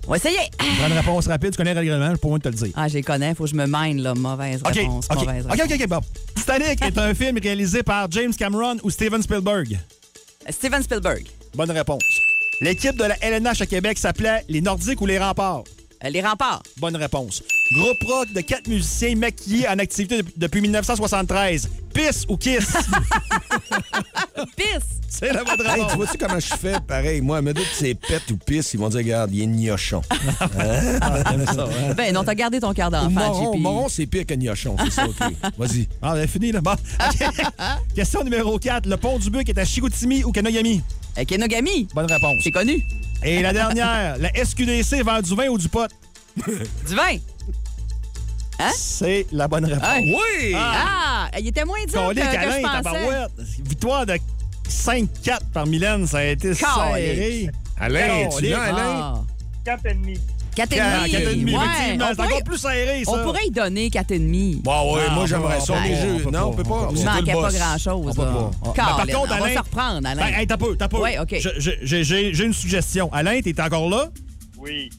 On 0.08 0.12
va 0.12 0.18
essayer. 0.18 0.38
Prends 0.58 0.88
une 0.88 0.94
réponse 0.94 1.28
rapide, 1.28 1.52
tu 1.52 1.58
connais 1.58 1.74
le 1.76 1.82
règlement, 1.82 2.16
pour 2.18 2.32
moi 2.32 2.40
de 2.40 2.44
te 2.44 2.50
le 2.50 2.56
dire. 2.56 2.74
Ah, 2.76 2.88
je 2.88 2.96
les 2.96 3.04
connais. 3.04 3.36
Faut 3.36 3.44
que 3.44 3.50
je 3.52 3.56
me 3.56 3.66
mine, 3.68 4.02
là. 4.02 4.16
Mauvaise 4.16 4.62
réponse. 4.66 5.06
OK, 5.12 5.20
Mauvaise 5.20 5.46
OK, 5.46 5.52
réponse. 5.52 5.72
OK, 5.72 5.82
OK, 5.82 5.88
bon. 5.88 6.02
Titanic 6.36 6.82
est 6.82 6.98
un 6.98 7.14
film 7.14 7.38
réalisé 7.42 7.84
par 7.84 8.10
James 8.12 8.34
Cameron 8.34 8.78
ou 8.84 8.90
Steven 8.90 9.22
Spielberg? 9.22 9.78
Steven 10.50 10.82
Spielberg. 10.82 11.26
Bonne 11.56 11.72
réponse. 11.72 12.02
L'équipe 12.62 12.96
de 12.98 13.04
la 13.04 13.16
LNH 13.22 13.62
à 13.62 13.66
Québec 13.66 13.98
s'appelait 13.98 14.44
les 14.50 14.62
Nordiques 14.62 15.02
ou 15.02 15.06
les 15.06 15.20
Remparts? 15.20 15.64
Euh, 16.04 16.10
les 16.10 16.22
remparts. 16.22 16.62
Bonne 16.78 16.96
réponse. 16.96 17.42
Groupe 17.74 17.98
rock 18.08 18.32
de 18.32 18.42
quatre 18.42 18.68
musiciens 18.68 19.16
maquillés 19.16 19.68
en 19.68 19.80
activité 19.80 20.18
dep- 20.22 20.32
depuis 20.38 20.62
1973. 20.62 21.68
Piss 21.92 22.24
ou 22.30 22.38
Kiss? 22.38 22.68
Pisse. 24.56 25.00
C'est 25.10 25.34
la 25.34 25.44
bonne 25.44 25.60
Hey, 25.66 25.72
réponse. 25.74 25.92
tu 25.92 25.98
vois-tu 25.98 26.18
comment 26.20 26.40
je 26.40 26.54
fais? 26.56 26.76
Pareil, 26.88 27.22
moi, 27.22 27.42
me 27.42 27.52
dire 27.52 27.64
que 27.64 27.76
c'est 27.76 27.96
pète 27.96 28.30
ou 28.30 28.38
pisse, 28.38 28.76
ils 28.76 28.80
vont 28.80 28.90
dire, 28.90 29.00
regarde, 29.00 29.34
il 29.34 29.42
est 29.42 29.48
gnochon. 29.48 30.02
Ben 31.98 32.14
non, 32.14 32.24
t'as 32.24 32.36
gardé 32.36 32.60
ton 32.60 32.74
cœur 32.74 32.90
Ou 32.90 32.92
d'enfant, 32.92 33.10
moron, 33.10 33.54
JP. 33.56 33.60
moron, 33.60 33.90
c'est 33.90 34.06
pire 34.06 34.26
que 34.28 34.36
gnochon, 34.36 34.76
c'est 34.84 34.92
ça, 34.92 35.08
OK. 35.08 35.16
Vas-y. 35.58 35.88
Ah, 36.02 36.14
ben 36.14 36.28
fini, 36.28 36.52
là. 36.52 36.62
Bon. 36.62 36.74
OK. 36.74 37.28
Question 37.96 38.24
numéro 38.24 38.60
4. 38.60 38.86
Le 38.86 38.98
pont 38.98 39.18
du 39.18 39.32
Buc 39.32 39.50
est 39.50 39.58
à 39.58 39.66
Chicoutimi 39.66 40.24
ou 40.24 40.32
Kenogami? 40.32 40.84
Euh, 41.18 41.26
Kenogami? 41.26 41.88
Bonne 41.94 42.12
réponse. 42.12 42.36
C'est 42.44 42.52
connu? 42.52 42.84
Et 43.24 43.42
la 43.42 43.54
dernière, 43.54 44.18
la 44.18 44.30
SQDC 44.34 45.04
vend 45.04 45.22
du 45.22 45.36
vin 45.36 45.48
ou 45.48 45.58
du 45.58 45.70
pot? 45.70 45.90
Du 46.46 46.96
vin? 46.96 47.18
C'est 48.76 49.26
la 49.32 49.48
bonne 49.48 49.66
réponse. 49.66 49.84
Hein? 49.84 50.02
Oui! 50.02 50.54
Ah, 50.56 51.30
il 51.40 51.48
était 51.48 51.66
moins 51.66 51.84
dur 51.86 51.94
que, 51.94 52.08
Colique, 52.08 52.24
que 52.24 52.52
je 52.52 52.62
pensais. 52.62 53.62
Victoire 53.64 54.06
de 54.06 54.18
5-4 54.68 55.40
par 55.54 55.66
Mylène, 55.68 56.08
ça 56.08 56.20
a 56.20 56.24
été 56.26 56.54
serré. 56.54 57.50
Alain, 57.80 58.30
tu 58.30 58.46
l'as, 58.46 58.62
Alain? 58.64 59.14
Ah. 59.16 59.24
Quatre 60.58 60.74
et 60.74 60.80
demi. 60.80 60.90
Quatre 60.90 61.06
et 61.08 61.12
Quatre 61.12 61.22
demi. 61.24 61.32
et 61.32 61.36
demi, 61.40 61.56
Ouais, 61.56 61.64
effectivement. 61.66 62.06
on 62.06 62.10
C'est 62.10 62.16
pourrait- 62.16 62.28
encore 62.28 62.44
plus 62.44 62.58
serré, 62.58 63.04
ça. 63.06 63.12
On 63.12 63.24
pourrait 63.24 63.46
y 63.48 63.52
donner 63.52 63.90
quatre 63.90 64.12
et 64.12 64.20
demi. 64.20 64.56
Bon, 64.64 64.94
ouais, 64.96 65.02
Ah, 65.08 65.14
moi, 65.14 65.24
on 65.24 65.26
j'aimerais 65.28 65.58
peut 65.60 65.66
ça. 65.66 65.74
pas, 65.74 65.88
Les 65.88 65.94
on 65.96 66.02
jeux. 66.18 66.24
peut 66.24 66.32
Non, 66.32 66.40
on 66.40 66.50
pas, 66.52 66.58
peut 66.58 66.64
pas. 66.70 66.76
on 66.76 66.88
peut 66.94 67.00
Il 67.00 67.06
manquait 67.06 67.32
pas 67.34 67.52
grand-chose. 67.52 68.14
Ah, 68.20 68.74
par 68.76 68.98
contre, 69.06 69.20
on 69.22 69.26
va 69.28 69.36
Alain- 69.36 69.54
se 69.54 69.60
reprendre, 69.60 70.08
Alain. 70.10 70.22
Ben, 70.22 70.34
hey, 70.40 70.48
t'as 70.48 70.58
peu, 70.58 70.76
t'as 70.76 70.88
peu. 70.88 70.98
Ouais, 70.98 71.18
OK. 71.20 71.36
J'ai 71.82 72.44
une 72.44 72.54
suggestion. 72.54 73.10
Alain, 73.14 73.40
t'es 73.42 73.60
encore 73.62 73.90
là? 73.90 74.10
Oui. 74.58 74.90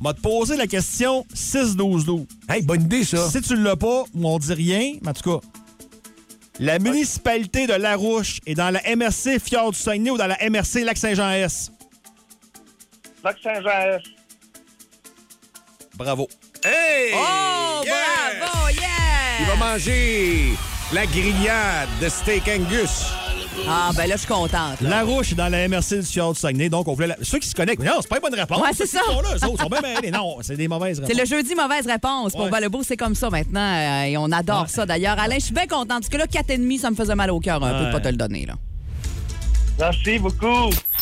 M'a 0.00 0.12
te 0.12 0.20
poser 0.20 0.56
la 0.56 0.66
question 0.66 1.24
6-12-12. 1.32 2.26
Hey, 2.48 2.62
bonne 2.62 2.82
idée, 2.82 3.04
ça. 3.04 3.30
Si 3.30 3.40
tu 3.40 3.56
l'as 3.56 3.76
pas, 3.76 4.04
ou 4.14 4.28
on 4.28 4.38
dit 4.38 4.52
rien, 4.52 4.92
mais 5.02 5.08
en 5.08 5.12
tout 5.14 5.38
cas, 5.38 5.46
la 6.58 6.78
municipalité 6.78 7.66
de 7.66 7.72
Larouche 7.74 8.40
est 8.46 8.54
dans 8.54 8.70
la 8.70 8.80
MRC 8.96 9.38
Fjord 9.38 9.72
du 9.72 9.78
Saguenay 9.78 10.10
ou 10.10 10.18
dans 10.18 10.26
la 10.26 10.36
MRC 10.50 10.84
Lac-Saint-Jean-S? 10.84 11.70
Lac 13.24 13.36
Saint-Jean-S. 13.42 14.02
Bravo. 15.96 16.28
Hey! 16.64 17.12
Oh, 17.14 17.82
Yes! 17.84 17.94
bravo, 18.40 18.68
yeah! 18.68 19.40
Il 19.40 19.46
va 19.46 19.56
manger 19.56 20.52
la 20.92 21.06
grillade 21.06 21.88
de 22.00 22.08
steak 22.08 22.48
Angus. 22.48 23.06
Ah, 23.66 23.90
ben 23.96 24.06
là, 24.06 24.16
je 24.16 24.20
suis 24.20 24.28
contente. 24.28 24.80
là. 24.82 24.90
La 24.90 25.02
Rouche 25.02 25.32
est 25.32 25.34
dans 25.34 25.48
la 25.48 25.66
MRC 25.66 26.00
du 26.00 26.06
Fjord 26.06 26.34
du 26.34 26.40
Saguenay, 26.40 26.68
donc 26.68 26.86
on 26.88 26.92
voulait... 26.94 27.06
la- 27.06 27.16
Ceux 27.22 27.38
qui 27.38 27.48
se 27.48 27.54
connectent, 27.54 27.82
non, 27.82 27.94
c'est 28.02 28.08
pas 28.08 28.16
une 28.16 28.22
bonne 28.22 28.34
réponse. 28.38 28.60
Ouais, 28.60 28.68
c'est 28.74 28.86
ça. 28.86 29.00
Ils 29.08 29.14
sont 29.14 29.20
là, 29.22 29.28
eux 29.30 29.34
autres, 29.36 29.54
ils 29.58 29.62
sont 29.62 29.68
bien 29.70 29.80
mêlés. 29.80 30.10
Non, 30.10 30.36
c'est 30.42 30.56
des 30.56 30.68
mauvaises 30.68 31.00
réponses. 31.00 31.14
C'est 31.16 31.20
le 31.20 31.26
jeudi 31.26 31.54
mauvaise 31.54 31.86
réponse. 31.86 32.32
Pour 32.32 32.42
Ouais. 32.42 32.50
C'est 32.82 32.96
comme 32.98 33.14
ça 33.14 33.30
maintenant. 33.30 33.60
euh, 33.74 34.02
et 34.04 34.16
on 34.18 34.30
adore 34.30 34.68
ça 34.68 34.84
d'ailleurs. 34.84 35.18
Alain, 35.18 35.36
je 35.38 35.44
suis 35.46 35.54
bien 35.54 35.66
contente. 35.66 35.88
Parce 36.02 36.08
que 36.10 36.18
là, 36.18 36.26
4,5, 36.26 36.78
ça 36.78 36.90
me 36.90 36.96
faisait 36.96 37.14
mal 37.14 37.30
au 37.30 37.40
cœur 37.40 37.64
un 37.64 37.72
peu 37.72 37.80
de 37.80 37.84
Ouais. 37.86 37.92
pas 37.92 38.00
te 38.00 38.08
le 38.08 38.16
donner. 38.16 38.44
Là. 38.46 38.54
Merci 39.78 40.18
beaucoup. 40.18 40.70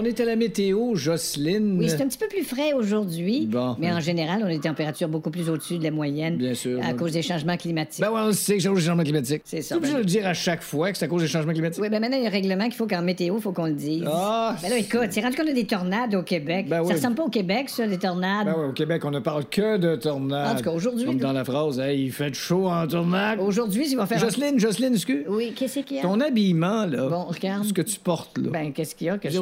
on 0.00 0.04
est 0.04 0.18
à 0.20 0.24
la 0.24 0.34
météo, 0.36 0.94
Jocelyne. 0.94 1.76
Oui, 1.78 1.88
c'est 1.90 2.00
un 2.02 2.08
petit 2.08 2.16
peu 2.16 2.26
plus 2.28 2.42
frais 2.42 2.72
aujourd'hui, 2.72 3.46
Bon. 3.46 3.76
mais 3.78 3.92
en 3.92 4.00
général, 4.00 4.40
on 4.42 4.46
a 4.46 4.50
des 4.50 4.60
températures 4.60 5.08
beaucoup 5.08 5.30
plus 5.30 5.50
au-dessus 5.50 5.76
de 5.78 5.84
la 5.84 5.90
moyenne 5.90 6.36
Bien 6.36 6.54
sûr. 6.54 6.80
à 6.82 6.94
cause 6.94 7.12
des 7.12 7.20
changements 7.22 7.56
climatiques. 7.58 8.00
Ben 8.02 8.10
ouais, 8.10 8.20
on 8.24 8.32
sait 8.32 8.56
que 8.56 8.62
c'est 8.62 8.68
à 8.68 8.70
cause 8.70 8.80
des 8.80 8.86
changements 8.86 9.02
climatiques. 9.04 9.42
C'est 9.44 9.60
ça, 9.62 9.74
Tu 9.74 9.78
obligé 9.78 9.94
de 9.94 9.98
le 9.98 10.04
dire 10.06 10.26
à 10.26 10.32
chaque 10.34 10.62
fois 10.62 10.90
que 10.90 10.96
c'est 10.98 11.04
à 11.04 11.08
cause 11.08 11.20
des 11.22 11.28
changements 11.28 11.52
climatiques? 11.52 11.82
Oui, 11.82 11.90
ben 11.90 12.00
maintenant, 12.00 12.16
il 12.16 12.22
y 12.22 12.26
a 12.26 12.28
un 12.30 12.32
règlement 12.32 12.64
qu'il 12.64 12.74
faut 12.74 12.86
qu'en 12.86 13.02
météo, 13.02 13.36
il 13.36 13.42
faut 13.42 13.52
qu'on 13.52 13.66
le 13.66 13.74
dise. 13.74 14.04
Ah! 14.06 14.56
Ben 14.62 14.70
là, 14.70 14.78
écoute, 14.78 15.08
c'est 15.10 15.20
rendu 15.20 15.36
qu'on 15.36 15.46
a 15.48 15.52
des 15.52 15.66
tornades 15.66 16.14
au 16.14 16.22
Québec. 16.22 16.66
Ben 16.68 16.78
ça 16.78 16.82
oui. 16.84 16.92
ressemble 16.94 17.16
pas 17.16 17.24
au 17.24 17.28
Québec, 17.30 17.68
ça, 17.68 17.84
les 17.86 17.98
tornades. 17.98 18.46
Ben 18.46 18.54
ouais, 18.58 18.68
au 18.68 18.72
Québec, 18.72 19.04
on 19.04 19.10
ne 19.10 19.20
parle 19.20 19.44
que 19.50 19.76
de 19.76 19.96
tornades. 19.96 20.54
En 20.54 20.56
tout 20.56 20.64
cas, 20.64 20.70
aujourd'hui, 20.72 21.04
Comme 21.04 21.18
dans 21.18 21.32
la 21.32 21.44
phrase, 21.44 21.78
hey, 21.78 22.04
il 22.04 22.12
fait 22.12 22.34
chaud 22.34 22.68
en 22.68 22.86
tornade. 22.86 23.38
Aujourd'hui, 23.40 23.86
il 23.90 23.96
va 23.96 24.06
faire... 24.06 24.18
Jocelyne, 24.18 24.58
Jocelyne, 24.58 24.94
excuse. 24.94 25.24
Oui, 25.28 25.52
qu'est-ce 25.54 25.80
qu'il 25.80 25.98
y 25.98 26.00
a? 26.00 26.02
Ton 26.04 26.20
habillement, 26.20 26.86
là. 26.86 27.06
Bon, 27.08 27.24
regarde. 27.24 27.64
Ce 27.64 27.72
que 27.72 27.82
tu 27.82 27.98
portes, 27.98 28.38
là. 28.38 28.50
Ben, 28.50 28.72
qu'est-ce 28.72 28.94
qu'il 28.94 29.08
y 29.08 29.10
a 29.10 29.18
que 29.18 29.28
je 29.28 29.38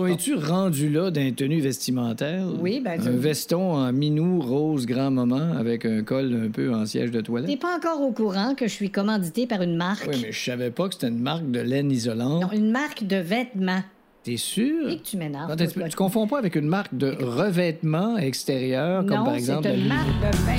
rendu 0.49 0.89
là 0.89 1.11
d'un 1.11 1.31
tenue 1.33 1.61
vestimentaire? 1.61 2.45
Oui, 2.61 2.81
ben, 2.85 3.01
Un 3.01 3.11
veston 3.17 3.75
en 3.75 3.93
minou 3.93 4.41
rose 4.41 4.87
grand 4.87 5.11
moment 5.11 5.53
avec 5.59 5.85
un 5.85 6.03
col 6.03 6.35
un 6.47 6.51
peu 6.51 6.73
en 6.75 6.85
siège 6.87 7.11
de 7.11 7.21
T'es 7.21 7.27
toilette? 7.27 7.61
pas 7.61 7.77
encore 7.77 8.01
au 8.01 8.13
courant 8.13 8.55
que 8.55 8.67
je 8.67 8.73
suis 8.73 8.91
commandité 8.91 9.47
par 9.47 9.63
une 9.63 9.77
marque? 9.77 10.09
Oui, 10.11 10.19
mais 10.23 10.33
je 10.33 10.45
savais 10.45 10.71
pas 10.71 10.89
que 10.89 10.95
c'était 10.95 11.09
une 11.09 11.21
marque 11.21 11.51
de 11.51 11.61
laine 11.61 11.91
isolante. 11.91 12.43
Non, 12.43 12.51
une 12.53 12.71
marque 12.71 13.05
de 13.07 13.17
vêtements. 13.17 13.83
T'es 14.25 14.37
sûr? 14.37 14.89
Et 14.91 14.99
que 14.99 15.03
tu 15.05 15.17
m'énerves. 15.17 15.55
Tu, 15.57 15.67
tu 15.91 15.97
confonds 15.97 16.27
pas 16.27 16.39
avec 16.39 16.57
une 16.57 16.67
marque 16.67 16.95
de 16.97 17.17
revêtement 17.21 18.17
extérieur, 18.19 19.07
comme 19.07 19.17
non, 19.19 19.25
par 19.25 19.35
exemple. 19.35 19.63
c'est 19.69 19.79
une 19.79 19.89
marque 19.89 20.07
de 20.09 20.37
vêtements. 20.37 20.59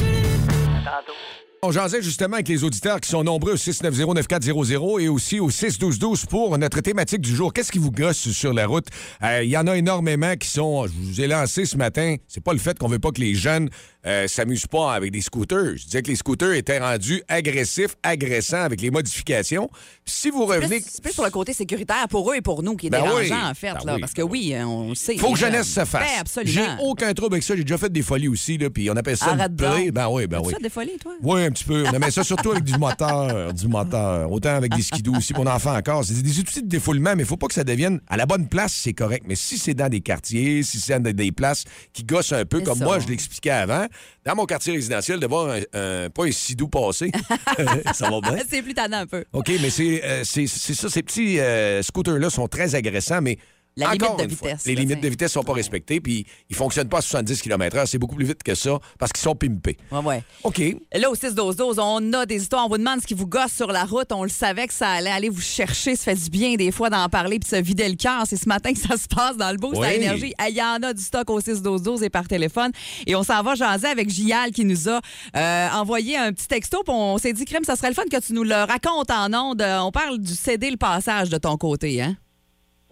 On 1.62 1.72
jasait 1.74 2.02
justement 2.02 2.36
avec 2.36 2.48
les 2.48 2.64
auditeurs 2.64 3.02
qui 3.02 3.10
sont 3.10 3.22
nombreux 3.22 3.52
au 3.52 3.58
690-9400 3.58 5.02
et 5.02 5.10
aussi 5.10 5.42
au 5.42 5.50
61212 5.50 6.26
pour 6.28 6.58
notre 6.58 6.80
thématique 6.80 7.20
du 7.20 7.36
jour. 7.36 7.52
Qu'est-ce 7.52 7.70
qui 7.74 7.80
vous 7.80 7.92
gosse 7.92 8.30
sur 8.32 8.54
la 8.54 8.66
route? 8.66 8.86
Euh, 9.24 9.44
Il 9.44 9.50
y 9.50 9.58
en 9.58 9.68
a 9.68 9.76
énormément 9.76 10.38
qui 10.38 10.48
sont... 10.48 10.88
Je 10.88 10.94
vous 10.94 11.20
ai 11.20 11.28
lancé 11.28 11.66
ce 11.66 11.76
matin, 11.76 12.16
c'est 12.30 12.42
pas 12.42 12.54
le 12.54 12.60
fait 12.60 12.80
qu'on 12.80 12.88
veut 12.88 13.00
pas 13.00 13.12
que 13.12 13.20
les 13.20 13.36
jeunes 13.36 13.70
euh, 14.06 14.28
s'amusent 14.28 14.68
pas 14.68 14.94
avec 14.94 15.12
des 15.12 15.22
scooters. 15.22 15.76
Je 15.78 15.86
disais 15.86 16.02
que 16.02 16.08
les 16.08 16.16
scooters 16.16 16.54
étaient 16.54 16.80
rendus 16.80 17.22
agressifs, 17.28 17.96
agressants 18.04 18.62
avec 18.64 18.82
les 18.82 18.92
modifications. 18.92 19.70
Si 20.06 20.30
vous 20.30 20.46
revenez... 20.46 20.82
C'est 20.86 21.02
plus 21.04 21.14
pour 21.14 21.26
le 21.26 21.32
côté 21.32 21.54
sécuritaire 21.54 22.08
pour 22.10 22.32
eux 22.32 22.36
et 22.36 22.42
pour 22.42 22.64
nous 22.64 22.76
qui 22.76 22.88
est 22.88 22.90
Ben 22.90 23.02
oui. 23.04 23.28
dérangeant, 23.28 23.50
en 23.50 23.54
fait. 23.54 23.74
Ben 23.74 23.80
là, 23.86 23.94
oui, 23.96 24.00
parce 24.02 24.14
que 24.14 24.22
oui, 24.22 24.56
on 24.58 24.90
le 24.90 24.96
sait. 24.96 25.18
Faut 25.18 25.34
que 25.34 25.40
jeunesse 25.40 25.74
jeunes. 25.74 25.86
se 25.86 25.90
fasse. 25.90 26.02
Ben, 26.04 26.20
absolument. 26.22 26.52
J'ai 26.54 26.84
aucun 26.84 27.14
trouble 27.14 27.36
avec 27.36 27.44
ça. 27.44 27.56
J'ai 27.56 27.64
déjà 27.64 27.78
fait 27.78 27.92
des 27.92 28.02
folies 28.02 28.28
aussi, 28.30 28.58
là, 28.58 28.70
puis 28.70 28.90
on 28.90 28.96
appelle 28.96 29.18
ça 29.18 29.32
Arrête 29.32 29.52
une. 29.52 29.92
Ben 29.92 30.08
oui, 30.10 30.28
ben 30.28 30.40
Tu 30.42 30.48
oui. 30.48 30.54
fais 30.56 30.64
des 30.64 30.70
folies, 30.70 30.98
toi? 31.00 31.14
Oui, 31.22 31.44
un 31.44 31.52
petit 31.52 31.66
peu. 31.66 31.86
On 31.88 31.92
aimait 31.92 32.12
ça 32.12 32.24
surtout 32.24 32.52
avec 32.52 32.64
du 32.64 32.78
moteur, 32.78 33.54
du 33.54 33.68
moteur. 33.68 34.32
Autant 34.32 34.56
avec 34.56 34.74
des 34.76 34.82
skidoo 34.82 35.16
aussi, 35.16 35.34
puis 35.34 35.42
on 35.46 35.48
en 35.48 35.60
fait 35.60 35.70
encore. 35.70 36.06
C'est 36.06 36.22
des 36.22 36.40
outils 36.40 36.62
de 36.64 36.68
défoulement, 36.68 37.16
mais 37.16 37.24
il 37.24 37.28
faut 37.28 37.38
pas 37.38 37.48
que 37.48 37.54
ça 37.54 37.64
devienne 37.64 38.00
à 38.08 38.18
la 38.18 38.26
bonne 38.26 38.48
place, 38.48 38.74
c'est 38.74 38.94
correct. 38.94 39.26
Mais 39.28 39.36
si 39.36 39.58
c'est 39.58 39.74
dans 39.74 39.90
des 39.90 40.02
quartiers, 40.02 40.64
si 40.64 40.80
c'est 40.80 41.00
dans 41.00 41.12
des 41.14 41.32
places 41.32 41.66
qui 41.94 42.04
gossent 42.04 42.34
un 42.34 42.46
peu, 42.46 42.62
comme 42.62 42.78
ça. 42.80 42.84
moi, 42.86 43.00
je 43.00 43.08
l'expliquais 43.08 43.50
avant, 43.52 43.86
dans 44.26 44.36
mon 44.36 44.46
quartier 44.46 44.74
résidentiel, 44.74 45.20
de 45.20 45.28
voir 45.28 45.50
un, 45.50 45.60
un- 45.74 46.10
pas 46.10 46.26
un 46.26 46.32
sidou 46.32 46.68
passer, 46.68 47.12
ça 47.94 48.10
va 48.10 48.22
bien? 48.22 48.38
C'est 48.50 48.62
plus 48.62 48.74
tannant 48.74 49.00
un 49.00 49.08
peu. 49.08 49.24
OK, 49.34 49.52
mais 49.62 49.70
c'est 49.70 50.04
euh, 50.04 50.24
ça, 50.24 50.90
ces 50.90 51.04
petits 51.04 51.40
euh, 51.40 51.82
scooters-là 51.84 52.30
sont 52.30 52.48
très 52.48 52.76
agressants, 52.76 53.22
mais. 53.22 53.38
La 53.80 53.86
limite 53.88 54.04
encore 54.04 54.18
de 54.18 54.34
fois, 54.34 54.48
vitesse, 54.50 54.66
les 54.66 54.76
limites 54.76 55.02
de 55.02 55.08
vitesse 55.10 55.32
sont 55.32 55.44
pas 55.44 55.54
respectées, 55.54 56.00
puis 56.02 56.26
ils 56.50 56.56
fonctionnent 56.56 56.90
pas 56.90 57.00
à 57.00 57.02
70 57.02 57.42
km/h. 57.42 57.86
C'est 57.86 57.98
beaucoup 57.98 58.16
plus 58.16 58.26
vite 58.26 58.44
que 58.44 58.56
ça 58.56 58.80
parce 58.98 59.12
qu'ils 59.12 59.22
sont 59.24 59.36
pimpés. 59.36 59.78
Ouais, 59.92 60.00
ouais. 60.00 60.24
OK. 60.44 60.62
Là, 60.94 61.10
au 61.10 61.16
6-12-12, 61.16 61.80
on 61.80 62.14
a 62.14 62.26
des 62.26 62.42
histoires. 62.42 62.66
On 62.66 62.70
vous 62.70 62.78
demande 62.78 63.02
ce 63.02 63.08
qui 63.08 63.14
vous 63.14 63.28
gosse 63.28 63.54
sur 63.54 63.68
la 63.72 63.86
route. 63.86 64.12
On 64.12 64.24
le 64.24 64.30
savait 64.30 64.68
que 64.68 64.74
ça 64.74 64.90
allait 64.90 65.10
aller 65.10 65.30
vous 65.30 65.42
chercher. 65.42 65.96
Ça 65.96 66.06
fait 66.16 66.16
du 66.24 66.30
bien, 66.30 66.56
des 66.56 66.72
fois, 66.72 66.90
d'en 66.90 67.08
parler 67.10 67.40
puis 67.40 67.50
se 67.50 67.56
vider 67.56 67.88
le 67.88 67.96
cœur. 67.96 68.24
C'est 68.26 68.38
ce 68.38 68.48
matin 68.48 68.74
que 68.74 68.80
ça 68.80 68.98
se 68.98 69.08
passe 69.08 69.38
dans 69.38 69.52
le 69.52 69.58
à 69.60 69.80
Oui. 69.80 69.94
énergie. 69.96 70.34
Il 70.50 70.56
y 70.56 70.62
en 70.62 70.82
a 70.84 70.94
du 70.94 71.02
stock 71.02 71.30
au 71.30 71.40
6-12-12 71.40 72.04
et 72.04 72.10
par 72.10 72.28
téléphone. 72.28 72.72
Et 73.06 73.16
on 73.16 73.24
s'en 73.24 73.42
va 73.44 73.56
jaser 73.56 73.88
avec 73.88 74.10
Gial 74.10 74.52
qui 74.52 74.66
nous 74.66 74.90
a 74.90 75.00
euh, 75.36 75.68
envoyé 75.74 76.18
un 76.18 76.32
petit 76.34 76.48
texto. 76.48 76.82
Puis 76.84 76.94
on 76.96 77.18
s'est 77.18 77.34
dit, 77.34 77.46
Crème, 77.46 77.64
ça 77.64 77.76
serait 77.76 77.90
le 77.90 77.94
fun 77.96 78.04
que 78.12 78.20
tu 78.20 78.34
nous 78.34 78.44
le 78.44 78.56
racontes 78.56 79.12
en 79.12 79.34
ondes. 79.34 79.62
Euh, 79.62 79.80
On 79.80 79.92
parle 79.92 80.20
du 80.20 80.34
céder 80.34 80.70
le 80.72 80.78
passage 80.78 81.30
de 81.30 81.38
ton 81.38 81.58
côté, 81.58 82.02
hein? 82.02 82.16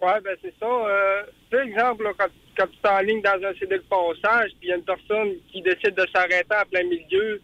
Ouais, 0.00 0.20
ben 0.22 0.36
c'est 0.42 0.54
ça. 0.60 0.66
Euh, 0.66 1.22
par 1.50 1.60
exemple, 1.60 2.04
là, 2.04 2.12
quand, 2.16 2.28
quand 2.56 2.66
tu 2.66 2.78
es 2.84 2.88
en 2.88 3.00
ligne 3.00 3.22
dans 3.22 3.44
un 3.44 3.54
CD 3.54 3.78
de 3.78 3.84
passage, 3.88 4.50
puis 4.60 4.68
il 4.68 4.68
y 4.68 4.72
a 4.72 4.76
une 4.76 4.84
personne 4.84 5.34
qui 5.50 5.60
décide 5.62 5.94
de 5.94 6.06
s'arrêter 6.14 6.54
en 6.54 6.68
plein 6.70 6.84
milieu 6.84 7.40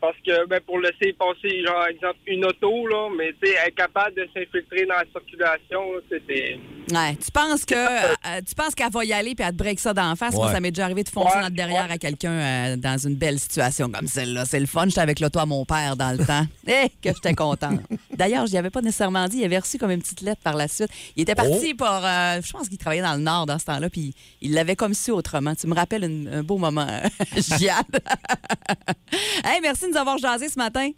parce 0.00 0.16
que 0.26 0.46
ben 0.46 0.60
pour 0.60 0.80
laisser 0.80 1.12
passer, 1.12 1.62
genre, 1.64 1.86
exemple, 1.86 2.18
une 2.26 2.44
auto, 2.44 2.86
là, 2.88 3.08
mais 3.16 3.32
tu 3.40 3.48
sais, 3.48 3.56
elle 3.64 4.14
de 4.14 4.28
s'infiltrer 4.34 4.84
dans 4.84 4.96
la 4.96 5.04
circulation, 5.12 5.92
c'était. 6.10 6.58
Ouais. 6.90 7.16
Tu 7.16 7.30
penses 7.30 7.64
que 7.64 7.74
euh, 7.74 8.40
tu 8.46 8.54
penses 8.54 8.74
qu'elle 8.74 8.90
va 8.90 9.04
y 9.04 9.12
aller 9.12 9.34
puis 9.34 9.44
elle 9.46 9.52
te 9.52 9.56
break 9.58 9.78
ça 9.80 9.94
d'en 9.94 10.14
face? 10.16 10.34
Moi, 10.34 10.50
ça 10.52 10.60
m'est 10.60 10.70
déjà 10.72 10.84
arrivé 10.84 11.04
de 11.04 11.08
foncer 11.08 11.36
Ouais, 11.36 11.42
dans 11.42 11.48
le 11.48 11.54
derrière 11.54 11.86
ouais. 11.86 11.92
à 11.92 11.98
quelqu'un 11.98 12.30
euh, 12.32 12.76
dans 12.76 12.98
une 12.98 13.14
belle 13.14 13.38
situation 13.38 13.88
comme 13.90 14.06
celle-là. 14.08 14.44
C'est 14.44 14.60
le 14.60 14.66
fun. 14.66 14.84
J'étais 14.86 15.00
avec 15.00 15.20
l'auto 15.20 15.38
à 15.38 15.46
mon 15.46 15.64
père 15.64 15.96
dans 15.96 16.10
le 16.16 16.18
temps. 16.26 16.46
Eh, 16.66 16.88
que 17.00 17.10
j'étais 17.14 17.34
contente. 17.34 17.80
D'ailleurs, 18.16 18.46
je 18.46 18.52
n'y 18.52 18.58
avais 18.58 18.70
pas 18.70 18.80
nécessairement 18.82 19.28
dit. 19.28 19.38
Il 19.38 19.44
avait 19.44 19.58
reçu 19.58 19.78
comme 19.78 19.90
une 19.90 20.02
petite 20.02 20.20
lettre 20.22 20.42
par 20.42 20.56
la 20.56 20.68
suite. 20.68 20.90
Il 21.16 21.22
était 21.22 21.34
parti 21.34 21.74
pour. 21.74 21.86
euh, 21.88 22.40
je 22.42 22.52
pense 22.52 22.68
qu'il 22.68 22.78
travaillait 22.78 23.02
dans 23.02 23.14
le 23.14 23.20
Nord 23.22 23.46
dans 23.46 23.58
ce 23.58 23.64
temps-là, 23.66 23.88
puis 23.88 24.14
il 24.40 24.52
l'avait 24.52 24.76
comme 24.76 24.94
su 24.94 25.10
autrement. 25.12 25.54
Tu 25.54 25.66
me 25.66 25.74
rappelles 25.74 26.04
une- 26.04 26.28
un 26.28 26.42
beau 26.42 26.58
moment, 26.58 26.86
Gial. 27.36 27.84
hey, 29.44 29.60
merci 29.62 29.84
de 29.86 29.90
nous 29.92 29.96
avoir 29.96 30.18
jasé 30.18 30.48
ce 30.48 30.58
matin. 30.58 30.90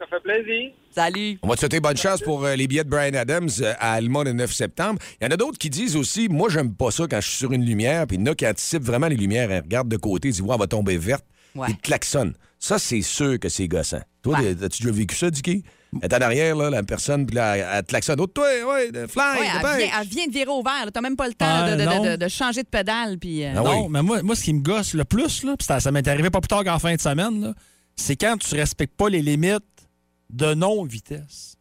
Ça 0.00 0.06
fait 0.06 0.20
plaisir. 0.22 0.72
Salut. 0.94 1.38
On 1.42 1.48
va 1.48 1.54
te 1.56 1.60
souhaiter 1.60 1.78
bonne 1.78 1.96
chance 1.96 2.22
pour 2.22 2.44
euh, 2.44 2.56
les 2.56 2.66
billets 2.66 2.84
de 2.84 2.88
Brian 2.88 3.12
Adams 3.14 3.50
euh, 3.60 3.74
à 3.78 3.92
Alma 3.92 4.24
le 4.24 4.32
9 4.32 4.50
septembre. 4.50 4.98
Il 5.20 5.24
y 5.24 5.26
en 5.26 5.30
a 5.30 5.36
d'autres 5.36 5.58
qui 5.58 5.68
disent 5.68 5.94
aussi, 5.94 6.28
moi, 6.30 6.48
j'aime 6.48 6.74
pas 6.74 6.90
ça 6.90 7.04
quand 7.08 7.20
je 7.20 7.28
suis 7.28 7.36
sur 7.36 7.52
une 7.52 7.64
lumière, 7.66 8.06
puis 8.06 8.16
il 8.16 8.20
y 8.20 8.28
en 8.28 8.32
a 8.32 8.34
qui 8.34 8.46
anticipent 8.46 8.82
vraiment 8.82 9.08
les 9.08 9.16
lumières, 9.16 9.50
elles 9.52 9.62
regardent 9.62 9.90
de 9.90 9.98
côté, 9.98 10.28
ils 10.28 10.32
disent, 10.32 10.40
ouais, 10.40 10.54
elle 10.54 10.58
va 10.60 10.66
tomber 10.66 10.96
verte, 10.96 11.24
Ouais. 11.54 11.66
ils 11.68 11.76
te 11.76 11.82
klaxonnent. 11.82 12.32
Ça, 12.58 12.78
c'est 12.78 13.02
sûr 13.02 13.38
que 13.38 13.48
c'est 13.50 13.68
gossant. 13.68 14.00
Toi, 14.22 14.38
Ouais. 14.40 14.50
as-tu 14.64 14.82
déjà 14.84 14.90
vécu 14.94 15.14
ça, 15.14 15.30
Dicky? 15.30 15.64
Elle 16.00 16.10
est 16.10 16.14
en 16.14 16.20
arrière, 16.20 16.56
là, 16.56 16.70
la 16.70 16.82
personne, 16.82 17.26
puis 17.26 17.36
là, 17.36 17.56
elle- 17.58 17.66
elle 17.74 17.82
te 17.82 17.88
klaxonne. 17.88 18.20
Oh, 18.20 18.26
toi, 18.26 18.46
ouais, 18.46 18.90
de- 18.92 19.06
fly, 19.06 19.22
Ouais, 19.40 19.46
elle, 19.54 19.60
dépêche. 19.60 19.76
vient, 19.88 20.00
elle 20.00 20.08
vient 20.08 20.26
de 20.28 20.32
virer 20.32 20.50
au 20.50 20.62
vert. 20.62 20.84
là. 20.86 20.90
T'as 20.92 21.00
même 21.02 21.16
pas 21.16 21.26
le 21.28 21.34
temps 21.34 21.46
Ah, 21.48 21.72
de, 21.72 21.80
de- 21.80 21.84
non. 21.84 22.04
de- 22.04 22.16
de 22.16 22.28
changer 22.28 22.62
de 22.62 22.68
pédale. 22.68 23.18
Puis, 23.18 23.44
euh, 23.44 23.50
Ah 23.56 23.60
non, 23.60 23.82
oui. 23.84 23.88
mais 23.90 24.02
moi, 24.02 24.22
moi, 24.22 24.34
ce 24.36 24.44
qui 24.44 24.54
me 24.54 24.60
gosse 24.62 24.94
le 24.94 25.04
plus, 25.04 25.42
là, 25.44 25.56
puis 25.58 25.66
ça, 25.66 25.78
ça 25.80 25.90
m'est 25.92 26.06
arrivé 26.08 26.30
pas 26.30 26.40
plus 26.40 26.48
tard 26.48 26.62
qu'en 26.64 26.78
fin 26.78 26.94
de 26.94 27.00
semaine, 27.00 27.42
là, 27.42 27.54
c'est 27.96 28.14
quand 28.16 28.36
tu 28.38 28.54
respectes 28.54 28.96
pas 28.96 29.08
les 29.08 29.20
limites 29.20 29.64
de 30.32 30.54
non-vitesse. 30.54 31.56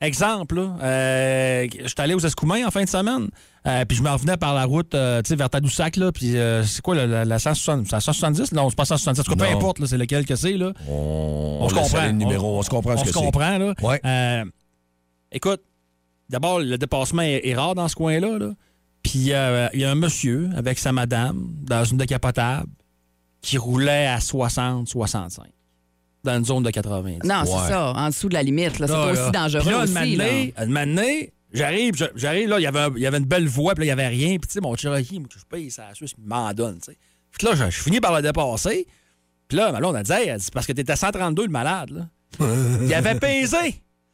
Exemple, 0.00 0.60
euh, 0.60 1.66
je 1.76 1.88
suis 1.88 1.94
allé 1.98 2.14
aux 2.14 2.20
Escoumins 2.20 2.64
en 2.64 2.70
fin 2.70 2.84
de 2.84 2.88
semaine, 2.88 3.30
euh, 3.66 3.84
puis 3.84 3.96
je 3.96 4.02
me 4.04 4.10
revenais 4.10 4.36
par 4.36 4.54
la 4.54 4.64
route 4.64 4.94
euh, 4.94 5.20
tu 5.22 5.30
sais, 5.30 5.34
vers 5.36 5.50
Tadoussac, 5.50 5.96
là, 5.96 6.12
puis 6.12 6.36
euh, 6.36 6.62
c'est 6.62 6.80
quoi 6.82 6.94
la, 6.94 7.06
la, 7.08 7.24
la 7.24 7.38
170? 7.40 7.88
C'est 7.88 7.96
la 7.96 8.00
170? 8.00 8.52
Non, 8.52 8.70
c'est 8.70 8.76
pas 8.76 8.84
170. 8.84 9.20
En 9.20 9.24
tout 9.24 9.34
cas, 9.36 9.44
peu 9.44 9.52
importe, 9.52 9.80
là, 9.80 9.88
c'est 9.88 9.98
lequel 9.98 10.24
que 10.24 10.36
c'est. 10.36 10.56
Là. 10.56 10.72
On, 10.88 11.58
On 11.62 11.68
se 11.68 11.74
comprend. 11.74 12.12
numéro, 12.12 12.58
on, 12.58 12.62
se 12.62 12.70
comprend 12.70 12.94
on 12.94 12.98
ce 12.98 13.02
que 13.04 13.08
se 13.08 13.14
comprend, 13.14 13.58
là. 13.58 13.74
Ouais. 13.82 14.00
Euh, 14.04 14.44
écoute, 15.32 15.62
d'abord, 16.28 16.60
le 16.60 16.78
dépassement 16.78 17.22
est, 17.22 17.40
est 17.48 17.56
rare 17.56 17.74
dans 17.74 17.88
ce 17.88 17.96
coin-là. 17.96 18.38
Là. 18.38 18.50
Puis 19.02 19.32
euh, 19.32 19.68
il 19.74 19.80
y 19.80 19.84
a 19.84 19.90
un 19.90 19.96
monsieur 19.96 20.48
avec 20.56 20.78
sa 20.78 20.92
madame 20.92 21.50
dans 21.62 21.84
une 21.84 21.96
décapotable 21.96 22.68
qui 23.40 23.58
roulait 23.58 24.06
à 24.06 24.18
60-65 24.18 25.40
dans 26.28 26.38
une 26.38 26.44
zone 26.44 26.62
de 26.62 26.70
90. 26.70 27.20
Non, 27.24 27.42
c'est 27.44 27.52
Ouais. 27.52 27.68
ça, 27.68 27.92
en 27.94 28.08
dessous 28.08 28.28
de 28.28 28.34
la 28.34 28.42
limite. 28.42 28.78
là. 28.78 28.86
C'est 28.86 28.92
Là, 28.92 28.98
pas 29.06 29.12
là. 29.12 29.22
aussi 29.22 29.30
dangereux 29.32 29.62
Puis 29.62 29.70
là, 29.70 29.78
aussi. 29.82 29.88
une 29.88 29.94
là. 29.94 30.00
matinée- 30.24 30.54
une 30.62 30.70
matinée, 30.70 31.32
j'arrive, 31.52 31.94
je- 31.96 32.04
j'arrive, 32.16 32.48
là, 32.48 32.58
il 32.58 32.62
y 32.62 32.66
avait 32.66 32.80
un- 32.80 32.92
il 32.96 33.02
y 33.02 33.06
avait 33.06 33.18
une 33.18 33.24
belle 33.24 33.48
voie, 33.48 33.74
puis 33.74 33.86
là, 33.86 33.92
il 33.92 33.96
n'y 33.96 34.00
avait 34.02 34.08
rien. 34.08 34.36
Puis, 34.38 34.48
tu 34.48 34.52
sais, 34.54 34.60
mon 34.60 34.74
Cherokee, 34.76 35.18
moi, 35.18 35.28
je 35.36 35.44
paye 35.48 35.70
ça 35.70 35.84
à 35.86 35.88
la 35.88 35.94
Suisse, 35.94 36.12
il 36.18 36.24
m'en 36.24 36.52
donne, 36.52 36.78
tu 36.78 36.92
sais. 36.92 36.98
Puis 37.36 37.46
là, 37.46 37.54
je, 37.54 37.64
je 37.70 37.82
finis 37.82 38.00
par 38.00 38.14
le 38.14 38.22
dépasser. 38.22 38.86
Puis 39.48 39.56
là, 39.58 39.72
ma 39.72 39.78
blonde, 39.78 39.96
elle 39.96 40.02
dit, 40.02 40.12
Hey, 40.12 40.28
elle 40.28 40.38
dit, 40.38 40.46
parce 40.52 40.66
que 40.66 40.72
t'étais 40.72 40.92
à 40.92 40.96
132, 40.96 41.44
le 41.44 41.50
malade, 41.50 41.90
là. 41.90 42.06
il 42.86 42.92
avait 42.94 43.14
pesé. 43.18 43.56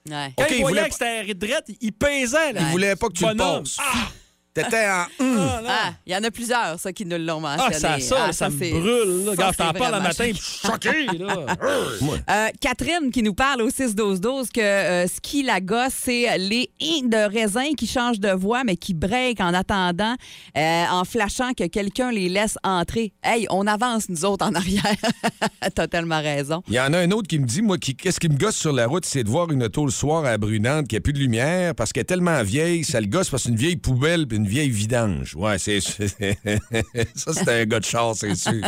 Ouais. 0.09 0.33
Quand 0.37 0.45
OK, 0.45 0.51
il 0.51 0.61
voyait 0.61 0.63
voulait 0.81 0.89
que 0.89 0.93
c'était 0.95 1.35
drette, 1.35 1.65
il 1.81 1.93
pesait, 1.93 2.53
là. 2.53 2.61
Il 2.61 2.67
voulait 2.67 2.95
pas 2.97 3.09
que 3.09 3.15
tu 3.15 3.25
le 3.25 3.35
Bonhomme. 3.35 3.63
passes. 3.65 3.79
Ah! 3.81 4.09
T'étais 4.55 4.87
en 4.89 5.05
hum. 5.25 5.39
Ah, 5.69 5.95
il 6.07 6.13
y 6.13 6.17
en 6.17 6.23
a 6.23 6.31
plusieurs, 6.31 6.79
ça, 6.79 6.93
qui 6.93 7.05
nous 7.05 7.19
l'ont 7.19 7.41
mentionné. 7.41 7.75
Ah, 7.75 7.79
ça, 7.79 7.99
ça, 8.01 8.17
Ah, 8.29 8.33
ça, 8.33 8.49
me 8.51 8.57
c'est- 8.59 8.71
brûle. 8.71 9.25
Là. 9.27 9.33
ça, 9.37 9.51
je 9.53 9.57
t'en 9.59 9.73
parle 9.73 9.75
le 9.75 9.81
vraiment 9.81 10.01
matin, 10.03 10.25
puis 10.25 10.35
je 10.35 10.43
suis 10.43 10.69
choqué. 10.69 11.19
Là. 11.19 11.47
Euh, 12.31 12.49
Catherine 12.61 13.11
qui 13.13 13.23
nous 13.23 13.35
parle 13.35 13.63
au 13.63 13.69
6-12-12 13.71 14.51
que 14.53 14.61
euh, 14.61 15.07
ce 15.07 15.21
qui 15.21 15.43
la 15.43 15.61
gosse, 15.61 15.93
c'est 16.05 16.39
les 16.39 16.71
i 16.81 17.03
de 17.05 17.17
raisin 17.17 17.73
qui 17.77 17.87
changent 17.87 18.21
de 18.21 18.31
voix, 18.31 18.63
mais 18.65 18.77
qui 18.77 18.95
break 18.95 19.41
en 19.41 19.53
attendant, 19.55 20.15
euh, 20.57 20.85
en 20.91 21.05
flashant 21.05 21.53
que 21.53 21.65
quelqu'un 21.67 22.11
les 22.13 22.29
laisse 22.29 22.57
entrer. 22.63 23.13
Hey, 23.23 23.47
on 23.51 23.67
avance, 23.67 24.09
nous 24.09 24.25
autres, 24.25 24.47
en 24.47 24.55
arrière. 24.55 24.83
T'as 25.75 25.87
tellement 25.89 26.21
raison. 26.21 26.63
Il 26.69 26.75
y 26.75 26.81
en 26.81 26.93
a 26.93 26.99
un 26.99 27.11
autre 27.11 27.29
qui 27.29 27.39
me 27.39 27.47
dit, 27.47 27.63
moi, 27.63 27.79
qui- 27.79 27.95
qu'est-ce 27.97 28.21
qui 28.21 28.29
me 28.29 28.37
gosse 28.37 28.57
sur 28.57 28.73
la 28.73 28.87
route, 28.87 29.05
c'est 29.05 29.25
de 29.25 29.29
voir 29.29 29.51
une 29.51 29.63
auto 29.65 29.85
le 29.85 29.91
soir 29.93 30.25
à 30.25 30.39
Brunante 30.39 30.89
qui 30.89 30.97
a 30.97 31.01
plus 31.01 31.13
de 31.13 31.19
lumière 31.19 31.75
parce 31.75 31.93
qu'elle 31.93 32.03
est 32.03 32.05
tellement 32.05 32.43
vieille, 32.43 32.85
ça 32.85 33.01
le 33.01 33.07
gosse 33.07 33.29
parce 33.31 33.43
que 33.43 33.49
c'est 33.49 33.53
une 33.53 33.59
vieille 33.59 33.77
poubelle 33.77 34.27
puis 34.27 34.37
une 34.39 34.44
vieille 34.47 34.71
vidange. 34.71 35.35
Ouais, 35.35 35.59
c'est. 35.59 35.81
ça, 37.15 37.33
c'est 37.33 37.49
un 37.49 37.65
gars 37.65 37.81
de 37.81 37.85
char, 37.85 38.15
c'est 38.15 38.35
sûr. 38.35 38.53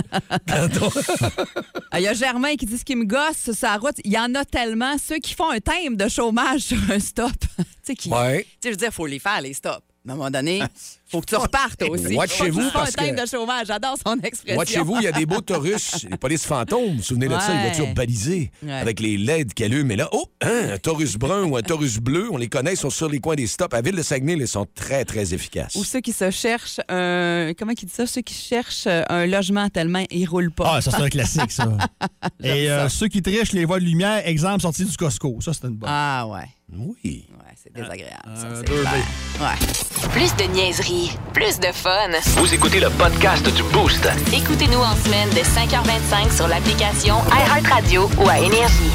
Il 1.95 2.01
y 2.01 2.09
a 2.09 2.15
Germain 2.15 2.57
qui 2.57 2.67
dit 2.67 2.79
ce 2.79 2.85
qui 2.85 2.97
me 2.97 3.05
gosse 3.05 3.39
sur 3.45 3.55
sa 3.55 3.77
route. 3.77 3.97
Il 4.05 4.13
y 4.13 4.19
en 4.19 4.35
a 4.35 4.45
tellement. 4.45 4.97
Ceux 4.99 5.19
qui 5.19 5.35
font 5.35 5.51
un 5.51 5.61
thème 5.61 5.97
de 5.97 6.09
chômage 6.09 6.61
sur 6.61 6.79
un 6.91 6.99
stop. 6.99 7.33
tu 7.57 7.65
sais, 7.83 7.95
qui. 7.95 8.11
Ouais. 8.11 8.43
Tu 8.43 8.49
sais, 8.49 8.57
je 8.65 8.71
veux 8.71 8.77
dire, 8.77 8.89
il 8.89 8.95
faut 8.95 9.07
les 9.07 9.19
faire, 9.19 9.41
les 9.41 9.55
stops. 9.55 9.83
À 10.09 10.13
un 10.13 10.15
moment 10.17 10.31
donné, 10.31 10.63
faut 11.09 11.21
que 11.21 11.27
tu 11.27 11.35
repartes 11.37 11.83
aussi. 11.83 12.15
Watchez-vous, 12.15 12.71
parce 12.73 12.91
un 12.91 12.93
thème 13.05 13.17
que- 13.17 13.23
de 13.23 13.27
chômage. 13.27 13.67
J'adore 13.67 13.97
son 14.05 14.15
expression. 14.23 14.55
Moi, 14.55 14.65
chez 14.65 14.81
vous, 14.81 14.97
il 14.99 15.03
y 15.05 15.07
a 15.09 15.13
des 15.13 15.27
beaux 15.27 15.41
taurus, 15.43 16.07
les 16.09 16.17
polices 16.17 16.45
fantômes. 16.47 16.91
Vous 16.91 16.97
vous 16.99 17.03
souvenez 17.03 17.29
de 17.29 17.33
ça, 17.35 17.49
les 17.49 17.55
Ouais. 17.55 17.63
voitures 17.69 17.95
balisées 17.95 18.51
Ouais. 18.63 18.73
avec 18.73 19.01
les 19.01 19.17
LED 19.19 19.53
qui 19.55 19.65
allument. 19.65 19.89
Mais 19.89 19.97
là, 19.97 20.09
oh, 20.13 20.27
hein, 20.43 20.71
un 20.75 20.79
taurus 20.79 21.17
brun 21.17 21.43
ou 21.45 21.57
un 21.57 21.63
taurus 21.63 21.99
bleu, 21.99 22.29
on 22.31 22.37
les 22.37 22.49
connaît, 22.49 22.75
ils 22.75 22.79
sont 22.79 22.91
sur 22.91 23.09
les 23.09 23.19
coins 23.19 23.35
des 23.37 23.47
stops. 23.47 23.75
À 23.75 23.81
Ville-de-Saguenay, 23.83 24.35
ils 24.35 24.49
sont 24.49 24.67
très, 24.75 25.05
très 25.05 25.35
efficaces. 25.35 25.75
Ou 25.75 25.85
ceux 25.85 26.01
qui 26.01 26.13
se 26.13 26.31
cherchent 26.31 26.81
un. 26.89 27.53
Comment 27.59 27.73
il 27.73 27.87
dit 27.87 27.93
ça? 27.93 28.07
Ceux 28.07 28.23
qui 28.23 28.35
cherchent 28.35 28.87
un 28.87 29.27
logement 29.27 29.69
tellement 29.69 30.05
ils 30.11 30.27
roulent 30.27 30.53
pas. 30.53 30.75
Ah, 30.77 30.81
ça, 30.81 30.91
c'est 30.93 31.03
un 31.03 31.09
classique, 31.09 31.51
ça. 31.51 31.69
Et 32.43 32.71
euh, 32.71 32.89
ceux 32.89 33.09
qui 33.09 33.23
trichent 33.23 33.53
les 33.53 33.65
voies 33.65 33.81
de 33.81 33.85
lumière, 33.85 34.23
exemple 34.27 34.63
sorti 34.63 34.85
du 34.85 34.97
Costco. 34.97 35.39
Ça, 35.41 35.53
c'est 35.53 35.67
une 35.67 35.75
bonne. 35.75 35.89
Ah, 35.93 36.27
ouais. 36.29 36.45
Oui. 36.73 37.27
Ouais, 37.31 37.55
c'est 37.63 37.73
désagréable. 37.73 38.23
ça, 38.35 38.47
Euh, 38.47 38.57
c'est 38.59 38.65
clair. 38.65 38.93
Ouais. 39.41 40.09
Plus 40.11 40.35
de 40.37 40.45
niaiserie, 40.53 41.13
plus 41.33 41.61
de 41.61 41.69
fun. 41.73 42.11
Vous 42.39 42.53
écoutez 42.53 42.81
le 42.81 42.91
podcast 42.91 43.49
du 43.55 43.63
Boost. 43.65 44.09
Écoutez-nous 44.33 44.81
en 44.81 44.97
semaine 44.97 45.31
de 45.31 45.39
5h25 45.45 46.35
sur 46.35 46.49
l'application 46.49 47.17
iHeartRadio 47.31 48.11
ou 48.19 48.29
à 48.29 48.41
Énergie. 48.41 48.91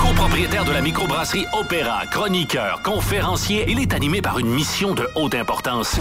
Copropriétaire 0.00 0.64
de 0.64 0.72
la 0.72 0.80
microbrasserie 0.80 1.46
Opéra, 1.52 2.04
chroniqueur, 2.10 2.82
conférencier, 2.82 3.64
il 3.68 3.80
est 3.80 3.94
animé 3.94 4.20
par 4.20 4.38
une 4.40 4.48
mission 4.48 4.94
de 4.94 5.08
haute 5.14 5.34
importance. 5.36 6.00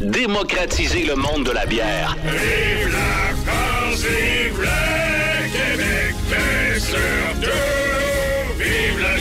Démocratiser 0.00 1.04
le 1.04 1.14
monde 1.16 1.44
de 1.44 1.50
la 1.50 1.66
bière. 1.66 2.16
Vive 2.24 2.88
la 2.90 3.34
France, 3.52 4.00
vive 4.00 4.60
le 4.60 5.52
Québec, 5.52 6.14
la 9.00 9.14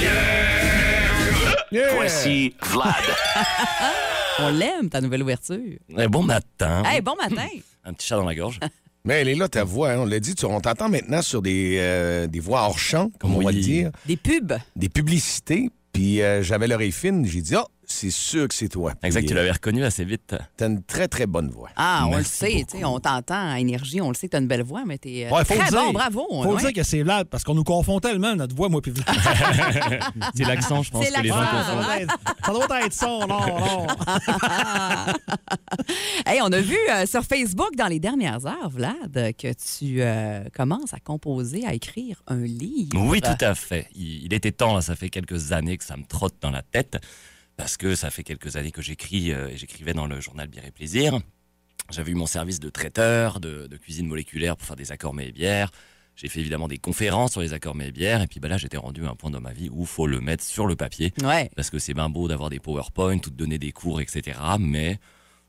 bière! 1.71 1.93
Voici 1.95 2.55
Vlad. 2.63 2.93
On 4.41 4.49
l'aime, 4.51 4.89
ta 4.89 5.01
nouvelle 5.01 5.21
ouverture. 5.23 5.59
Eh, 5.97 6.07
bon 6.07 6.23
matin. 6.23 6.83
Hey, 6.85 7.01
bon 7.01 7.15
matin. 7.15 7.47
Un 7.83 7.93
petit 7.93 8.07
chat 8.07 8.15
dans 8.15 8.25
la 8.25 8.35
gorge. 8.35 8.59
Mais 9.05 9.21
elle 9.21 9.29
est 9.29 9.35
là, 9.35 9.47
ta 9.47 9.63
voix. 9.63 9.91
hein, 9.91 9.97
on 9.99 10.05
l'a 10.05 10.19
dit, 10.19 10.35
tu- 10.35 10.45
on 10.45 10.59
t'entend 10.61 10.89
maintenant 10.89 11.21
sur 11.21 11.41
des, 11.41 11.77
euh, 11.79 12.27
des 12.27 12.39
voix 12.39 12.61
hors 12.63 12.77
champ, 12.79 13.09
comme 13.19 13.35
on 13.35 13.41
va 13.41 13.51
le 13.51 13.59
dire, 13.59 13.91
Des 14.05 14.17
pubs. 14.17 14.53
des 14.75 14.89
publicités. 14.89 15.69
Puis 15.93 16.21
euh, 16.21 16.43
j'avais 16.43 16.67
l'oreille 16.67 16.91
fine, 16.91 17.25
j'ai 17.25 17.41
dit, 17.41 17.55
ah, 17.55 17.65
c'est 17.91 18.11
sûr 18.11 18.47
que 18.47 18.53
c'est 18.53 18.69
toi. 18.69 18.93
Exact, 19.03 19.25
tu 19.25 19.33
euh, 19.33 19.35
l'avais 19.35 19.51
reconnu 19.51 19.83
assez 19.83 20.05
vite. 20.05 20.35
T'as 20.57 20.67
une 20.67 20.83
très, 20.83 21.07
très 21.07 21.25
bonne 21.25 21.49
voix. 21.49 21.69
Ah, 21.75 22.03
on 22.07 22.11
Merci 22.11 22.45
le 22.45 22.51
sait, 22.51 22.65
tu 22.69 22.77
sais, 22.77 22.85
on 22.85 22.99
t'entend 22.99 23.51
à 23.51 23.59
énergie, 23.59 23.99
on 23.99 24.09
le 24.09 24.15
sait 24.15 24.27
que 24.27 24.33
t'as 24.33 24.39
une 24.39 24.47
belle 24.47 24.63
voix, 24.63 24.83
mais 24.85 24.97
t'es 24.97 25.25
euh, 25.25 25.35
Ouais, 25.35 25.43
faut 25.43 25.55
très 25.55 25.69
dire. 25.69 25.83
bon, 25.83 25.91
bravo. 25.91 26.25
Faut 26.29 26.53
ouais. 26.55 26.61
dire 26.61 26.73
que 26.73 26.83
c'est 26.83 27.01
Vlad, 27.01 27.27
parce 27.27 27.43
qu'on 27.43 27.55
nous 27.55 27.63
confond 27.63 27.99
tellement, 27.99 28.35
notre 28.35 28.55
voix, 28.55 28.69
moi, 28.69 28.81
puis 28.81 28.91
Vlad. 28.91 29.07
C'est 30.35 30.45
l'accent, 30.45 30.83
je 30.83 30.91
pense, 30.91 31.07
que 31.09 31.21
les 31.21 31.29
gens 31.29 31.39
confondent. 31.39 32.07
ça 32.45 32.51
doit 32.53 32.85
être 32.85 32.93
ça, 32.93 33.07
non, 33.07 33.27
non. 33.27 33.87
Hey, 36.25 36.41
on 36.41 36.51
a 36.51 36.61
vu 36.61 36.77
euh, 36.91 37.05
sur 37.05 37.23
Facebook 37.23 37.75
dans 37.75 37.87
les 37.87 37.99
dernières 37.99 38.45
heures, 38.45 38.69
Vlad, 38.69 39.33
que 39.37 39.53
tu 39.53 40.01
euh, 40.01 40.43
commences 40.55 40.93
à 40.93 40.99
composer, 40.99 41.65
à 41.65 41.73
écrire 41.73 42.21
un 42.27 42.41
livre. 42.41 42.91
Oui, 42.95 43.21
tout 43.21 43.29
à 43.43 43.55
fait. 43.55 43.87
Il, 43.95 44.25
il 44.25 44.33
était 44.33 44.51
temps, 44.51 44.75
là, 44.75 44.81
ça 44.81 44.95
fait 44.95 45.09
quelques 45.09 45.51
années 45.51 45.77
que 45.77 45.83
ça 45.83 45.97
me 45.97 46.03
trotte 46.05 46.35
dans 46.41 46.51
la 46.51 46.61
tête, 46.61 46.97
parce 47.59 47.75
que 47.75 47.93
ça 47.93 48.09
fait 48.09 48.23
quelques 48.23 48.55
années 48.55 48.71
que 48.71 48.81
j'écris, 48.81 49.33
euh, 49.33 49.49
et 49.49 49.57
j'écrivais 49.57 49.93
dans 49.93 50.07
le 50.07 50.21
journal 50.21 50.47
Bière 50.47 50.65
et 50.65 50.71
Plaisir. 50.71 51.19
J'avais 51.91 52.13
eu 52.13 52.15
mon 52.15 52.25
service 52.25 52.61
de 52.61 52.69
traiteur, 52.69 53.41
de, 53.41 53.67
de 53.67 53.77
cuisine 53.77 54.07
moléculaire 54.07 54.55
pour 54.55 54.65
faire 54.65 54.77
des 54.77 54.93
accords 54.93 55.13
mets 55.13 55.27
et 55.27 55.31
bières. 55.33 55.69
J'ai 56.15 56.29
fait 56.29 56.39
évidemment 56.39 56.69
des 56.69 56.77
conférences 56.77 57.33
sur 57.33 57.41
les 57.41 57.51
accords 57.51 57.75
mets 57.75 57.89
et 57.89 57.91
bières, 57.91 58.21
et 58.21 58.27
puis 58.27 58.39
bah, 58.39 58.47
là, 58.47 58.57
j'étais 58.57 58.77
rendu 58.77 59.05
à 59.05 59.09
un 59.09 59.15
point 59.15 59.29
dans 59.29 59.41
ma 59.41 59.51
vie 59.51 59.67
où 59.69 59.81
il 59.81 59.87
faut 59.87 60.07
le 60.07 60.21
mettre 60.21 60.41
sur 60.41 60.67
le 60.67 60.77
papier. 60.77 61.13
Ouais. 61.21 61.51
parce 61.57 61.69
que 61.69 61.79
c'est 61.79 61.93
bien 61.93 62.09
beau 62.09 62.29
d'avoir 62.29 62.49
des 62.49 62.59
PowerPoint 62.59 63.17
ou 63.17 63.29
de 63.29 63.35
donner 63.35 63.59
des 63.59 63.73
cours, 63.73 63.99
etc. 63.99 64.39
Mais 64.57 64.97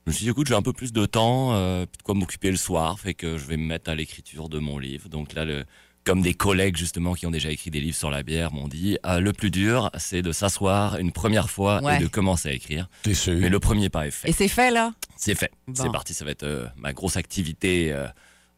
je 0.04 0.10
me 0.10 0.12
suis 0.12 0.24
dit, 0.24 0.30
écoute, 0.30 0.48
j'ai 0.48 0.54
un 0.54 0.62
peu 0.62 0.72
plus 0.72 0.92
de 0.92 1.06
temps, 1.06 1.54
euh, 1.54 1.82
de 1.82 2.02
quoi 2.02 2.16
m'occuper 2.16 2.50
le 2.50 2.56
soir, 2.56 2.98
fait 2.98 3.14
que 3.14 3.38
je 3.38 3.46
vais 3.46 3.56
me 3.56 3.66
mettre 3.66 3.88
à 3.88 3.94
l'écriture 3.94 4.48
de 4.48 4.58
mon 4.58 4.78
livre. 4.80 5.08
Donc 5.08 5.32
là, 5.34 5.44
le, 5.44 5.64
comme 6.04 6.22
des 6.22 6.34
collègues 6.34 6.76
justement 6.76 7.14
qui 7.14 7.26
ont 7.26 7.30
déjà 7.30 7.50
écrit 7.50 7.70
des 7.70 7.80
livres 7.80 7.96
sur 7.96 8.10
la 8.10 8.22
bière 8.22 8.52
m'ont 8.52 8.68
dit, 8.68 8.96
ah, 9.02 9.20
le 9.20 9.32
plus 9.32 9.50
dur, 9.50 9.90
c'est 9.98 10.22
de 10.22 10.32
s'asseoir 10.32 10.96
une 10.98 11.12
première 11.12 11.50
fois 11.50 11.82
Ouais. 11.82 11.96
et 11.96 12.00
de 12.00 12.06
commencer 12.06 12.48
à 12.48 12.52
écrire. 12.52 12.88
T'es 13.02 13.14
sûr? 13.14 13.36
Mais 13.38 13.48
le 13.50 13.60
premier 13.60 13.88
pas 13.90 14.06
est 14.06 14.10
fait. 14.10 14.28
Et 14.30 14.32
c'est 14.32 14.48
fait, 14.48 14.70
là? 14.70 14.92
C'est 15.16 15.34
fait. 15.34 15.50
Bon. 15.68 15.82
C'est 15.82 15.90
parti, 15.92 16.14
ça 16.14 16.24
va 16.24 16.30
être 16.30 16.42
euh, 16.44 16.66
ma 16.76 16.92
grosse 16.92 17.16
activité. 17.16 17.92
euh, 17.92 18.06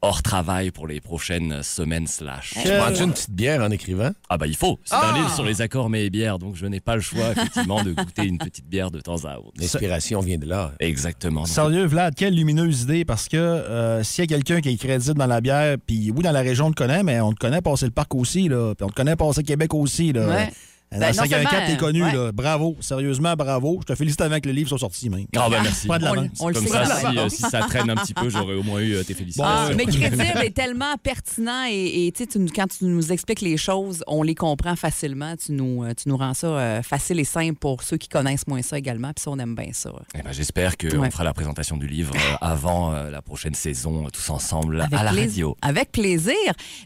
hors 0.04 0.20
travail 0.22 0.70
pour 0.72 0.86
les 0.88 1.00
prochaines 1.00 1.62
semaines 1.62 2.06
slash. 2.08 2.54
Tu 2.60 2.68
prends-tu 2.68 3.04
une 3.04 3.12
petite 3.12 3.30
bière 3.30 3.62
en 3.62 3.70
écrivant? 3.70 4.10
Ah 4.28 4.36
bah 4.36 4.46
il 4.48 4.56
faut. 4.56 4.80
C'est 4.84 4.94
Ah! 4.96 5.12
un 5.14 5.16
livre 5.18 5.32
sur 5.32 5.44
les 5.44 5.62
accords 5.62 5.88
mais 5.88 6.06
et 6.06 6.10
bières, 6.10 6.38
donc 6.38 6.56
je 6.56 6.66
n'ai 6.66 6.80
pas 6.80 6.96
le 6.96 7.00
choix 7.02 7.30
effectivement 7.30 7.82
de 7.84 7.92
goûter 7.92 8.24
une 8.26 8.38
petite 8.38 8.68
bière 8.68 8.90
de 8.90 9.00
temps 9.00 9.24
à 9.24 9.38
autre. 9.38 9.52
L'inspiration 9.58 10.20
vient 10.20 10.38
de 10.38 10.46
là. 10.46 10.72
Exactement. 10.80 11.46
Sérieux, 11.46 11.84
Vlad, 11.86 12.14
quelle 12.16 12.34
lumineuse 12.34 12.82
idée, 12.82 13.04
parce 13.04 13.28
que 13.28 13.36
euh, 13.36 14.02
s'il 14.02 14.22
y 14.22 14.24
a 14.24 14.26
quelqu'un 14.26 14.60
qui 14.60 14.70
est 14.70 14.76
crédible 14.76 15.18
dans 15.18 15.26
la 15.26 15.40
bière, 15.40 15.76
puis 15.86 16.10
oui, 16.10 16.22
dans 16.22 16.32
la 16.32 16.40
région, 16.40 16.66
on 16.66 16.70
te 16.72 16.76
connaît, 16.76 17.02
mais 17.04 17.20
on 17.20 17.32
te 17.32 17.38
connaît 17.38 17.60
passer 17.62 17.84
le 17.86 17.92
parc 17.92 18.14
aussi, 18.14 18.48
là, 18.48 18.74
puis 18.74 18.84
on 18.84 18.88
te 18.88 18.94
connaît 18.94 19.16
passer 19.16 19.42
Québec 19.44 19.72
aussi. 19.74 20.12
Là. 20.12 20.26
Ouais. 20.28 20.50
Dans 20.92 20.98
Ben, 21.00 21.08
le 21.08 21.12
54, 21.14 21.50
seulement, 21.50 21.66
t'es 21.66 21.76
connu, 21.76 22.02
ouais. 22.04 22.12
là. 22.12 22.32
Bravo, 22.32 22.76
sérieusement, 22.80 23.34
bravo. 23.34 23.78
Je 23.80 23.86
te 23.86 23.94
félicite 23.96 24.20
avec 24.20 24.44
que 24.44 24.48
le 24.48 24.54
livre 24.54 24.68
soit 24.68 24.78
sorti, 24.78 25.08
même. 25.10 25.26
Ah 25.36 25.48
ben 25.50 25.62
merci. 25.62 25.86
Pas 25.88 25.98
de 25.98 26.04
la 26.04 26.10
On 26.12 26.14
le- 26.14 26.22
le 26.22 26.52
Comme 26.54 26.54
sait 26.66 26.68
ça, 26.68 26.84
si, 27.10 27.18
euh, 27.18 27.28
si 27.28 27.42
ça 27.42 27.60
traîne 27.60 27.88
un 27.90 27.94
petit 27.96 28.14
peu, 28.14 28.28
j'aurais 28.28 28.54
au 28.54 28.62
moins 28.62 28.80
eu 28.80 28.94
euh, 28.94 29.02
tes 29.02 29.14
félicitations. 29.14 29.68
Ah, 29.70 29.70
mais 29.76 29.86
crédible 29.86 30.22
est 30.44 30.54
tellement 30.54 30.96
pertinent 31.02 31.64
et, 31.70 32.06
et, 32.06 32.12
tu 32.12 32.26
quand 32.54 32.66
tu 32.66 32.84
nous 32.84 33.10
expliques 33.12 33.40
les 33.40 33.56
choses, 33.56 34.04
on 34.06 34.22
les 34.22 34.34
comprend 34.34 34.76
facilement. 34.76 35.34
Tu 35.36 35.52
nous, 35.52 35.82
euh, 35.84 35.92
tu 36.00 36.08
nous 36.08 36.16
rends 36.16 36.34
ça 36.34 36.46
euh, 36.46 36.82
facile 36.82 37.20
et 37.20 37.24
simple 37.24 37.56
pour 37.58 37.82
ceux 37.82 37.96
qui 37.96 38.08
connaissent 38.08 38.46
moins 38.46 38.62
ça 38.62 38.78
également. 38.78 39.12
Puis 39.14 39.22
ça, 39.22 39.30
on 39.30 39.38
aime 39.38 39.54
bien 39.54 39.70
ça. 39.72 39.90
Eh 40.14 40.22
ben, 40.22 40.32
J'espère 40.32 40.76
qu'on 40.76 40.98
Ouais. 40.98 41.10
fera 41.10 41.24
la 41.24 41.32
présentation 41.34 41.76
du 41.76 41.86
livre 41.86 42.12
euh, 42.14 42.36
avant 42.40 42.92
euh, 42.92 43.10
la 43.10 43.22
prochaine 43.22 43.54
saison, 43.54 44.06
tous 44.12 44.30
ensemble 44.30 44.80
Avec 44.82 44.92
à 44.98 45.02
la 45.04 45.10
radio. 45.12 45.56
Avec 45.62 45.92
plaisir. 45.92 46.34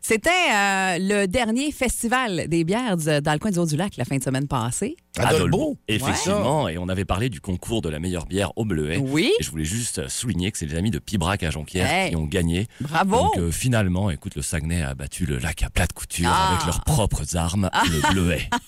C'était 0.02 0.30
euh, 0.30 0.96
le 1.00 1.26
dernier 1.26 1.72
festival 1.72 2.46
des 2.48 2.64
bières 2.64 2.96
dans 2.96 3.32
le 3.32 3.38
coin 3.38 3.50
du 3.50 3.58
Haut-du-Lac 3.58 3.95
la 3.96 4.04
fin 4.04 4.16
de 4.16 4.22
semaine 4.22 4.48
passée. 4.48 4.96
Adolbo. 5.18 5.76
Effectivement, 5.88 6.68
et 6.68 6.78
on 6.78 6.88
avait 6.88 7.04
parlé 7.04 7.28
du 7.28 7.40
concours 7.40 7.82
de 7.82 7.88
la 7.88 7.98
meilleure 7.98 8.26
bière 8.26 8.52
au 8.56 8.64
Bleuet. 8.64 8.98
Oui. 8.98 9.32
Et 9.40 9.42
je 9.42 9.50
voulais 9.50 9.64
juste 9.64 10.08
souligner 10.08 10.50
que 10.52 10.58
c'est 10.58 10.66
les 10.66 10.74
amis 10.76 10.90
de 10.90 10.98
Pibrac 10.98 11.42
à 11.42 11.50
Jonquière 11.50 11.90
Hey. 11.90 12.10
qui 12.10 12.16
ont 12.16 12.26
gagné. 12.26 12.66
Bravo. 12.80 13.16
Donc 13.16 13.38
euh, 13.38 13.50
finalement, 13.50 14.10
écoute, 14.10 14.34
le 14.36 14.42
Saguenay 14.42 14.82
a 14.82 14.94
battu 14.94 15.26
le 15.26 15.38
lac 15.38 15.62
à 15.62 15.70
plate 15.70 15.92
couture 15.92 16.28
Ah. 16.30 16.52
avec 16.52 16.66
leurs 16.66 16.82
propres 16.84 17.36
armes, 17.36 17.70
le 17.90 18.12
Bleuet. 18.12 18.48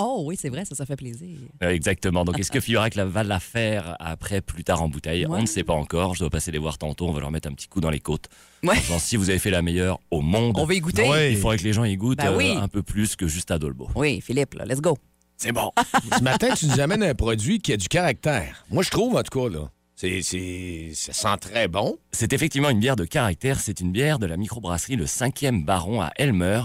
Oh 0.00 0.22
oui, 0.26 0.36
c'est 0.40 0.48
vrai, 0.48 0.64
ça, 0.64 0.76
ça 0.76 0.86
fait 0.86 0.94
plaisir. 0.94 1.36
Euh, 1.60 1.70
Exactement. 1.70 2.24
Donc, 2.24 2.38
est-ce 2.38 2.52
que 2.52 2.60
Fiorac 2.60 2.94
la- 2.94 3.04
va 3.04 3.24
la 3.24 3.40
faire 3.40 3.96
après, 3.98 4.40
plus 4.40 4.62
tard 4.62 4.80
en 4.80 4.88
bouteille? 4.88 5.26
Ouais. 5.26 5.38
On 5.38 5.42
ne 5.42 5.46
sait 5.46 5.64
pas 5.64 5.72
encore. 5.72 6.14
Je 6.14 6.20
dois 6.20 6.30
passer 6.30 6.52
les 6.52 6.58
voir 6.58 6.78
tantôt. 6.78 7.08
On 7.08 7.12
va 7.12 7.18
leur 7.20 7.32
mettre 7.32 7.48
un 7.48 7.52
petit 7.52 7.66
coup 7.66 7.80
dans 7.80 7.90
les 7.90 7.98
côtes. 7.98 8.28
Ouais. 8.62 8.76
En 8.76 8.80
disant, 8.80 8.98
si 9.00 9.16
vous 9.16 9.28
avez 9.28 9.40
fait 9.40 9.50
la 9.50 9.60
meilleure 9.60 9.98
au 10.12 10.20
monde, 10.20 10.56
On 10.56 10.66
va 10.66 10.74
y 10.74 10.78
goûter. 10.80 11.08
Ouais. 11.08 11.32
il 11.32 11.36
faudrait 11.38 11.56
que 11.58 11.64
les 11.64 11.72
gens 11.72 11.82
y 11.82 11.96
goûtent 11.96 12.18
Ben 12.18 12.36
oui. 12.36 12.52
euh, 12.56 12.60
un 12.60 12.68
peu 12.68 12.82
plus 12.84 13.16
que 13.16 13.26
juste 13.26 13.50
à 13.50 13.58
Dolbo. 13.58 13.88
Oui, 13.96 14.20
Philippe, 14.20 14.54
là, 14.54 14.64
let's 14.66 14.80
go. 14.80 14.96
C'est 15.38 15.52
bon. 15.52 15.70
Ce 16.18 16.22
matin, 16.22 16.52
tu 16.54 16.66
nous 16.66 16.80
amènes 16.80 17.04
un 17.04 17.14
produit 17.14 17.60
qui 17.60 17.72
a 17.72 17.76
du 17.76 17.86
caractère. 17.86 18.64
Moi, 18.70 18.82
je 18.82 18.90
trouve, 18.90 19.16
en 19.16 19.22
tout 19.22 19.38
cas, 19.40 19.48
là. 19.48 19.70
C'est, 19.94 20.20
c'est, 20.22 20.90
ça 20.94 21.12
sent 21.12 21.36
très 21.40 21.68
bon. 21.68 21.96
C'est 22.10 22.32
effectivement 22.32 22.70
une 22.70 22.80
bière 22.80 22.96
de 22.96 23.04
caractère. 23.04 23.60
C'est 23.60 23.80
une 23.80 23.92
bière 23.92 24.18
de 24.18 24.26
la 24.26 24.36
microbrasserie 24.36 24.96
Le 24.96 25.06
5e 25.06 25.64
Baron 25.64 26.00
à 26.00 26.10
Elmer. 26.16 26.62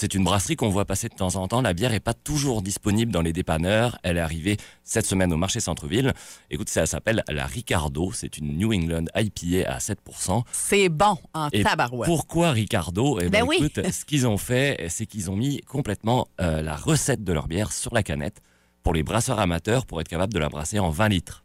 C'est 0.00 0.14
une 0.14 0.24
brasserie 0.24 0.56
qu'on 0.56 0.68
voit 0.68 0.84
passer 0.84 1.08
de 1.08 1.14
temps 1.14 1.36
en 1.36 1.48
temps. 1.48 1.62
La 1.62 1.72
bière 1.72 1.90
n'est 1.90 2.00
pas 2.00 2.14
toujours 2.14 2.62
disponible 2.62 3.12
dans 3.12 3.22
les 3.22 3.32
dépanneurs. 3.32 3.98
Elle 4.02 4.16
est 4.16 4.20
arrivée 4.20 4.56
cette 4.82 5.06
semaine 5.06 5.32
au 5.32 5.36
marché 5.36 5.60
centre-ville. 5.60 6.12
Écoute, 6.50 6.68
ça 6.68 6.86
s'appelle 6.86 7.22
la 7.28 7.46
Ricardo. 7.46 8.10
C'est 8.12 8.38
une 8.38 8.56
New 8.58 8.72
England 8.72 9.04
IPA 9.16 9.70
à 9.70 9.78
7%. 9.78 10.42
C'est 10.52 10.88
bon 10.88 11.16
en 11.32 11.48
Et 11.52 11.62
tabarouette. 11.62 12.08
Pourquoi 12.08 12.50
Ricardo? 12.52 13.18
Eh 13.20 13.28
Ben 13.28 13.44
oui. 13.46 13.56
écoute, 13.58 13.80
ce 13.90 14.04
qu'ils 14.04 14.26
ont 14.26 14.38
fait, 14.38 14.86
c'est 14.88 15.06
qu'ils 15.06 15.30
ont 15.30 15.36
mis 15.36 15.60
complètement 15.62 16.26
euh, 16.40 16.62
la 16.62 16.76
recette 16.76 17.24
de 17.24 17.32
leur 17.32 17.48
bière 17.48 17.72
sur 17.72 17.94
la 17.94 18.02
canette 18.02 18.40
pour 18.82 18.92
les 18.94 19.02
brasseurs 19.02 19.38
amateurs 19.38 19.86
pour 19.86 20.00
être 20.00 20.08
capable 20.08 20.32
de 20.34 20.38
la 20.38 20.48
brasser 20.48 20.78
en 20.78 20.90
20 20.90 21.08
litres. 21.08 21.40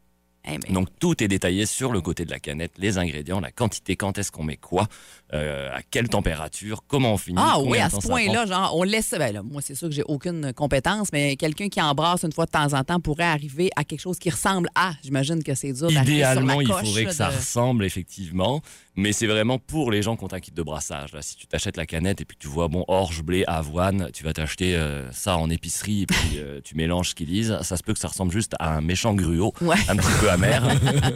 Eh, 0.46 0.58
mais- 0.58 0.74
Donc 0.74 0.88
tout 1.00 1.22
est 1.22 1.28
détaillé 1.28 1.66
sur 1.66 1.92
le 1.92 2.00
côté 2.02 2.24
de 2.26 2.32
la 2.32 2.40
canette, 2.40 2.72
les 2.78 2.98
ingrédients, 2.98 3.42
la 3.42 3.52
quantité, 3.52 3.98
quand 3.98 4.18
est-ce 4.18 4.32
qu'on 4.32 4.44
met 4.44 4.56
quoi, 4.56 4.88
euh, 5.34 5.70
à 5.76 5.82
quelle 5.84 6.08
température, 6.10 6.84
comment 6.88 7.14
on 7.14 7.18
finit. 7.18 7.38
Ah 7.40 7.60
oui, 7.60 7.78
à 7.80 7.90
ce 7.90 7.98
point-là, 7.98 8.46
genre, 8.46 8.72
on 8.76 8.84
laisse. 8.84 9.12
Ben 9.18 9.34
là, 9.34 9.44
moi, 9.44 9.62
c'est 9.64 9.76
sûr 9.76 9.88
que 9.90 9.94
j'ai 9.96 10.04
aucune 10.08 10.54
compétence, 10.54 11.10
mais 11.14 11.36
quelqu'un 11.36 11.70
qui 11.70 11.82
embrasse 11.82 12.24
une 12.24 12.32
fois 12.32 12.46
de 12.46 12.52
temps 12.52 12.74
en 12.74 12.84
temps 12.84 13.00
pourrait 13.00 13.24
arriver 13.26 13.70
à 13.76 13.84
quelque 13.84 14.00
chose 14.02 14.18
qui 14.20 14.30
ressemble 14.30 14.70
à. 14.76 14.92
J'imagine 15.04 15.44
que 15.44 15.54
c'est 15.56 15.72
dur 15.74 15.92
d'arriver 15.92 16.24
sur 16.24 16.26
la 16.26 16.34
Idéalement, 16.42 16.62
il 16.62 16.68
faudrait 16.68 17.06
que 17.06 17.12
ça 17.14 17.30
ressemble 17.30 17.86
effectivement, 17.86 18.62
mais 18.96 19.12
c'est 19.14 19.28
vraiment 19.28 19.60
pour 19.60 19.92
les 19.92 20.02
gens 20.02 20.16
qui 20.16 20.24
ont 20.24 20.34
un 20.34 20.40
kit 20.40 20.52
de 20.52 20.64
brassage. 20.64 21.14
Là, 21.14 21.22
si 21.22 21.36
tu 21.36 21.48
t'achètes 21.48 21.78
la 21.78 21.86
canette 21.86 22.22
et 22.22 22.26
puis 22.26 22.38
tu 22.40 22.48
vois 22.48 22.68
bon 22.68 22.84
orge, 22.88 23.22
blé, 23.24 23.44
avoine, 23.48 24.10
tu 24.14 24.24
vas 24.24 24.34
t'acheter 24.34 24.76
euh, 24.76 25.12
ça 25.12 25.38
en 25.38 25.50
épicerie 25.50 26.02
et 26.02 26.06
puis 26.06 26.38
euh, 26.38 26.60
tu 26.64 26.76
mélanges 26.76 27.10
ce 27.12 27.16
qu'ils 27.16 27.28
disent. 27.28 27.58
Ça 27.62 27.78
se 27.78 27.84
peut 27.84 27.94
que 27.94 28.00
ça 28.00 28.08
ressemble 28.08 28.32
juste 28.32 28.54
à 28.60 28.74
un 28.76 28.82
méchant 28.82 29.14
gruau, 29.14 29.54
Ouais. 29.62 29.76
un 29.88 29.96
petit 29.96 30.20
peu 30.20 30.30
amer. 30.32 30.64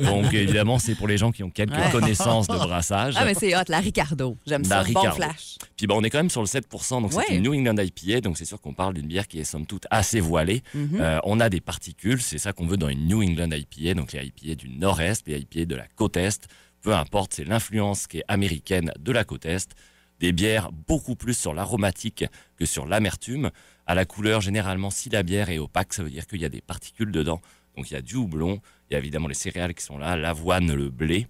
Donc 0.04 0.34
évidemment, 0.34 0.78
c'est 0.80 0.96
pour 0.96 1.08
les 1.08 1.18
gens 1.18 1.32
qui 1.32 1.44
ont 1.44 1.50
quelques 1.50 1.74
Ouais. 1.74 1.92
connaissances 1.92 2.48
de 2.48 2.54
brassage. 2.58 3.16
Ah, 3.18 3.26
mais 3.26 3.34
c'est 3.34 3.56
hot, 3.56 3.64
la 3.68 3.80
Ricardo. 4.04 4.38
J'aime 4.46 4.64
ça. 4.64 4.80
Bon 4.80 4.86
Ricardo. 4.86 5.16
flash. 5.16 5.58
Puis 5.78 5.88
bon, 5.88 6.00
on 6.00 6.04
est 6.04 6.10
quand 6.10 6.20
même 6.20 6.30
sur 6.30 6.42
le 6.42 6.48
7%, 6.48 7.02
donc 7.02 7.14
Ouais. 7.14 7.24
c'est 7.28 7.36
une 7.36 7.44
New 7.44 7.54
England 7.54 7.76
IPA, 7.82 8.22
donc 8.22 8.38
c'est 8.38 8.46
sûr 8.46 8.60
qu'on 8.62 8.74
parle 8.74 8.94
d'une 8.94 9.08
bière 9.08 9.28
qui 9.28 9.40
est 9.40 9.44
somme 9.44 9.66
toute 9.66 9.86
assez 9.90 10.20
voilée. 10.20 10.62
Mhm. 10.74 11.00
Euh, 11.02 11.20
on 11.24 11.40
a 11.40 11.50
des 11.50 11.62
particules, 11.62 12.22
c'est 12.22 12.38
ça 12.38 12.54
qu'on 12.54 12.68
veut 12.68 12.78
dans 12.78 12.90
une 12.90 13.08
New 13.08 13.22
England 13.24 13.50
IPA, 13.52 13.94
donc 13.96 14.14
les 14.14 14.26
IPA 14.26 14.56
du 14.56 14.70
nord-est, 14.70 15.28
les 15.28 15.40
IPA 15.40 15.66
de 15.66 15.76
la 15.76 15.88
côte 15.96 16.18
est, 16.18 16.48
peu 16.82 16.94
importe, 16.94 17.34
c'est 17.34 17.46
l'influence 17.46 18.08
qui 18.08 18.18
est 18.20 18.24
américaine 18.28 18.92
de 19.00 19.12
la 19.12 19.24
côte 19.24 19.46
est. 19.46 19.74
Des 20.20 20.32
bières 20.32 20.72
beaucoup 20.72 21.16
plus 21.16 21.38
sur 21.38 21.54
l'aromatique 21.54 22.24
que 22.58 22.66
sur 22.66 22.86
l'amertume. 22.86 23.50
À 23.88 23.96
la 23.96 24.06
couleur, 24.06 24.40
généralement, 24.42 24.90
si 24.90 25.10
la 25.10 25.24
bière 25.24 25.50
est 25.50 25.58
opaque, 25.58 25.94
ça 25.94 26.04
veut 26.04 26.10
dire 26.10 26.28
qu'il 26.28 26.40
y 26.42 26.46
a 26.46 26.50
des 26.50 26.62
particules 26.62 27.12
dedans. 27.12 27.42
Donc 27.76 27.90
il 27.90 27.94
y 27.94 27.98
a 27.98 28.02
du 28.02 28.16
houblon, 28.16 28.62
il 28.90 28.94
y 28.94 28.96
a 28.96 29.00
évidemment 29.00 29.28
les 29.28 29.34
céréales 29.34 29.74
qui 29.74 29.84
sont 29.84 29.98
là, 29.98 30.16
l'avoine, 30.16 30.72
le 30.74 30.90
blé. 30.90 31.28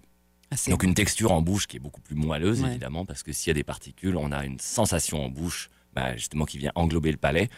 Ah, 0.50 0.56
Donc 0.70 0.82
une 0.82 0.94
texture 0.94 1.32
en 1.32 1.42
bouche 1.42 1.66
qui 1.66 1.76
est 1.76 1.80
beaucoup 1.80 2.00
plus 2.00 2.14
moelleuse, 2.14 2.62
Ouais. 2.62 2.70
évidemment, 2.70 3.04
parce 3.04 3.22
que 3.22 3.32
s'il 3.32 3.48
y 3.48 3.52
a 3.52 3.54
des 3.54 3.64
particules, 3.64 4.16
on 4.16 4.30
a 4.32 4.44
une 4.44 4.58
sensation 4.60 5.24
en 5.24 5.28
bouche, 5.28 5.70
bah, 5.94 6.16
justement, 6.16 6.44
qui 6.44 6.58
vient 6.58 6.72
englober 6.74 7.10
le 7.10 7.16
palais. 7.18 7.48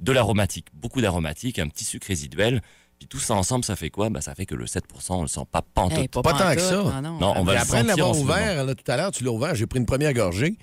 De 0.00 0.12
l'aromatique, 0.12 0.66
beaucoup 0.74 1.00
d'aromatique, 1.00 1.58
un 1.58 1.68
petit 1.68 1.84
sucre 1.84 2.06
résiduel. 2.08 2.60
Puis 2.98 3.08
tout 3.08 3.18
ça 3.18 3.34
ensemble, 3.34 3.64
ça 3.64 3.74
fait 3.76 3.90
quoi? 3.90 4.08
Bah, 4.10 4.20
Ça 4.20 4.34
fait 4.34 4.46
que 4.46 4.54
le 4.54 4.66
7%, 4.66 4.80
on 5.10 5.22
le 5.22 5.28
sent 5.28 5.40
pas 5.50 5.62
pantoute. 5.62 5.98
Hey, 5.98 6.08
Pas 6.08 6.22
tant 6.22 6.30
pantoute, 6.38 6.54
que 6.56 6.60
ça. 6.60 6.74
non, 6.76 7.02
non. 7.02 7.18
Non, 7.18 7.32
on 7.36 7.44
va 7.44 7.52
après 7.60 7.64
sentir 7.66 7.84
l'avoir 7.86 8.18
ouvert, 8.18 8.64
là, 8.64 8.74
tout 8.74 8.90
à 8.90 8.96
l'heure, 8.96 9.10
tu 9.10 9.24
l'as 9.24 9.32
ouvert, 9.32 9.54
j'ai 9.54 9.66
pris 9.66 9.78
une 9.80 9.86
première 9.86 10.12
gorgée. 10.12 10.56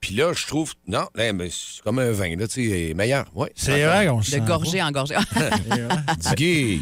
Puis 0.00 0.14
là, 0.14 0.32
je 0.32 0.46
trouve, 0.46 0.74
non, 0.86 1.06
là, 1.14 1.32
mais 1.32 1.48
c'est 1.50 1.82
comme 1.82 1.98
un 1.98 2.12
vin, 2.12 2.36
là, 2.36 2.46
tu 2.46 2.68
sais, 2.70 2.94
meilleur. 2.94 3.26
Ouais. 3.34 3.50
C'est 3.56 3.84
vrai 3.84 4.06
qu'on 4.06 4.22
se 4.22 4.36
De 4.36 4.46
gorgée 4.46 4.80
en 4.82 4.90
gorgée. 4.92 5.16
Digué, 6.18 6.80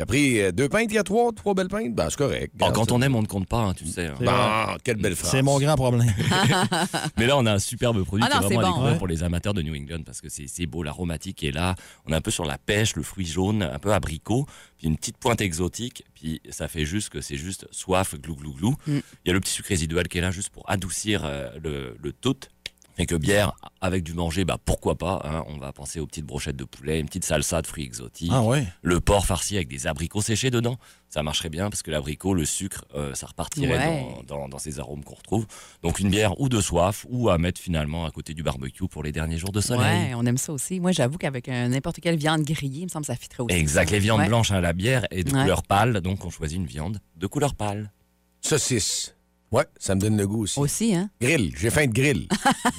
t'as 0.00 0.06
pris 0.06 0.40
euh, 0.40 0.50
deux 0.50 0.66
pintes, 0.70 0.86
il 0.88 0.94
y 0.94 0.98
a 0.98 1.02
trois, 1.02 1.30
trois 1.32 1.52
belles 1.52 1.68
pintes? 1.68 1.94
Ben, 1.94 2.08
c'est 2.08 2.16
correct. 2.16 2.54
Oh, 2.58 2.70
quand 2.72 2.90
on 2.90 3.02
aime, 3.02 3.14
on 3.14 3.20
ne 3.20 3.26
compte 3.26 3.46
pas, 3.46 3.58
hein, 3.58 3.74
tu 3.74 3.86
sais. 3.86 4.06
hein. 4.06 4.14
C'est 4.18 4.24
Bon, 4.24 4.32
quelle 4.82 4.96
belle 4.96 5.14
phrase. 5.14 5.30
C'est 5.30 5.42
mon 5.42 5.58
grand 5.58 5.74
problème. 5.76 6.08
Mais 7.18 7.26
là, 7.26 7.36
on 7.36 7.44
a 7.44 7.52
un 7.52 7.58
superbe 7.58 8.02
produit 8.04 8.24
Ah 8.26 8.30
qui 8.30 8.36
est 8.38 8.46
vraiment 8.46 8.60
bon. 8.62 8.66
découvrir 8.68 8.92
Ouais. 8.92 8.98
pour 8.98 9.06
les 9.08 9.22
amateurs 9.22 9.52
de 9.52 9.60
New 9.62 9.74
England 9.74 10.02
parce 10.06 10.20
que 10.22 10.28
c'est 10.30 10.46
c'est 10.48 10.64
beau, 10.66 10.82
l'aromatique 10.82 11.42
est 11.44 11.52
là. 11.52 11.74
On 12.06 12.12
est 12.12 12.16
un 12.16 12.20
peu 12.22 12.30
sur 12.30 12.46
la 12.46 12.56
pêche, 12.56 12.96
le 12.96 13.02
fruit 13.02 13.26
jaune, 13.26 13.62
un 13.62 13.78
peu 13.78 13.92
abricot, 13.92 14.46
puis 14.78 14.86
une 14.86 14.96
petite 14.96 15.18
pointe 15.18 15.40
exotique, 15.42 16.04
puis 16.14 16.40
ça 16.48 16.66
fait 16.66 16.86
juste 16.86 17.10
que 17.10 17.20
c'est 17.20 17.36
juste 17.36 17.66
soif, 17.70 18.14
glou 18.18 18.36
glou 18.36 18.54
glou. 18.54 18.70
Mm. 18.86 18.98
Il 19.24 19.26
y 19.26 19.30
a 19.30 19.32
le 19.34 19.40
petit 19.40 19.52
sucre 19.52 19.68
résiduel 19.68 20.08
qui 20.08 20.16
est 20.18 20.22
là 20.22 20.30
juste 20.30 20.48
pour 20.48 20.68
adoucir 20.70 21.24
euh, 21.26 21.50
le, 21.62 21.96
le 22.02 22.12
tout. 22.12 22.36
Fait 22.96 23.06
que 23.06 23.14
bière 23.14 23.52
avec 23.80 24.02
du 24.02 24.12
manger, 24.12 24.44
bah 24.44 24.58
pourquoi 24.62 24.94
pas. 24.96 25.22
hein. 25.24 25.44
On 25.48 25.56
va 25.58 25.72
penser 25.72 26.00
aux 26.00 26.06
petites 26.06 26.26
brochettes 26.26 26.56
de 26.56 26.64
poulet, 26.64 27.00
une 27.00 27.06
petite 27.06 27.24
salsa 27.24 27.62
de 27.62 27.66
fruits 27.66 27.84
exotiques, 27.84 28.30
Ah 28.32 28.42
ouais. 28.42 28.66
le 28.82 29.00
porc 29.00 29.24
farci 29.26 29.56
avec 29.56 29.68
des 29.68 29.86
abricots 29.86 30.20
séchés 30.20 30.50
dedans. 30.50 30.76
Ça 31.08 31.22
marcherait 31.22 31.48
bien 31.48 31.70
parce 31.70 31.82
que 31.82 31.90
l'abricot, 31.90 32.34
le 32.34 32.44
sucre, 32.44 32.84
euh, 32.94 33.14
ça 33.14 33.26
repartirait 33.26 33.72
Ouais. 33.88 34.06
dans, 34.28 34.36
dans- 34.36 34.48
dans 34.48 34.58
ces 34.58 34.78
arômes 34.80 35.02
qu'on 35.02 35.14
retrouve. 35.14 35.46
Donc 35.82 35.98
une 35.98 36.10
bière 36.10 36.38
ou 36.40 36.48
de 36.48 36.60
soif 36.60 37.06
ou 37.08 37.30
à 37.30 37.38
mettre 37.38 37.60
finalement 37.60 38.04
à 38.04 38.10
côté 38.10 38.34
du 38.34 38.42
barbecue 38.42 38.86
pour 38.86 39.02
les 39.02 39.12
derniers 39.12 39.38
jours 39.38 39.50
de 39.52 39.60
soleil. 39.60 40.08
Ouais, 40.08 40.14
on 40.14 40.26
aime 40.26 40.36
ça 40.38 40.52
aussi. 40.52 40.78
Moi, 40.78 40.92
j'avoue 40.92 41.16
qu'avec 41.18 41.48
un- 41.48 41.68
n'importe 41.68 42.00
quelle 42.00 42.16
viande 42.16 42.42
grillée, 42.42 42.80
il 42.80 42.84
me 42.84 42.88
semble 42.88 43.06
que 43.06 43.12
ça 43.12 43.16
fitterait 43.16 43.44
aussi. 43.44 43.56
Exact, 43.56 43.90
les 43.90 43.98
viandes 43.98 44.20
Ouais. 44.20 44.28
blanches, 44.28 44.50
hein, 44.50 44.60
la 44.60 44.72
bière 44.72 45.06
est 45.10 45.24
de 45.24 45.32
Ouais. 45.34 45.40
couleur 45.40 45.62
pâle, 45.62 46.00
donc 46.00 46.24
on 46.24 46.30
choisit 46.30 46.58
une 46.58 46.66
viande 46.66 46.98
de 47.16 47.26
couleur 47.26 47.54
pâle. 47.54 47.90
Saucisse. 48.42 49.14
Ouais, 49.52 49.64
ça 49.80 49.96
me 49.96 50.00
donne 50.00 50.16
le 50.16 50.26
goût 50.28 50.44
aussi. 50.44 50.60
Aussi, 50.60 50.94
hein? 50.94 51.10
Grill, 51.20 51.52
j'ai 51.56 51.70
faim 51.70 51.86
de 51.86 51.92
grill. 51.92 52.28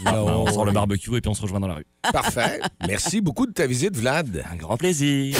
Ah, 0.06 0.24
on 0.24 0.48
sort 0.48 0.64
le 0.64 0.72
barbecue 0.72 1.16
et 1.18 1.22
puis 1.22 1.30
on 1.30 1.34
se 1.34 1.42
rejoint 1.42 1.60
dans 1.60 1.68
la 1.68 1.76
rue. 1.76 1.86
Parfait. 2.14 2.62
Merci 2.88 3.20
beaucoup 3.20 3.46
de 3.46 3.52
ta 3.52 3.68
visite, 3.68 3.98
Vlad. 3.98 4.44
Un 4.50 4.56
grand 4.56 4.78
plaisir. 4.78 5.38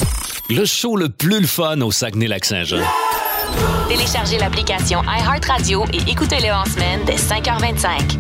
Le 0.50 0.66
show 0.66 0.98
le 0.98 1.08
plus 1.08 1.40
le 1.40 1.48
fun 1.48 1.80
au 1.82 1.92
Saguenay-Lac-Saint-Jean. 1.92 2.84
Téléchargez 3.88 4.40
l'application 4.40 5.02
iHeartRadio 5.04 5.86
et 5.94 6.12
écoutez-le 6.12 6.52
en 6.52 6.66
semaine 6.66 7.00
dès 7.06 7.16
5h25. 7.16 8.18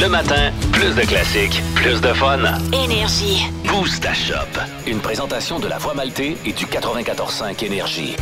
Le 0.00 0.08
matin, 0.08 0.50
plus 0.72 0.94
de 0.94 1.02
classiques, 1.02 1.62
plus 1.74 2.00
de 2.00 2.12
fun. 2.14 2.38
Énergie. 2.72 3.42
Boost 3.66 4.04
à 4.06 4.14
Shop. 4.14 4.60
Une 4.86 5.00
présentation 5.00 5.58
de 5.58 5.68
la 5.68 5.78
Voix 5.78 5.94
Maltais 5.94 6.36
et 6.46 6.52
du 6.52 6.64
94.5 6.64 7.64
Énergie. 7.64 8.16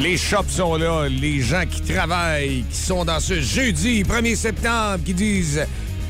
Les 0.00 0.16
shops 0.16 0.48
sont 0.50 0.76
là, 0.76 1.08
les 1.08 1.40
gens 1.40 1.64
qui 1.70 1.82
travaillent, 1.82 2.64
qui 2.70 2.78
sont 2.78 3.04
dans 3.04 3.20
ce 3.20 3.40
jeudi 3.40 4.02
1er 4.02 4.34
septembre, 4.34 4.98
qui 5.04 5.12
disent 5.12 5.60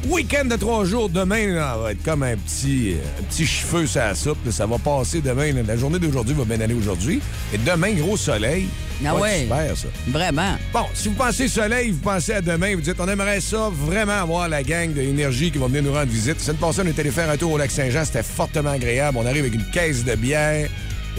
week-end 0.09 0.45
de 0.45 0.55
trois 0.57 0.84
jours, 0.84 1.09
demain, 1.09 1.49
là, 1.49 1.76
va 1.76 1.93
être 1.93 2.03
comme 2.05 2.22
un 2.22 2.36
petit, 2.36 2.95
un 3.18 3.22
petit 3.24 3.45
cheveu 3.47 3.86
sur 3.86 4.01
la 4.01 4.14
soupe. 4.14 4.38
là, 4.47 4.53
ça 4.53 4.64
va 4.66 4.78
passer 4.78 5.20
demain. 5.20 5.53
là. 5.53 5.62
La 5.66 5.76
journée 5.76 5.99
d'aujourd'hui 5.99 6.34
va 6.34 6.45
bien 6.45 6.61
aller 6.61 6.74
aujourd'hui. 6.74 7.20
Et 7.53 7.59
demain, 7.59 7.93
gros 7.95 8.16
soleil. 8.16 8.66
Ah 9.05 9.14
Ouais, 9.16 9.20
ouais. 9.22 9.41
Super, 9.43 9.76
ça. 9.76 9.88
Vraiment. 10.09 10.57
Bon, 10.72 10.84
si 10.95 11.09
vous 11.09 11.14
pensez 11.14 11.49
soleil, 11.49 11.91
vous 11.91 11.99
pensez 11.99 12.32
à 12.34 12.41
demain, 12.41 12.74
vous 12.76 12.82
dites 12.82 12.97
on 13.01 13.09
aimerait 13.09 13.41
ça 13.41 13.70
vraiment 13.72 14.20
avoir 14.22 14.49
la 14.49 14.62
gang 14.62 14.93
de 14.93 15.01
énergie 15.01 15.51
qui 15.51 15.59
va 15.59 15.66
venir 15.66 15.82
nous 15.82 15.93
rendre 15.93 16.11
visite. 16.12 16.38
Semaine 16.41 16.59
passée, 16.59 16.82
on 16.84 16.86
est 16.86 16.99
allé 16.99 17.11
faire 17.11 17.28
un 17.28 17.36
tour 17.36 17.53
au 17.53 17.59
lac 17.59 17.70
Saint-Jean, 17.72 18.05
c'était 18.05 18.22
fortement 18.22 18.70
agréable. 18.70 19.18
On 19.20 19.26
arrive 19.26 19.41
avec 19.41 19.55
une 19.55 19.68
caisse 19.72 20.05
de 20.05 20.14
bière. 20.14 20.68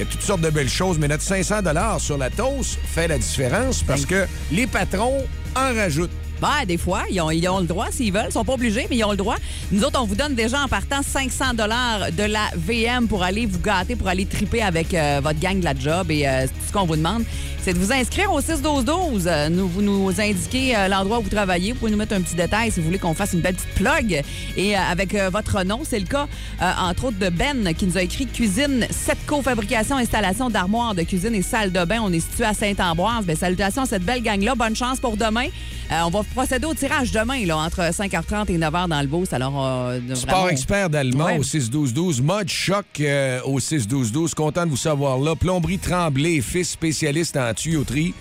Il 0.01 0.05
y 0.05 0.07
a 0.07 0.11
toutes 0.13 0.23
sortes 0.23 0.41
de 0.41 0.49
belles 0.49 0.67
choses, 0.67 0.97
mais 0.97 1.07
notre 1.07 1.21
500 1.21 1.57
sur 1.99 2.17
la 2.17 2.31
toast 2.31 2.79
fait 2.83 3.07
la 3.07 3.19
différence 3.19 3.83
parce 3.83 4.07
que 4.07 4.25
les 4.51 4.65
patrons 4.65 5.23
en 5.55 5.75
rajoutent. 5.75 6.09
Ben, 6.41 6.65
des 6.67 6.77
fois, 6.77 7.03
ils 7.11 7.21
ont, 7.21 7.29
ils 7.29 7.47
ont 7.47 7.59
le 7.59 7.67
droit 7.67 7.87
s'ils 7.91 8.11
veulent. 8.11 8.25
Ils 8.29 8.33
sont 8.33 8.43
pas 8.43 8.53
obligés, 8.53 8.87
mais 8.89 8.97
ils 8.97 9.03
ont 9.03 9.11
le 9.11 9.17
droit. 9.17 9.35
Nous 9.71 9.83
autres, 9.83 10.01
on 10.01 10.05
vous 10.05 10.15
donne 10.15 10.33
déjà 10.33 10.59
en 10.63 10.67
partant 10.67 11.01
500 11.03 11.53
de 11.53 12.23
la 12.23 12.49
VM 12.55 13.07
pour 13.07 13.23
aller 13.23 13.45
vous 13.45 13.59
gâter, 13.59 13.95
pour 13.95 14.07
aller 14.07 14.25
triper 14.25 14.61
avec 14.61 14.93
euh, 14.93 15.21
votre 15.23 15.39
gang 15.39 15.59
de 15.59 15.65
la 15.65 15.75
job. 15.75 16.09
Et 16.09 16.27
euh, 16.27 16.47
tout 16.47 16.53
ce 16.67 16.73
qu'on 16.73 16.85
vous 16.85 16.95
demande, 16.95 17.23
c'est 17.63 17.73
de 17.73 17.77
vous 17.79 17.91
inscrire 17.93 18.31
au 18.33 18.41
6-12-12. 18.41 19.23
Euh, 19.27 19.49
Nous, 19.49 19.67
vous 19.67 19.81
nous 19.83 20.09
indiquez 20.19 20.75
euh, 20.75 20.87
l'endroit 20.87 21.19
où 21.19 21.21
vous 21.21 21.29
travaillez. 21.29 21.73
Vous 21.73 21.79
pouvez 21.79 21.91
nous 21.91 21.97
mettre 21.97 22.15
un 22.15 22.21
petit 22.21 22.35
détail 22.35 22.71
si 22.71 22.79
vous 22.79 22.87
voulez 22.87 22.97
qu'on 22.97 23.13
fasse 23.13 23.33
une 23.33 23.41
belle 23.41 23.53
petite 23.53 23.75
plug. 23.75 24.23
Et 24.57 24.75
euh, 24.75 24.79
avec 24.79 25.13
euh, 25.13 25.29
votre 25.29 25.63
nom, 25.63 25.81
c'est 25.83 25.99
le 25.99 26.05
cas, 26.07 26.27
euh, 26.61 26.71
entre 26.79 27.05
autres, 27.05 27.19
de 27.19 27.29
Ben 27.29 27.71
qui 27.75 27.85
nous 27.85 27.97
a 27.97 28.01
écrit 28.01 28.25
Cuisine, 28.25 28.87
Setco, 28.89 29.43
fabrication, 29.43 29.97
installation 29.97 30.49
d'armoires 30.49 30.95
de 30.95 31.03
cuisine 31.03 31.35
et 31.35 31.43
salle 31.43 31.71
de 31.71 31.85
bain. 31.85 31.99
On 32.03 32.11
est 32.11 32.19
situé 32.19 32.45
à 32.45 32.53
Saint-Ambroise. 32.55 33.25
Ben, 33.25 33.35
salutations 33.35 33.83
à 33.83 33.85
cette 33.85 34.03
belle 34.03 34.23
gang-là. 34.23 34.55
Bonne 34.55 34.75
chance 34.75 34.99
pour 34.99 35.15
demain. 35.15 35.45
Euh, 35.91 36.01
on 36.05 36.09
va 36.09 36.23
procéder 36.33 36.65
au 36.65 36.73
tirage 36.73 37.11
demain, 37.11 37.45
là, 37.45 37.57
entre 37.57 37.81
5h30 37.93 38.49
et 38.49 38.57
9h 38.57 38.87
dans 38.87 39.01
le 39.01 39.07
boost. 39.07 39.33
Alors, 39.33 39.53
euh, 39.65 39.99
Sport 40.15 40.29
vraiment- 40.35 40.49
expert 40.49 40.89
d'allemand 40.89 41.25
Ouais. 41.25 41.37
au 41.39 41.43
6-12-12. 41.43 42.21
Mode 42.21 42.49
choc 42.49 42.85
euh, 42.99 43.39
au 43.45 43.59
6-12-12. 43.59 44.33
Content 44.33 44.65
de 44.65 44.71
vous 44.71 44.77
savoir 44.77 45.17
là. 45.19 45.35
Plomberie 45.35 45.79
Tremblay, 45.79 46.41
fils 46.41 46.69
spécialiste 46.71 47.37
en 47.37 47.53
tuyauterie. 47.53 48.13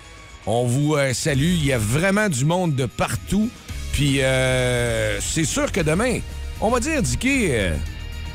On 0.45 0.65
vous 0.65 0.95
euh, 0.95 1.13
salue. 1.13 1.53
Il 1.57 1.65
y 1.65 1.73
a 1.73 1.77
vraiment 1.77 2.27
du 2.29 2.45
monde 2.45 2.75
de 2.75 2.85
partout. 2.85 3.49
Puis 3.93 4.21
euh, 4.21 5.19
c'est 5.21 5.43
sûr 5.45 5.71
que 5.71 5.81
demain, 5.81 6.19
on 6.61 6.69
va 6.69 6.79
dire, 6.79 7.01
Dicky, 7.01 7.47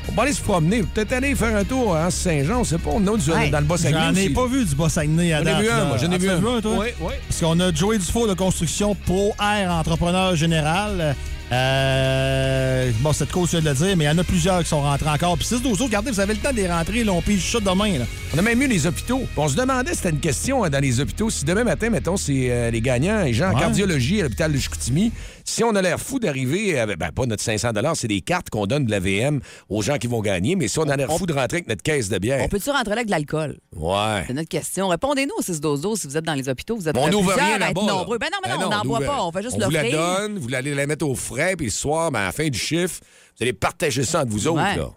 on 0.09 0.13
va 0.13 0.23
aller 0.23 0.33
se 0.33 0.41
promener. 0.41 0.83
Peut-être 0.83 1.13
aller 1.13 1.35
faire 1.35 1.55
un 1.55 1.63
tour 1.63 1.95
à 1.95 2.09
Saint-Jean. 2.11 2.61
On 2.61 2.63
sait 2.63 2.77
pas. 2.77 2.89
On 2.93 3.05
a 3.07 3.17
du- 3.17 3.49
dans 3.51 3.59
le 3.59 3.65
Bas-Saguenay 3.65 3.99
J'en 4.13 4.15
ai 4.15 4.29
pas 4.29 4.47
vu 4.47 4.65
du 4.65 4.75
Bas-Saguenay 4.75 5.33
à 5.33 5.37
J'en 5.37 5.41
ai 5.41 5.45
date. 5.45 5.61
vu 5.61 5.69
un, 5.69 5.85
moi. 5.85 5.97
J'en 5.97 6.11
ai 6.11 6.15
Ah, 6.15 6.17
vu 6.17 6.27
tu 6.27 6.33
un. 6.47 6.61
toi? 6.61 6.75
Oui, 6.79 6.87
oui. 7.01 7.13
Parce 7.27 7.41
qu'on 7.41 7.59
a 7.59 7.73
Joey 7.73 7.97
Dufault 7.97 8.27
de 8.27 8.33
Construction 8.33 8.95
Pro 9.05 9.33
Air 9.41 9.71
Entrepreneur 9.71 10.35
Général. 10.35 11.15
Euh, 11.49 12.91
bon, 12.99 13.13
cette 13.13 13.31
cause, 13.31 13.47
je 13.51 13.57
viens 13.57 13.61
de 13.73 13.79
le 13.79 13.85
dire, 13.85 13.97
mais 13.97 14.03
il 14.03 14.07
y 14.07 14.09
en 14.09 14.17
a 14.17 14.23
plusieurs 14.23 14.59
qui 14.63 14.69
sont 14.69 14.81
rentrés 14.81 15.09
encore. 15.09 15.37
Puis 15.37 15.45
6 15.47 15.61
12 15.61 15.73
autres, 15.73 15.83
regardez, 15.85 16.11
vous 16.11 16.19
avez 16.19 16.33
le 16.33 16.39
temps 16.39 16.51
de 16.51 16.57
les 16.57 16.67
rentrer, 16.69 17.03
là, 17.03 17.13
on 17.13 17.21
pige 17.21 17.51
ça 17.51 17.59
demain. 17.59 17.99
Là. 17.99 18.05
On 18.35 18.37
a 18.37 18.41
même 18.41 18.61
eu 18.61 18.67
les 18.67 18.85
hôpitaux. 18.85 19.21
On 19.37 19.47
se 19.47 19.55
demandait, 19.55 19.93
c'était 19.93 20.09
une 20.09 20.19
question 20.19 20.63
hein, 20.63 20.69
dans 20.69 20.79
les 20.81 20.99
hôpitaux, 20.99 21.29
si 21.29 21.45
demain 21.45 21.63
matin, 21.63 21.89
mettons, 21.89 22.17
c'est 22.17 22.47
euh, 22.49 22.69
les 22.71 22.81
gagnants, 22.81 23.23
les 23.23 23.33
gens 23.33 23.51
en 23.51 23.57
cardiologie 23.57 24.19
à 24.19 24.23
l'hôpital 24.23 24.51
de 24.51 24.57
Chicoutimi, 24.57 25.11
si 25.49 25.63
on 25.63 25.73
a 25.75 25.81
l'air 25.81 25.99
fou 25.99 26.19
d'arriver 26.19 26.77
avec, 26.79 26.97
ben, 26.99 27.11
pas 27.11 27.25
notre 27.25 27.41
500 27.41 27.69
c'est 27.95 28.07
des 28.07 28.21
cartes 28.21 28.49
qu'on 28.49 28.65
donne 28.65 28.85
de 28.85 28.91
la 28.91 28.99
VM 28.99 29.39
aux 29.69 29.81
gens 29.81 29.97
qui 29.97 30.07
vont 30.07 30.21
gagner, 30.21 30.55
mais 30.55 30.67
si 30.67 30.77
on 30.79 30.83
a 30.89 30.95
l'air 30.95 31.11
fou 31.11 31.25
de 31.25 31.33
rentrer 31.33 31.57
avec 31.57 31.67
notre 31.67 31.81
caisse 31.81 32.09
de 32.09 32.17
bière. 32.17 32.41
On 32.43 32.47
peut-tu 32.49 32.69
rentrer 32.69 32.91
là 32.91 32.95
avec 32.97 33.07
de 33.07 33.11
l'alcool? 33.11 33.57
Ouais. 33.75 34.23
C'est 34.27 34.33
notre 34.33 34.49
question. 34.49 34.89
Répondez-nous 34.89 35.33
au 35.37 35.41
6-12-12 35.41 36.01
si 36.01 36.07
vous 36.07 36.17
êtes 36.17 36.25
dans 36.25 36.33
les 36.33 36.49
hôpitaux. 36.49 36.75
Vous 36.75 36.87
êtes 36.89 36.97
On 36.97 37.07
n'ouvre 37.09 37.33
rien 37.33 37.57
là-bas. 37.57 37.81
là. 37.81 37.93
nombreux. 37.93 38.17
Ben 38.17 38.27
non, 38.31 38.39
mais 38.43 38.51
Ben 38.51 38.59
non, 38.59 38.67
on 38.67 38.69
n'en 38.69 38.81
boit 38.83 38.99
pas. 39.01 39.23
On 39.23 39.31
fait 39.31 39.41
juste 39.43 39.55
On 39.59 39.65
vous 39.65 39.71
la 39.71 39.89
donne, 39.89 40.37
vous 40.37 40.53
allez 40.53 40.75
la 40.75 40.85
mettre 40.85 41.05
au 41.07 41.15
frais, 41.15 41.55
puis 41.55 41.67
le 41.67 41.71
soir, 41.71 42.11
ben, 42.11 42.19
à 42.19 42.25
la 42.25 42.31
fin 42.31 42.47
du 42.47 42.59
chiffre, 42.59 42.99
vous 43.37 43.43
allez 43.43 43.53
partager 43.53 44.03
ça 44.03 44.21
entre 44.21 44.31
vous 44.31 44.47
autres. 44.47 44.61
Ouais. 44.61 44.75
Là. 44.75 44.89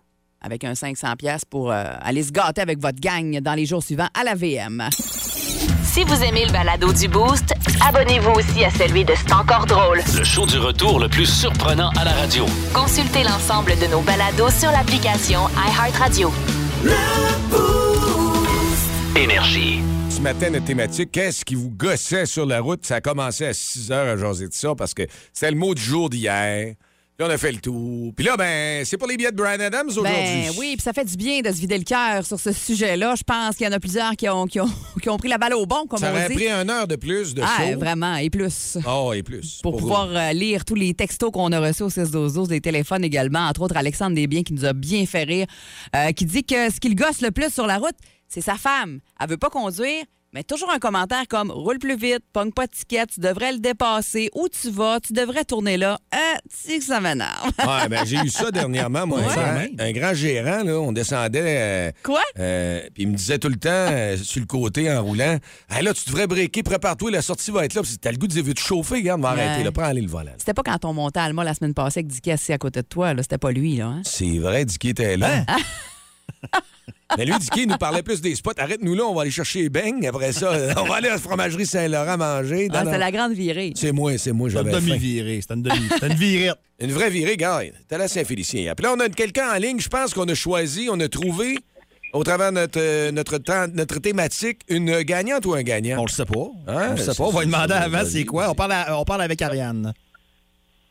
avec 0.42 0.64
un 0.64 0.74
500 0.74 1.16
pièces 1.16 1.44
pour 1.44 1.70
euh, 1.70 1.84
aller 2.00 2.22
se 2.22 2.32
gâter 2.32 2.60
avec 2.60 2.80
votre 2.80 2.98
gang 2.98 3.38
dans 3.40 3.54
les 3.54 3.66
jours 3.66 3.82
suivants 3.82 4.08
à 4.18 4.24
la 4.24 4.34
VM. 4.34 4.88
Si 5.92 6.04
vous 6.04 6.22
aimez 6.22 6.44
le 6.46 6.52
balado 6.52 6.92
du 6.92 7.08
Boost, 7.08 7.52
abonnez-vous 7.84 8.30
aussi 8.30 8.64
à 8.64 8.70
celui 8.70 9.04
de 9.04 9.12
C'est 9.16 9.32
encore 9.32 9.66
drôle. 9.66 10.00
Le 10.16 10.22
show 10.22 10.46
du 10.46 10.56
retour 10.56 11.00
le 11.00 11.08
plus 11.08 11.26
surprenant 11.26 11.90
à 11.98 12.04
la 12.04 12.12
radio. 12.12 12.46
Consultez 12.72 13.24
l'ensemble 13.24 13.72
de 13.76 13.86
nos 13.90 14.00
balados 14.00 14.50
sur 14.50 14.70
l'application 14.70 15.40
iHeartRadio. 15.48 16.30
Énergie. 19.16 19.80
Ce 20.10 20.20
matin, 20.20 20.50
notre 20.50 20.66
thématique, 20.66 21.10
qu'est-ce 21.10 21.44
qui 21.44 21.56
vous 21.56 21.70
gossait 21.70 22.26
sur 22.26 22.46
la 22.46 22.60
route? 22.60 22.86
Ça 22.86 22.96
a 22.96 23.00
commencé 23.00 23.46
à 23.46 23.52
6 23.52 23.90
heures 23.90 24.12
à 24.12 24.16
jaser 24.16 24.46
de 24.46 24.54
ça 24.54 24.76
parce 24.76 24.94
que 24.94 25.02
c'était 25.32 25.50
le 25.50 25.58
mot 25.58 25.74
du 25.74 25.82
jour 25.82 26.08
d'hier. 26.08 26.74
On 27.22 27.28
a 27.28 27.36
fait 27.36 27.52
le 27.52 27.58
tour. 27.60 28.12
Puis 28.16 28.24
là, 28.24 28.36
ben, 28.36 28.84
c'est 28.84 28.96
pour 28.96 29.06
les 29.06 29.16
billets 29.16 29.30
de 29.30 29.36
Brian 29.36 29.60
Adams 29.60 29.88
aujourd'hui. 29.88 30.12
Ben 30.12 30.50
oui, 30.58 30.72
puis 30.76 30.82
ça 30.82 30.92
fait 30.92 31.04
du 31.04 31.16
bien 31.16 31.40
de 31.40 31.48
se 31.48 31.60
vider 31.60 31.76
le 31.76 31.84
cœur 31.84 32.24
sur 32.24 32.40
ce 32.40 32.50
sujet-là. 32.50 33.14
Je 33.14 33.22
pense 33.22 33.56
qu'il 33.56 33.66
y 33.66 33.68
en 33.68 33.72
a 33.72 33.78
plusieurs 33.80 34.12
qui 34.16 34.28
ont, 34.28 34.46
qui 34.46 34.58
ont, 34.60 34.70
qui 35.02 35.08
ont 35.10 35.16
pris 35.18 35.28
la 35.28 35.36
balle 35.36 35.54
au 35.54 35.66
bon, 35.66 35.86
comme 35.86 35.98
ça 35.98 36.10
on 36.10 36.16
aurait 36.16 36.30
pris 36.30 36.48
une 36.48 36.70
heure 36.70 36.86
de 36.88 36.96
plus 36.96 37.34
de 37.34 37.42
Ah, 37.44 37.70
show. 37.72 37.78
vraiment, 37.78 38.16
et 38.16 38.30
plus. 38.30 38.78
Oh, 38.88 39.12
et 39.14 39.22
plus. 39.22 39.60
Pour 39.62 39.76
pouvoir 39.76 40.08
euh, 40.10 40.32
lire 40.32 40.64
tous 40.64 40.74
les 40.74 40.94
textos 40.94 41.30
qu'on 41.30 41.52
a 41.52 41.60
reçus 41.60 41.82
au 41.82 41.90
6 41.90 42.10
12 42.10 42.32
12 42.34 42.48
des 42.48 42.60
téléphones 42.60 43.04
également, 43.04 43.40
entre 43.48 43.62
autres 43.62 43.76
Alexandre 43.76 44.14
Desbiens 44.16 44.42
qui 44.42 44.54
nous 44.54 44.64
a 44.64 44.72
bien 44.72 45.04
fait 45.04 45.24
rire, 45.24 45.46
euh, 45.94 46.12
qui 46.12 46.24
dit 46.24 46.44
que 46.44 46.70
ce 46.72 46.80
qui 46.80 46.88
le 46.88 46.94
gosse 46.94 47.20
le 47.20 47.30
plus 47.30 47.52
sur 47.52 47.66
la 47.66 47.76
route, 47.78 47.96
c'est 48.28 48.40
sa 48.40 48.54
femme. 48.54 49.00
Elle 49.20 49.28
veut 49.28 49.36
pas 49.36 49.50
conduire, 49.50 50.04
mais 50.32 50.44
toujours 50.44 50.70
un 50.72 50.78
commentaire 50.78 51.24
comme 51.28 51.50
roule 51.50 51.78
plus 51.78 51.96
vite, 51.96 52.20
pogne 52.32 52.52
pas 52.52 52.66
de 52.66 52.72
ticket, 52.72 53.06
tu 53.06 53.20
devrais 53.20 53.52
le 53.52 53.58
dépasser, 53.58 54.30
où 54.34 54.48
tu 54.48 54.70
vas, 54.70 55.00
tu 55.00 55.12
devrais 55.12 55.44
tourner 55.44 55.76
là. 55.76 55.98
Ah, 56.12 56.36
tu 56.48 56.72
sais 56.72 56.78
que 56.78 56.84
ça 56.84 57.00
m'énerve. 57.00 57.50
Ouais, 57.58 57.88
ben, 57.88 58.04
j'ai 58.04 58.16
eu 58.18 58.28
ça 58.28 58.50
dernièrement, 58.50 59.06
moi. 59.06 59.20
Ouais. 59.30 59.36
Un, 59.36 59.66
grand, 59.66 59.84
un 59.84 59.92
grand 59.92 60.14
gérant, 60.14 60.64
là, 60.64 60.78
on 60.80 60.92
descendait. 60.92 61.40
euh, 61.44 61.90
Quoi? 62.02 62.22
euh, 62.38 62.80
Puis 62.94 63.02
il 63.04 63.08
me 63.08 63.16
disait 63.16 63.38
tout 63.38 63.48
le 63.48 63.56
temps, 63.56 63.68
euh, 63.70 64.16
sur 64.16 64.40
le 64.40 64.46
côté, 64.46 64.90
en 64.92 65.02
roulant, 65.02 65.38
hey, 65.70 65.82
là, 65.84 65.92
tu 65.94 66.04
devrais 66.06 66.26
breaker, 66.26 66.62
prépare-toi, 66.62 67.10
la 67.10 67.22
sortie 67.22 67.50
va 67.50 67.64
être 67.64 67.74
là. 67.74 67.82
Puis 67.82 67.98
T'as 67.98 68.12
le 68.12 68.16
goût 68.18 68.26
de 68.26 68.32
dire, 68.32 68.44
veux 68.44 68.54
te 68.54 68.60
chauffer, 68.60 68.96
regarde, 68.96 69.20
va 69.20 69.34
Ouais. 69.34 69.40
arrêter, 69.42 69.64
là, 69.64 69.72
prends 69.72 69.84
aller 69.84 70.00
le 70.00 70.08
volant. 70.08 70.32
C'était 70.38 70.54
pas 70.54 70.62
quand 70.62 70.84
on 70.84 70.92
montait 70.92 71.20
à 71.20 71.24
Alma 71.24 71.44
la 71.44 71.54
semaine 71.54 71.74
passée 71.74 72.00
avec 72.00 72.06
Dicky 72.08 72.30
assis 72.30 72.52
à 72.52 72.58
côté 72.58 72.82
de 72.82 72.86
toi, 72.86 73.12
là. 73.14 73.22
C'était 73.22 73.38
pas 73.38 73.50
lui, 73.52 73.76
là. 73.76 73.86
hein? 73.86 74.02
C'est 74.04 74.38
vrai, 74.38 74.64
Dicky 74.64 74.90
était 74.90 75.16
là. 75.16 75.44
Hein? 75.48 75.56
Mais 77.18 77.24
lui, 77.24 77.34
Dicky, 77.38 77.62
il 77.62 77.68
nous 77.68 77.76
parlait 77.76 78.02
plus 78.02 78.20
des 78.20 78.34
spots. 78.34 78.52
Arrête-nous 78.58 78.94
là, 78.94 79.04
on 79.04 79.14
va 79.14 79.22
aller 79.22 79.30
chercher 79.30 79.62
les 79.62 79.68
beignes. 79.68 80.06
Après 80.06 80.32
ça, 80.32 80.52
on 80.76 80.84
va 80.84 80.96
aller 80.96 81.08
à 81.08 81.12
la 81.12 81.18
fromagerie 81.18 81.66
Saint-Laurent 81.66 82.16
manger. 82.16 82.68
Ah, 82.72 82.82
c'était 82.84 82.98
la 82.98 83.10
grande 83.10 83.32
virée. 83.32 83.72
C'est 83.76 83.92
moi, 83.92 84.16
c'est 84.18 84.32
moi, 84.32 84.48
C'est 84.50 84.58
une 84.58 84.64
j'avais 84.66 84.80
faim. 84.80 84.86
demi-virée. 84.86 85.40
C'est 85.46 85.54
une 85.54 85.62
demi 85.62 85.88
c'est 86.00 86.06
une 86.06 86.14
virette. 86.14 86.56
Une 86.82 86.92
vraie 86.92 87.10
virée, 87.10 87.36
gars. 87.36 87.60
T'es 87.88 87.98
là, 87.98 88.08
Saint-Félicien. 88.08 88.72
Puis 88.74 88.84
là, 88.84 88.94
on 88.96 89.00
a 89.00 89.08
quelqu'un 89.10 89.50
en 89.52 89.56
ligne, 89.58 89.78
je 89.80 89.88
pense 89.90 90.14
qu'on 90.14 90.24
a 90.26 90.34
choisi, 90.34 90.88
on 90.90 90.98
a 91.00 91.08
trouvé, 91.08 91.58
au 92.14 92.24
travers 92.24 92.52
de 92.52 92.56
notre, 92.60 92.80
euh, 92.80 93.12
notre, 93.12 93.36
temps- 93.36 93.66
notre 93.74 93.98
thématique, 93.98 94.60
une 94.68 95.02
gagnante 95.02 95.44
ou 95.44 95.52
un 95.52 95.62
gagnant? 95.62 95.98
On 96.00 96.06
le 96.06 96.10
sait 96.10 96.24
pas. 96.24 96.48
Hein? 96.68 96.86
On 96.88 96.90
le 96.92 96.96
sait 96.96 97.04
C'est- 97.12 97.16
pas. 97.18 97.24
On 97.24 97.30
va 97.30 97.40
lui 97.40 97.46
demander 97.48 97.74
c'est- 97.74 97.80
avant 97.84 98.02
c'est 98.06 98.24
quoi? 98.24 98.48
On 98.50 98.54
parle, 98.54 98.72
à- 98.72 98.98
on 98.98 99.04
parle 99.04 99.20
avec 99.20 99.42
Ariane. 99.42 99.92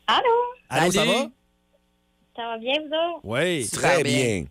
Allô? 0.06 0.20
Allô, 0.68 0.92
ça 0.92 1.00
Salut. 1.00 1.10
va? 1.10 1.28
Ça 2.36 2.42
va 2.42 2.58
bien, 2.58 2.74
vous 2.78 2.86
autres? 2.86 3.20
Oui. 3.24 3.68
Très 3.72 4.02
bien. 4.04 4.44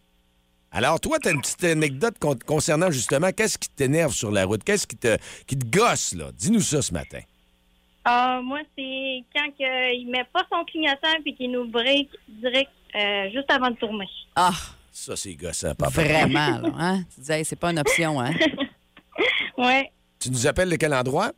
Alors, 0.71 0.99
toi, 0.99 1.17
t'as 1.19 1.31
une 1.31 1.41
petite 1.41 1.63
anecdote 1.63 2.15
con- 2.19 2.37
concernant 2.45 2.91
justement 2.91 3.31
qu'est-ce 3.31 3.57
qui 3.57 3.69
t'énerve 3.69 4.13
sur 4.13 4.31
la 4.31 4.45
route? 4.45 4.63
Qu'est-ce 4.63 4.85
qui 4.85 4.95
te, 4.97 5.17
qui 5.47 5.57
te 5.57 5.65
gosse, 5.65 6.13
là? 6.13 6.25
Dis-nous 6.33 6.59
ça 6.61 6.81
ce 6.81 6.93
matin. 6.93 7.19
Ah, 8.05 8.39
moi, 8.43 8.59
c'est 8.77 9.23
quand 9.35 9.49
que 9.57 9.95
il 9.95 10.07
met 10.11 10.23
pas 10.31 10.43
son 10.51 10.63
clignotant 10.65 11.21
puis 11.23 11.35
qu'il 11.35 11.51
nous 11.51 11.67
break 11.67 12.09
direct 12.27 12.69
euh, 12.95 13.29
juste 13.31 13.49
avant 13.51 13.71
de 13.71 13.75
tourner. 13.75 14.07
Ah, 14.35 14.51
Ça, 14.91 15.15
c'est 15.15 15.33
gossant, 15.35 15.73
papa. 15.75 15.89
vraiment, 16.01 16.59
là. 16.59 16.69
Hein? 16.77 17.03
Tu 17.13 17.21
disais, 17.21 17.39
hey, 17.39 17.45
c'est 17.45 17.55
pas 17.59 17.71
une 17.71 17.79
option, 17.79 18.19
hein? 18.21 18.31
Ouais. 19.57 19.91
Tu 20.19 20.29
nous 20.31 20.47
appelles 20.47 20.69
de 20.69 20.75
quel 20.77 20.93
endroit? 20.93 21.31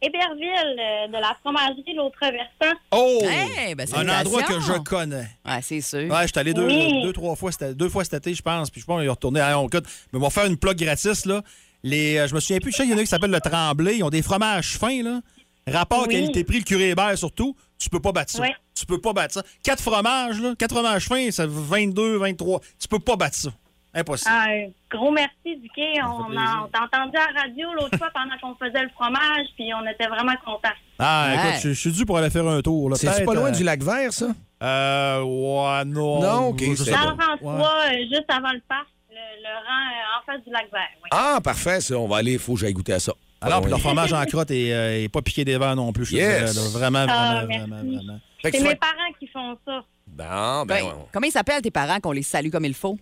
Héberville, 0.00 0.78
euh, 0.80 1.06
de 1.08 1.12
la 1.12 1.36
fromagerie 1.40 1.94
L'Autre 1.96 2.18
Versant. 2.20 2.76
Oh! 2.92 3.20
Hey, 3.24 3.74
ben, 3.74 3.86
un 3.94 4.08
endroit 4.20 4.42
que 4.42 4.60
je 4.60 4.72
connais. 4.78 5.28
Ouais, 5.44 5.60
c'est 5.62 5.80
sûr. 5.80 6.08
Ouais, 6.10 6.26
j'étais 6.26 6.40
allé 6.40 6.54
deux, 6.54 6.66
Oui. 6.66 7.02
deux, 7.02 7.12
trois 7.12 7.34
fois, 7.34 7.50
cet- 7.50 7.76
deux 7.76 7.88
fois 7.88 8.04
cet 8.04 8.14
été, 8.14 8.34
je 8.34 8.42
pense. 8.42 8.70
Puis 8.70 8.80
je 8.80 8.86
pense 8.86 8.96
qu'on 8.98 9.02
est 9.02 9.08
retourné 9.08 9.40
à 9.40 9.58
Oncut. 9.58 9.78
Mais 10.12 10.18
on 10.18 10.22
va 10.22 10.30
faire 10.30 10.46
une 10.46 10.56
plug 10.56 10.76
gratis, 10.78 11.26
là. 11.26 11.42
Les, 11.82 12.16
euh, 12.18 12.28
je 12.28 12.34
me 12.34 12.40
souviens 12.40 12.58
plus, 12.60 12.70
je 12.72 12.76
sais 12.76 12.82
qu'il 12.84 12.92
y 12.92 12.94
en 12.94 12.98
a 12.98 13.02
qui 13.02 13.06
s'appellent 13.08 13.30
le 13.30 13.40
Tremblay. 13.40 13.96
Ils 13.98 14.04
ont 14.04 14.10
des 14.10 14.22
fromages 14.22 14.78
fins, 14.78 15.02
là. 15.02 15.20
Rapport 15.66 16.06
Oui. 16.06 16.14
qualité-prix, 16.14 16.58
le 16.58 16.64
curé 16.64 16.88
Hébert 16.90 17.16
surtout. 17.18 17.54
Tu 17.78 17.88
peux 17.90 18.00
pas 18.00 18.12
battre 18.12 18.32
ça. 18.32 18.40
Ouais. 18.40 18.54
Tu 18.74 18.86
peux 18.86 19.00
pas 19.00 19.12
battre 19.12 19.34
ça. 19.34 19.42
Quatre 19.62 19.82
fromages, 19.82 20.40
là. 20.40 20.54
Quatre 20.58 20.72
fromages 20.74 21.06
fins, 21.06 21.30
ça 21.30 21.42
fait 21.44 21.50
22, 21.52 22.16
23. 22.18 22.60
Tu 22.80 22.88
peux 22.88 22.98
pas 22.98 23.16
battre 23.16 23.36
ça. 23.36 23.50
Impossible. 23.94 24.30
Ah, 24.32 24.46
un 24.48 24.68
gros 24.90 25.10
merci, 25.10 25.32
fait 25.74 26.02
On, 26.04 26.26
on 26.30 26.68
t'a 26.68 26.84
entendu 26.84 27.16
à 27.16 27.32
la 27.32 27.40
radio 27.42 27.72
l'autre 27.74 27.96
fois 27.96 28.08
pendant 28.14 28.36
qu'on 28.40 28.54
faisait 28.64 28.82
le 28.82 28.90
fromage, 28.90 29.46
puis 29.56 29.70
on 29.74 29.86
était 29.88 30.06
vraiment 30.08 30.34
contents. 30.44 30.68
Ah, 30.98 31.28
Ouais. 31.28 31.34
écoute, 31.50 31.60
je, 31.62 31.68
je 31.70 31.80
suis 31.80 31.92
dû 31.92 32.04
pour 32.04 32.18
aller 32.18 32.30
faire 32.30 32.46
un 32.46 32.60
tour. 32.60 32.90
Peut-être, 32.90 33.24
pas 33.24 33.34
loin 33.34 33.48
euh, 33.48 33.52
du 33.52 33.64
lac 33.64 33.82
vert, 33.82 34.12
ça? 34.12 34.26
Euh, 34.62 35.22
ouais, 35.22 35.84
non. 35.86 36.20
Non, 36.20 36.46
ok, 36.48 36.60
Je 36.60 36.74
c'est 36.74 36.84
sais 36.84 36.90
bon. 36.92 37.16
pas. 37.16 37.26
Dans 37.26 37.32
le 37.32 37.38
François, 37.38 37.74
euh, 37.86 37.96
juste 38.10 38.24
avant 38.28 38.52
le 38.52 38.60
parc, 38.68 38.86
le, 39.10 39.14
le 39.14 39.54
rang 39.54 39.86
euh, 39.88 40.18
en 40.18 40.26
face 40.32 40.44
du 40.44 40.50
lac 40.52 40.70
vert. 40.72 40.88
Oui. 41.02 41.08
Ah, 41.12 41.38
parfait, 41.42 41.80
ça. 41.80 41.96
On 41.96 42.06
va 42.08 42.16
aller, 42.18 42.32
il 42.34 42.38
faut 42.38 42.54
que 42.54 42.60
j'aille 42.60 42.72
goûter 42.74 42.92
à 42.92 43.00
ça. 43.00 43.12
Alors, 43.40 43.60
puis 43.60 43.68
Ah, 43.68 43.70
leur 43.70 43.80
fromage 43.80 44.12
en 44.12 44.24
crotte 44.26 44.50
est, 44.50 44.72
euh, 44.72 45.08
pas 45.08 45.22
piqué 45.22 45.44
des 45.44 45.56
verres 45.56 45.76
non 45.76 45.92
plus. 45.92 46.10
Yes. 46.12 46.54
là. 46.56 46.62
Vraiment, 46.78 47.04
vraiment, 47.06 47.12
Ah, 47.16 47.44
vraiment, 47.46 47.66
merci. 47.82 47.94
vraiment. 48.04 48.20
C'est 48.42 48.60
mes 48.60 48.74
parents 48.76 49.12
qui 49.18 49.26
font 49.28 49.56
ça. 49.64 49.80
Bon, 50.06 50.24
ben, 50.24 50.64
Ben, 50.66 50.84
ouais. 50.84 50.92
comment 51.12 51.26
ils 51.26 51.32
s'appellent 51.32 51.62
tes 51.62 51.70
parents 51.70 52.00
qu'on 52.00 52.12
les 52.12 52.22
salue 52.22 52.50
comme 52.50 52.64
il 52.64 52.74
faut? 52.74 52.98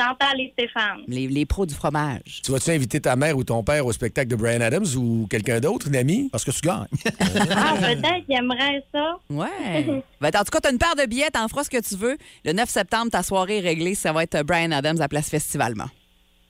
Chantal 0.00 0.40
et 0.40 0.52
Stéphane. 0.52 1.00
Les, 1.06 1.26
les 1.28 1.44
pros 1.44 1.66
du 1.66 1.74
fromage. 1.74 2.40
tu 2.42 2.52
vas-tu 2.52 2.70
inviter 2.70 3.00
ta 3.00 3.16
mère 3.16 3.36
ou 3.36 3.44
ton 3.44 3.62
père 3.62 3.84
au 3.84 3.92
spectacle 3.92 4.28
de 4.28 4.36
Brian 4.36 4.60
Adams 4.60 4.86
ou 4.96 5.26
quelqu'un 5.28 5.60
d'autre, 5.60 5.88
une 5.88 5.96
amie? 5.96 6.28
Parce 6.30 6.44
que 6.44 6.50
tu 6.50 6.60
gagnes. 6.60 6.86
Ah, 7.52 7.74
peut-être 7.78 8.26
qu'ils 8.26 8.36
aimeraient 8.36 8.82
ça. 8.92 9.18
Ouais. 9.28 10.02
Ben, 10.20 10.28
en 10.34 10.44
tout 10.44 10.50
cas, 10.52 10.60
t'as 10.60 10.70
une 10.70 10.78
paire 10.78 10.94
de 10.96 11.06
billets, 11.06 11.30
t'en 11.30 11.48
feras 11.48 11.64
ce 11.64 11.70
que 11.70 11.80
tu 11.80 11.96
veux. 11.96 12.16
Le 12.44 12.52
9 12.52 12.68
septembre, 12.68 13.10
ta 13.10 13.22
soirée 13.22 13.58
est 13.58 13.60
réglée. 13.60 13.94
Ça 13.94 14.12
va 14.12 14.22
être 14.22 14.42
Brian 14.42 14.70
Adams 14.70 15.00
à 15.00 15.08
Place 15.08 15.30
Festivalement. 15.30 15.86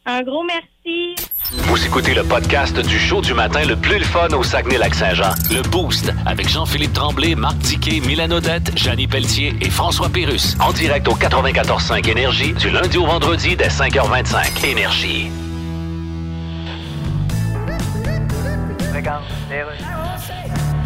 Un 0.06 0.22
gros 0.22 0.42
merci. 0.44 1.14
Vous 1.52 1.84
écoutez 1.84 2.14
le 2.14 2.22
podcast 2.22 2.78
du 2.78 2.98
show 2.98 3.20
du 3.20 3.34
matin 3.34 3.64
le 3.66 3.76
plus 3.76 3.98
le 3.98 4.04
fun 4.04 4.28
au 4.28 4.42
Saguenay-Lac-Saint-Jean. 4.42 5.34
Le 5.50 5.62
Boost 5.68 6.12
avec 6.26 6.48
Jean-Philippe 6.48 6.92
Tremblay, 6.92 7.34
Marc 7.34 7.58
Diquet, 7.58 8.00
Milan 8.06 8.30
Odette, 8.30 8.76
Janine 8.78 9.08
Pelletier 9.08 9.52
et 9.60 9.68
François 9.68 10.08
Pérus. 10.08 10.56
En 10.60 10.72
direct 10.72 11.06
au 11.08 11.14
94.5 11.14 12.08
Énergie 12.08 12.52
du 12.54 12.70
lundi 12.70 12.96
au 12.98 13.04
vendredi 13.04 13.56
dès 13.56 13.68
5h25. 13.68 14.64
Énergie. 14.64 15.28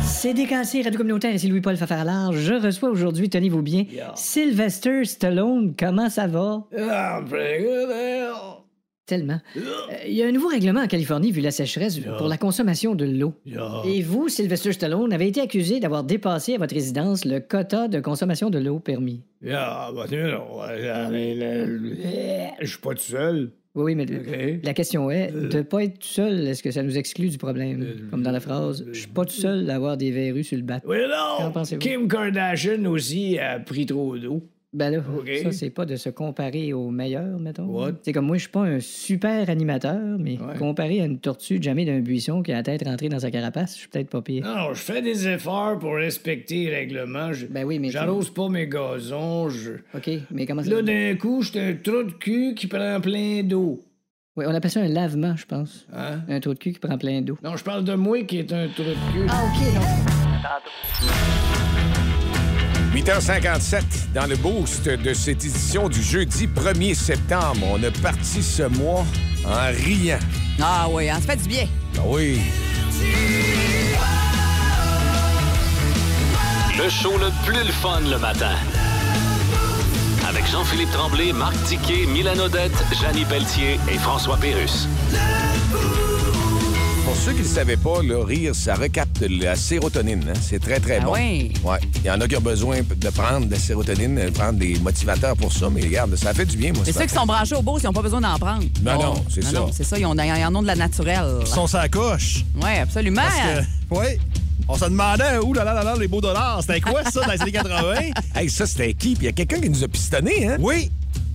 C'est 0.09 0.83
Radio 0.83 0.99
Communautaire, 0.99 1.35
ici 1.35 1.49
Louis-Paul 1.49 1.77
Fafarlard. 1.77 2.33
Je 2.33 2.55
reçois 2.55 2.89
aujourd'hui, 2.89 3.29
tenez-vous 3.29 3.63
bien, 3.63 3.85
Sylvester 4.15 5.05
Stallone. 5.05 5.75
Comment 5.79 6.09
ça 6.09 6.27
va? 6.27 6.63
Tellement. 9.07 9.41
Euh, 9.57 9.97
Il 10.07 10.15
y 10.15 10.23
a 10.23 10.27
un 10.27 10.33
nouveau 10.33 10.49
règlement 10.49 10.81
en 10.81 10.87
Californie 10.87 11.31
vu 11.31 11.41
la 11.41 11.51
sécheresse 11.51 11.99
pour 12.19 12.29
la 12.29 12.37
consommation 12.39 12.95
de 12.95 13.05
l'eau. 13.05 13.35
Et 13.87 14.01
vous, 14.03 14.29
Sylvester 14.29 14.73
Stallone, 14.73 15.13
avez 15.13 15.29
été 15.29 15.41
accusé 15.41 15.79
d'avoir 15.81 16.05
dépassé 16.05 16.55
à 16.55 16.59
votre 16.59 16.75
résidence 16.75 17.25
le 17.25 17.41
quota 17.41 17.89
de 17.89 18.01
consommation 18.01 18.51
de 18.51 18.59
l'eau 18.59 18.79
permis. 18.81 19.23
Ah, 19.51 19.91
bah, 19.95 20.07
euh, 20.13 20.39
Je 22.61 22.67
suis 22.67 22.79
pas 22.79 22.95
tout 22.95 23.03
seul. 23.03 23.51
Oui, 23.75 23.83
oui, 23.93 23.95
mais 23.97 24.07
la 24.63 24.73
question 24.73 25.11
est, 25.11 25.33
de 25.33 25.63
pas 25.63 25.83
être 25.85 25.99
tout 25.99 26.07
seul, 26.07 26.47
est-ce 26.47 26.63
que 26.63 26.71
ça 26.71 26.83
nous 26.83 26.97
exclut 26.97 27.29
du 27.29 27.39
problème? 27.39 28.09
Comme 28.11 28.23
dans 28.23 28.31
la 28.31 28.41
phrase, 28.41 28.85
je 28.93 28.99
suis 29.01 29.09
pas 29.09 29.25
tout 29.25 29.35
seul 29.35 29.67
d'avoir 29.67 29.97
des 29.97 30.13
verrues 30.13 30.45
sur 30.45 30.57
le 30.57 30.63
bateau. 30.63 30.89
Oui, 30.89 30.99
non! 31.09 31.53
Kim 31.79 32.07
Kardashian 32.07 32.85
aussi 32.87 33.39
a 33.39 33.59
pris 33.59 33.85
trop 33.87 34.17
d'eau. 34.17 34.43
Ben 34.75 34.91
là, 34.91 34.99
ça, 35.45 35.53
c'est 35.53 35.71
pas 35.71 35.87
de 35.87 35.95
se 35.95 36.09
comparer 36.09 36.73
au 36.73 36.91
meilleur, 36.91 37.39
mettons. 37.39 37.95
C'est 38.03 38.13
comme 38.13 38.27
moi, 38.27 38.37
je 38.37 38.43
suis 38.43 38.51
pas 38.51 38.63
un 38.63 38.81
super 38.81 39.49
animateur, 39.49 40.01
mais 40.19 40.33
Ouais. 40.39 40.59
comparé 40.59 41.01
à 41.01 41.05
une 41.05 41.19
tortue 41.21 41.63
jamais 41.63 41.85
d'un 41.85 42.01
buisson 42.01 42.43
qui 42.43 42.51
a 42.53 42.57
la 42.57 42.63
tête 42.65 42.83
rentrée 42.85 43.09
dans 43.09 43.21
sa 43.21 43.31
carapace, 43.31 43.75
je 43.75 43.79
suis 43.81 43.89
peut-être 43.89 44.11
pas 44.11 44.21
pire. 44.21 44.45
Non, 44.45 44.75
je 44.75 44.81
fais 44.83 45.01
des 45.01 45.29
efforts 45.29 45.79
pour 45.79 45.95
respecter 45.95 46.65
les 46.65 46.75
règlements. 46.75 47.33
Je- 47.33 47.47
Ben 47.47 47.65
oui, 47.65 47.79
mais. 47.79 47.91
J'arrose 47.91 48.31
pas 48.31 48.49
mes 48.49 48.67
gazons. 48.67 49.49
Je... 49.49 49.75
OK, 49.95 50.11
mais 50.33 50.45
comment 50.45 50.63
ça. 50.65 50.71
Là, 50.71 50.83
d'un 50.83 51.15
coup, 51.17 51.43
j'étais 51.43 51.61
un 51.61 51.75
trou 51.75 52.03
de 52.03 52.13
cul 52.13 52.55
qui 52.57 52.67
prend 52.67 53.01
plein 53.01 53.43
d'eau. 53.45 53.81
Oui, 54.37 54.45
on 54.49 54.55
appelle 54.55 54.73
ça 54.73 54.81
un 54.81 54.89
lavement, 54.89 55.37
je 55.37 55.47
pense. 55.47 55.87
Hein? 55.93 56.23
Un 56.29 56.41
trou 56.41 56.53
de 56.55 56.59
cul 56.59 56.73
qui 56.73 56.81
prend 56.81 56.99
plein 56.99 57.21
d'eau. 57.23 57.39
Non, 57.45 57.57
je 57.57 57.63
parle 57.63 57.85
de 57.85 57.95
moi 57.95 58.25
qui 58.25 58.39
est 58.41 58.53
un 58.53 58.67
trou 58.67 58.83
de 58.83 58.95
cul. 59.13 59.27
Ah, 59.29 59.45
OK, 59.45 59.75
non. 59.75 61.44
8h57 62.95 63.83
dans 64.15 64.27
le 64.27 64.37
boost 64.37 64.89
de 64.89 65.15
cette 65.15 65.45
édition 65.45 65.89
du 65.89 66.01
jeudi 66.01 66.47
1er 66.47 66.95
septembre. 66.95 67.67
On 67.73 67.83
a 67.83 67.91
parti 67.91 68.41
ce 68.41 68.63
mois 68.63 69.05
en 69.45 69.73
riant. 69.85 70.21
Ah 70.63 70.87
oui, 70.89 71.11
hein, 71.11 71.19
ça 71.21 71.33
fait 71.33 71.43
du 71.43 71.49
bien. 71.49 71.67
Ah 71.97 72.03
oui. 72.07 72.41
Le 76.79 76.89
show 76.89 77.19
le 77.19 77.33
plus 77.45 77.65
le 77.67 77.73
fun 77.73 78.01
le 78.09 78.19
matin. 78.19 78.55
avec 80.29 80.47
Jean-Philippe 80.47 80.93
Tremblay, 80.93 81.33
Marc 81.33 81.55
Tiquet, 81.65 82.07
Milan 82.07 82.39
Odette, 82.39 82.73
Janine 83.01 83.27
Pelletier 83.27 83.81
et 83.93 83.99
François 83.99 84.37
Pérus. 84.37 84.87
Pour 87.15 87.23
ceux 87.23 87.33
qui 87.33 87.39
ne 87.39 87.45
le 87.45 87.49
savaient 87.49 87.77
pas, 87.77 88.03
là, 88.03 88.25
rire, 88.25 88.55
ça 88.57 88.75
recapte 88.75 89.21
la 89.31 89.55
sérotonine. 89.55 90.25
hein. 90.29 90.33
C'est 90.43 90.59
très, 90.59 90.81
très 90.81 90.99
Ah 91.01 91.05
bon. 91.05 91.13
oui? 91.15 91.53
Ouais. 91.63 91.79
Il 92.01 92.07
y 92.07 92.11
en 92.11 92.21
a 92.21 92.27
qui 92.27 92.37
ont 92.37 92.41
besoin 92.41 92.79
de 92.83 93.11
prendre 93.11 93.47
de 93.47 93.53
la 93.53 93.59
sérotonine, 93.59 94.17
de 94.17 94.31
prendre 94.31 94.59
des 94.59 94.75
motivateurs 94.81 95.37
pour 95.37 95.53
ça, 95.53 95.71
mais 95.71 95.81
regarde, 95.81 96.17
ça 96.17 96.35
fait 96.35 96.45
du 96.45 96.57
bien, 96.57 96.73
moi. 96.73 96.83
C'est 96.85 96.93
ce 96.93 96.99
ceux 96.99 97.07
qui 97.07 97.15
sont 97.15 97.25
branchés 97.25 97.55
au 97.55 97.63
beau, 97.63 97.79
ils 97.79 97.85
n'ont 97.85 97.93
pas 97.93 98.03
besoin 98.03 98.21
d'en 98.21 98.37
prendre. 98.37 98.65
Ben 98.81 98.99
non, 98.99 99.25
c'est 99.33 99.45
ça. 99.45 99.53
non, 99.53 99.71
c'est 99.73 99.85
ça, 99.85 99.97
ils, 99.97 100.05
ont, 100.05 100.15
ils 100.15 100.45
en 100.45 100.55
ont 100.57 100.63
de 100.63 100.67
la 100.67 100.75
naturelle. 100.75 101.37
Ils 101.43 101.47
sont 101.47 101.69
sa 101.69 101.89
coche. 101.89 102.45
Oui, 102.57 102.79
absolument. 102.83 103.23
Parce 103.23 103.37
que, 103.61 103.65
oui, 103.93 104.19
on 104.67 104.77
se 104.77 104.85
demandait 104.87 105.39
où 105.39 105.55
là, 105.55 105.63
là, 105.63 105.73
là, 105.73 105.85
là, 105.85 105.95
les 105.97 106.09
beaux 106.09 106.21
dollars. 106.21 106.63
C'était 106.63 106.81
quoi 106.81 107.05
ça 107.05 107.21
dans 107.25 107.33
les 107.33 107.41
années 107.41 107.53
80? 107.53 107.95
Hey, 108.35 108.51
ça, 108.51 108.67
c'était 108.67 108.93
qui? 108.93 109.15
Puis 109.15 109.23
il 109.23 109.27
y 109.27 109.29
a 109.29 109.33
quelqu'un 109.33 109.61
qui 109.61 109.71
nous 109.71 109.85
a 109.85 109.89
pistonné, 109.89 110.49
hein? 110.49 110.57
Oui. 110.59 110.91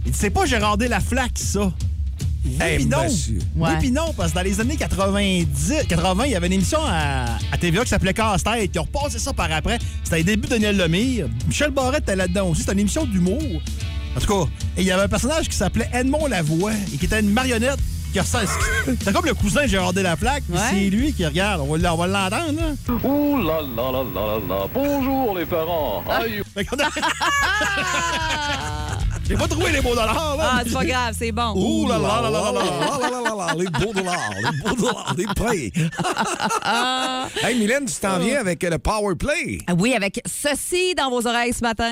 Il 0.05 0.11
dit, 0.11 0.17
c'est 0.19 0.29
pas 0.29 0.45
Gérard 0.45 0.75
Laflaque, 0.77 1.31
ça. 1.39 1.71
Oui, 2.45 2.55
Hey, 2.61 2.77
puis 2.77 2.85
non. 2.85 2.97
Oui, 3.55 3.69
puis 3.79 3.91
non, 3.91 4.13
parce 4.15 4.31
que 4.31 4.35
dans 4.35 4.41
les 4.43 4.59
années 4.61 4.77
90, 4.77 5.73
80, 5.87 6.25
il 6.25 6.31
y 6.31 6.35
avait 6.35 6.47
une 6.47 6.53
émission 6.53 6.79
à, 6.85 7.25
à 7.51 7.57
TVA 7.59 7.83
qui 7.83 7.89
s'appelait 7.89 8.13
Casse-Tête. 8.13 8.71
Ils 8.73 8.79
ont 8.79 8.83
repassé 8.83 9.19
ça 9.19 9.33
par 9.33 9.51
après. 9.51 9.77
C'était 10.03 10.17
les 10.17 10.23
débuts 10.23 10.47
de 10.47 10.53
Daniel 10.53 10.77
Lemire. 10.77 11.27
Michel 11.47 11.71
Barrette 11.71 12.03
était 12.03 12.15
là-dedans 12.15 12.47
aussi. 12.49 12.61
C'était 12.61 12.73
une 12.73 12.79
émission 12.79 13.05
d'humour. 13.05 13.41
En 14.15 14.19
tout 14.19 14.27
cas, 14.45 14.49
et 14.77 14.81
il 14.81 14.87
y 14.87 14.91
avait 14.91 15.03
un 15.03 15.07
personnage 15.07 15.47
qui 15.49 15.55
s'appelait 15.55 15.89
Edmond 15.93 16.27
Lavoie 16.27 16.71
et 16.93 16.97
qui 16.97 17.05
était 17.05 17.19
une 17.19 17.29
marionnette. 17.31 17.77
qui 18.11 18.19
ressemble- 18.19 18.47
C'était 18.85 19.11
comme 19.13 19.25
le 19.25 19.35
cousin 19.35 19.63
de 19.63 19.67
Gérard 19.67 19.93
Laflaque. 19.93 20.43
puis 20.49 20.57
Ouais. 20.57 20.65
C'est 20.71 20.89
lui 20.89 21.13
qui 21.13 21.23
regarde. 21.25 21.61
On 21.61 21.67
va 21.71 21.77
l- 21.77 21.87
on 21.91 21.95
va 21.95 22.07
l'entendre. 22.07 22.75
Ouh 23.03 23.37
là 23.37 23.61
là 23.61 23.91
là 23.91 24.03
là 24.03 24.21
là 24.25 24.39
là. 24.49 24.67
Bonjour 24.73 25.37
les 25.37 25.45
parents. 25.45 26.03
Aïe. 26.09 26.41
J'ai 29.29 29.35
pas 29.35 29.47
trouvé 29.47 29.71
les 29.71 29.79
beaux 29.79 29.93
dollars, 29.93 30.37
là. 30.37 30.51
Ah, 30.53 30.61
c'est 30.65 30.73
pas 30.73 30.85
grave, 30.85 31.15
c'est 31.15 31.31
bon. 31.31 31.53
Ouh 31.55 31.87
là 31.87 31.99
là 31.99 32.19
là 32.23 32.31
là 32.31 32.51
là 32.51 32.51
là. 32.51 32.97
là 32.97 33.09
là 33.11 33.21
là 33.29 33.35
là, 33.35 33.53
les 33.55 33.67
beaux 33.67 33.93
dollars, 33.93 34.31
les 34.35 34.59
beaux 34.59 34.75
dollars, 34.75 35.15
les 35.15 35.25
prêts. 35.35 35.71
hey, 37.47 37.59
Mylène, 37.59 37.85
tu 37.85 37.93
t'en 37.93 38.17
viens 38.17 38.39
avec 38.39 38.63
le 38.63 38.79
Power 38.79 39.13
Play. 39.13 39.59
Ah 39.67 39.73
Oui, 39.77 39.93
avec 39.93 40.19
ceci 40.25 40.95
dans 40.95 41.11
vos 41.11 41.27
oreilles 41.27 41.53
ce 41.53 41.61
matin. 41.61 41.91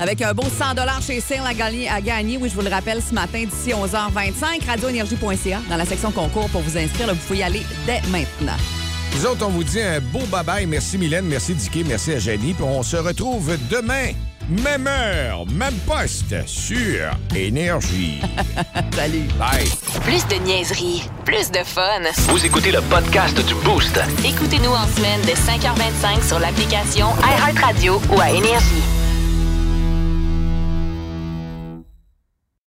Avec 0.00 0.22
un 0.22 0.32
beau 0.32 0.44
100 0.44 1.02
chez 1.02 1.20
Sale 1.20 1.46
à 1.46 1.52
gagner, 1.52 1.86
à 1.86 2.00
gagner, 2.00 2.38
oui, 2.38 2.48
je 2.48 2.54
vous 2.54 2.62
le 2.62 2.70
rappelle, 2.70 3.02
ce 3.02 3.12
matin 3.12 3.44
d'ici 3.44 3.70
11h25, 3.70 4.66
radioénergie.ca, 4.66 5.60
dans 5.68 5.76
la 5.76 5.84
section 5.84 6.10
concours 6.10 6.48
pour 6.48 6.62
vous 6.62 6.78
inscrire. 6.78 7.08
là, 7.08 7.12
vous 7.12 7.18
pouvez 7.18 7.40
y 7.40 7.42
aller 7.42 7.62
dès 7.84 8.00
maintenant. 8.08 8.56
Nous 9.14 9.26
autres, 9.26 9.44
on 9.46 9.50
vous 9.50 9.64
dit 9.64 9.80
un 9.80 10.00
beau 10.00 10.20
bye-bye. 10.32 10.66
Merci 10.66 10.96
Mylène, 10.96 11.26
merci 11.26 11.54
Dicky, 11.54 11.84
merci 11.84 12.12
à 12.12 12.18
Jenny. 12.18 12.54
Puis 12.54 12.64
on 12.64 12.82
se 12.82 12.96
retrouve 12.96 13.58
demain, 13.70 14.12
même 14.48 14.86
heure, 14.86 15.44
même 15.46 15.74
poste, 15.86 16.34
sur 16.46 17.10
Énergie. 17.36 18.22
Salut. 18.94 19.28
Bye. 19.38 19.68
Plus 20.04 20.26
de 20.28 20.42
niaiserie, 20.42 21.02
plus 21.26 21.50
de 21.50 21.62
fun. 21.62 22.00
Vous 22.28 22.46
écoutez 22.46 22.72
le 22.72 22.80
podcast 22.82 23.36
du 23.46 23.54
Boost. 23.56 24.00
Écoutez-nous 24.24 24.70
en 24.70 24.86
semaine 24.96 25.20
de 25.22 25.32
5h25 25.32 26.26
sur 26.26 26.38
l'application 26.38 27.08
iHeartRadio 27.22 28.00
ou 28.10 28.20
à 28.20 28.30
Énergie. 28.30 28.99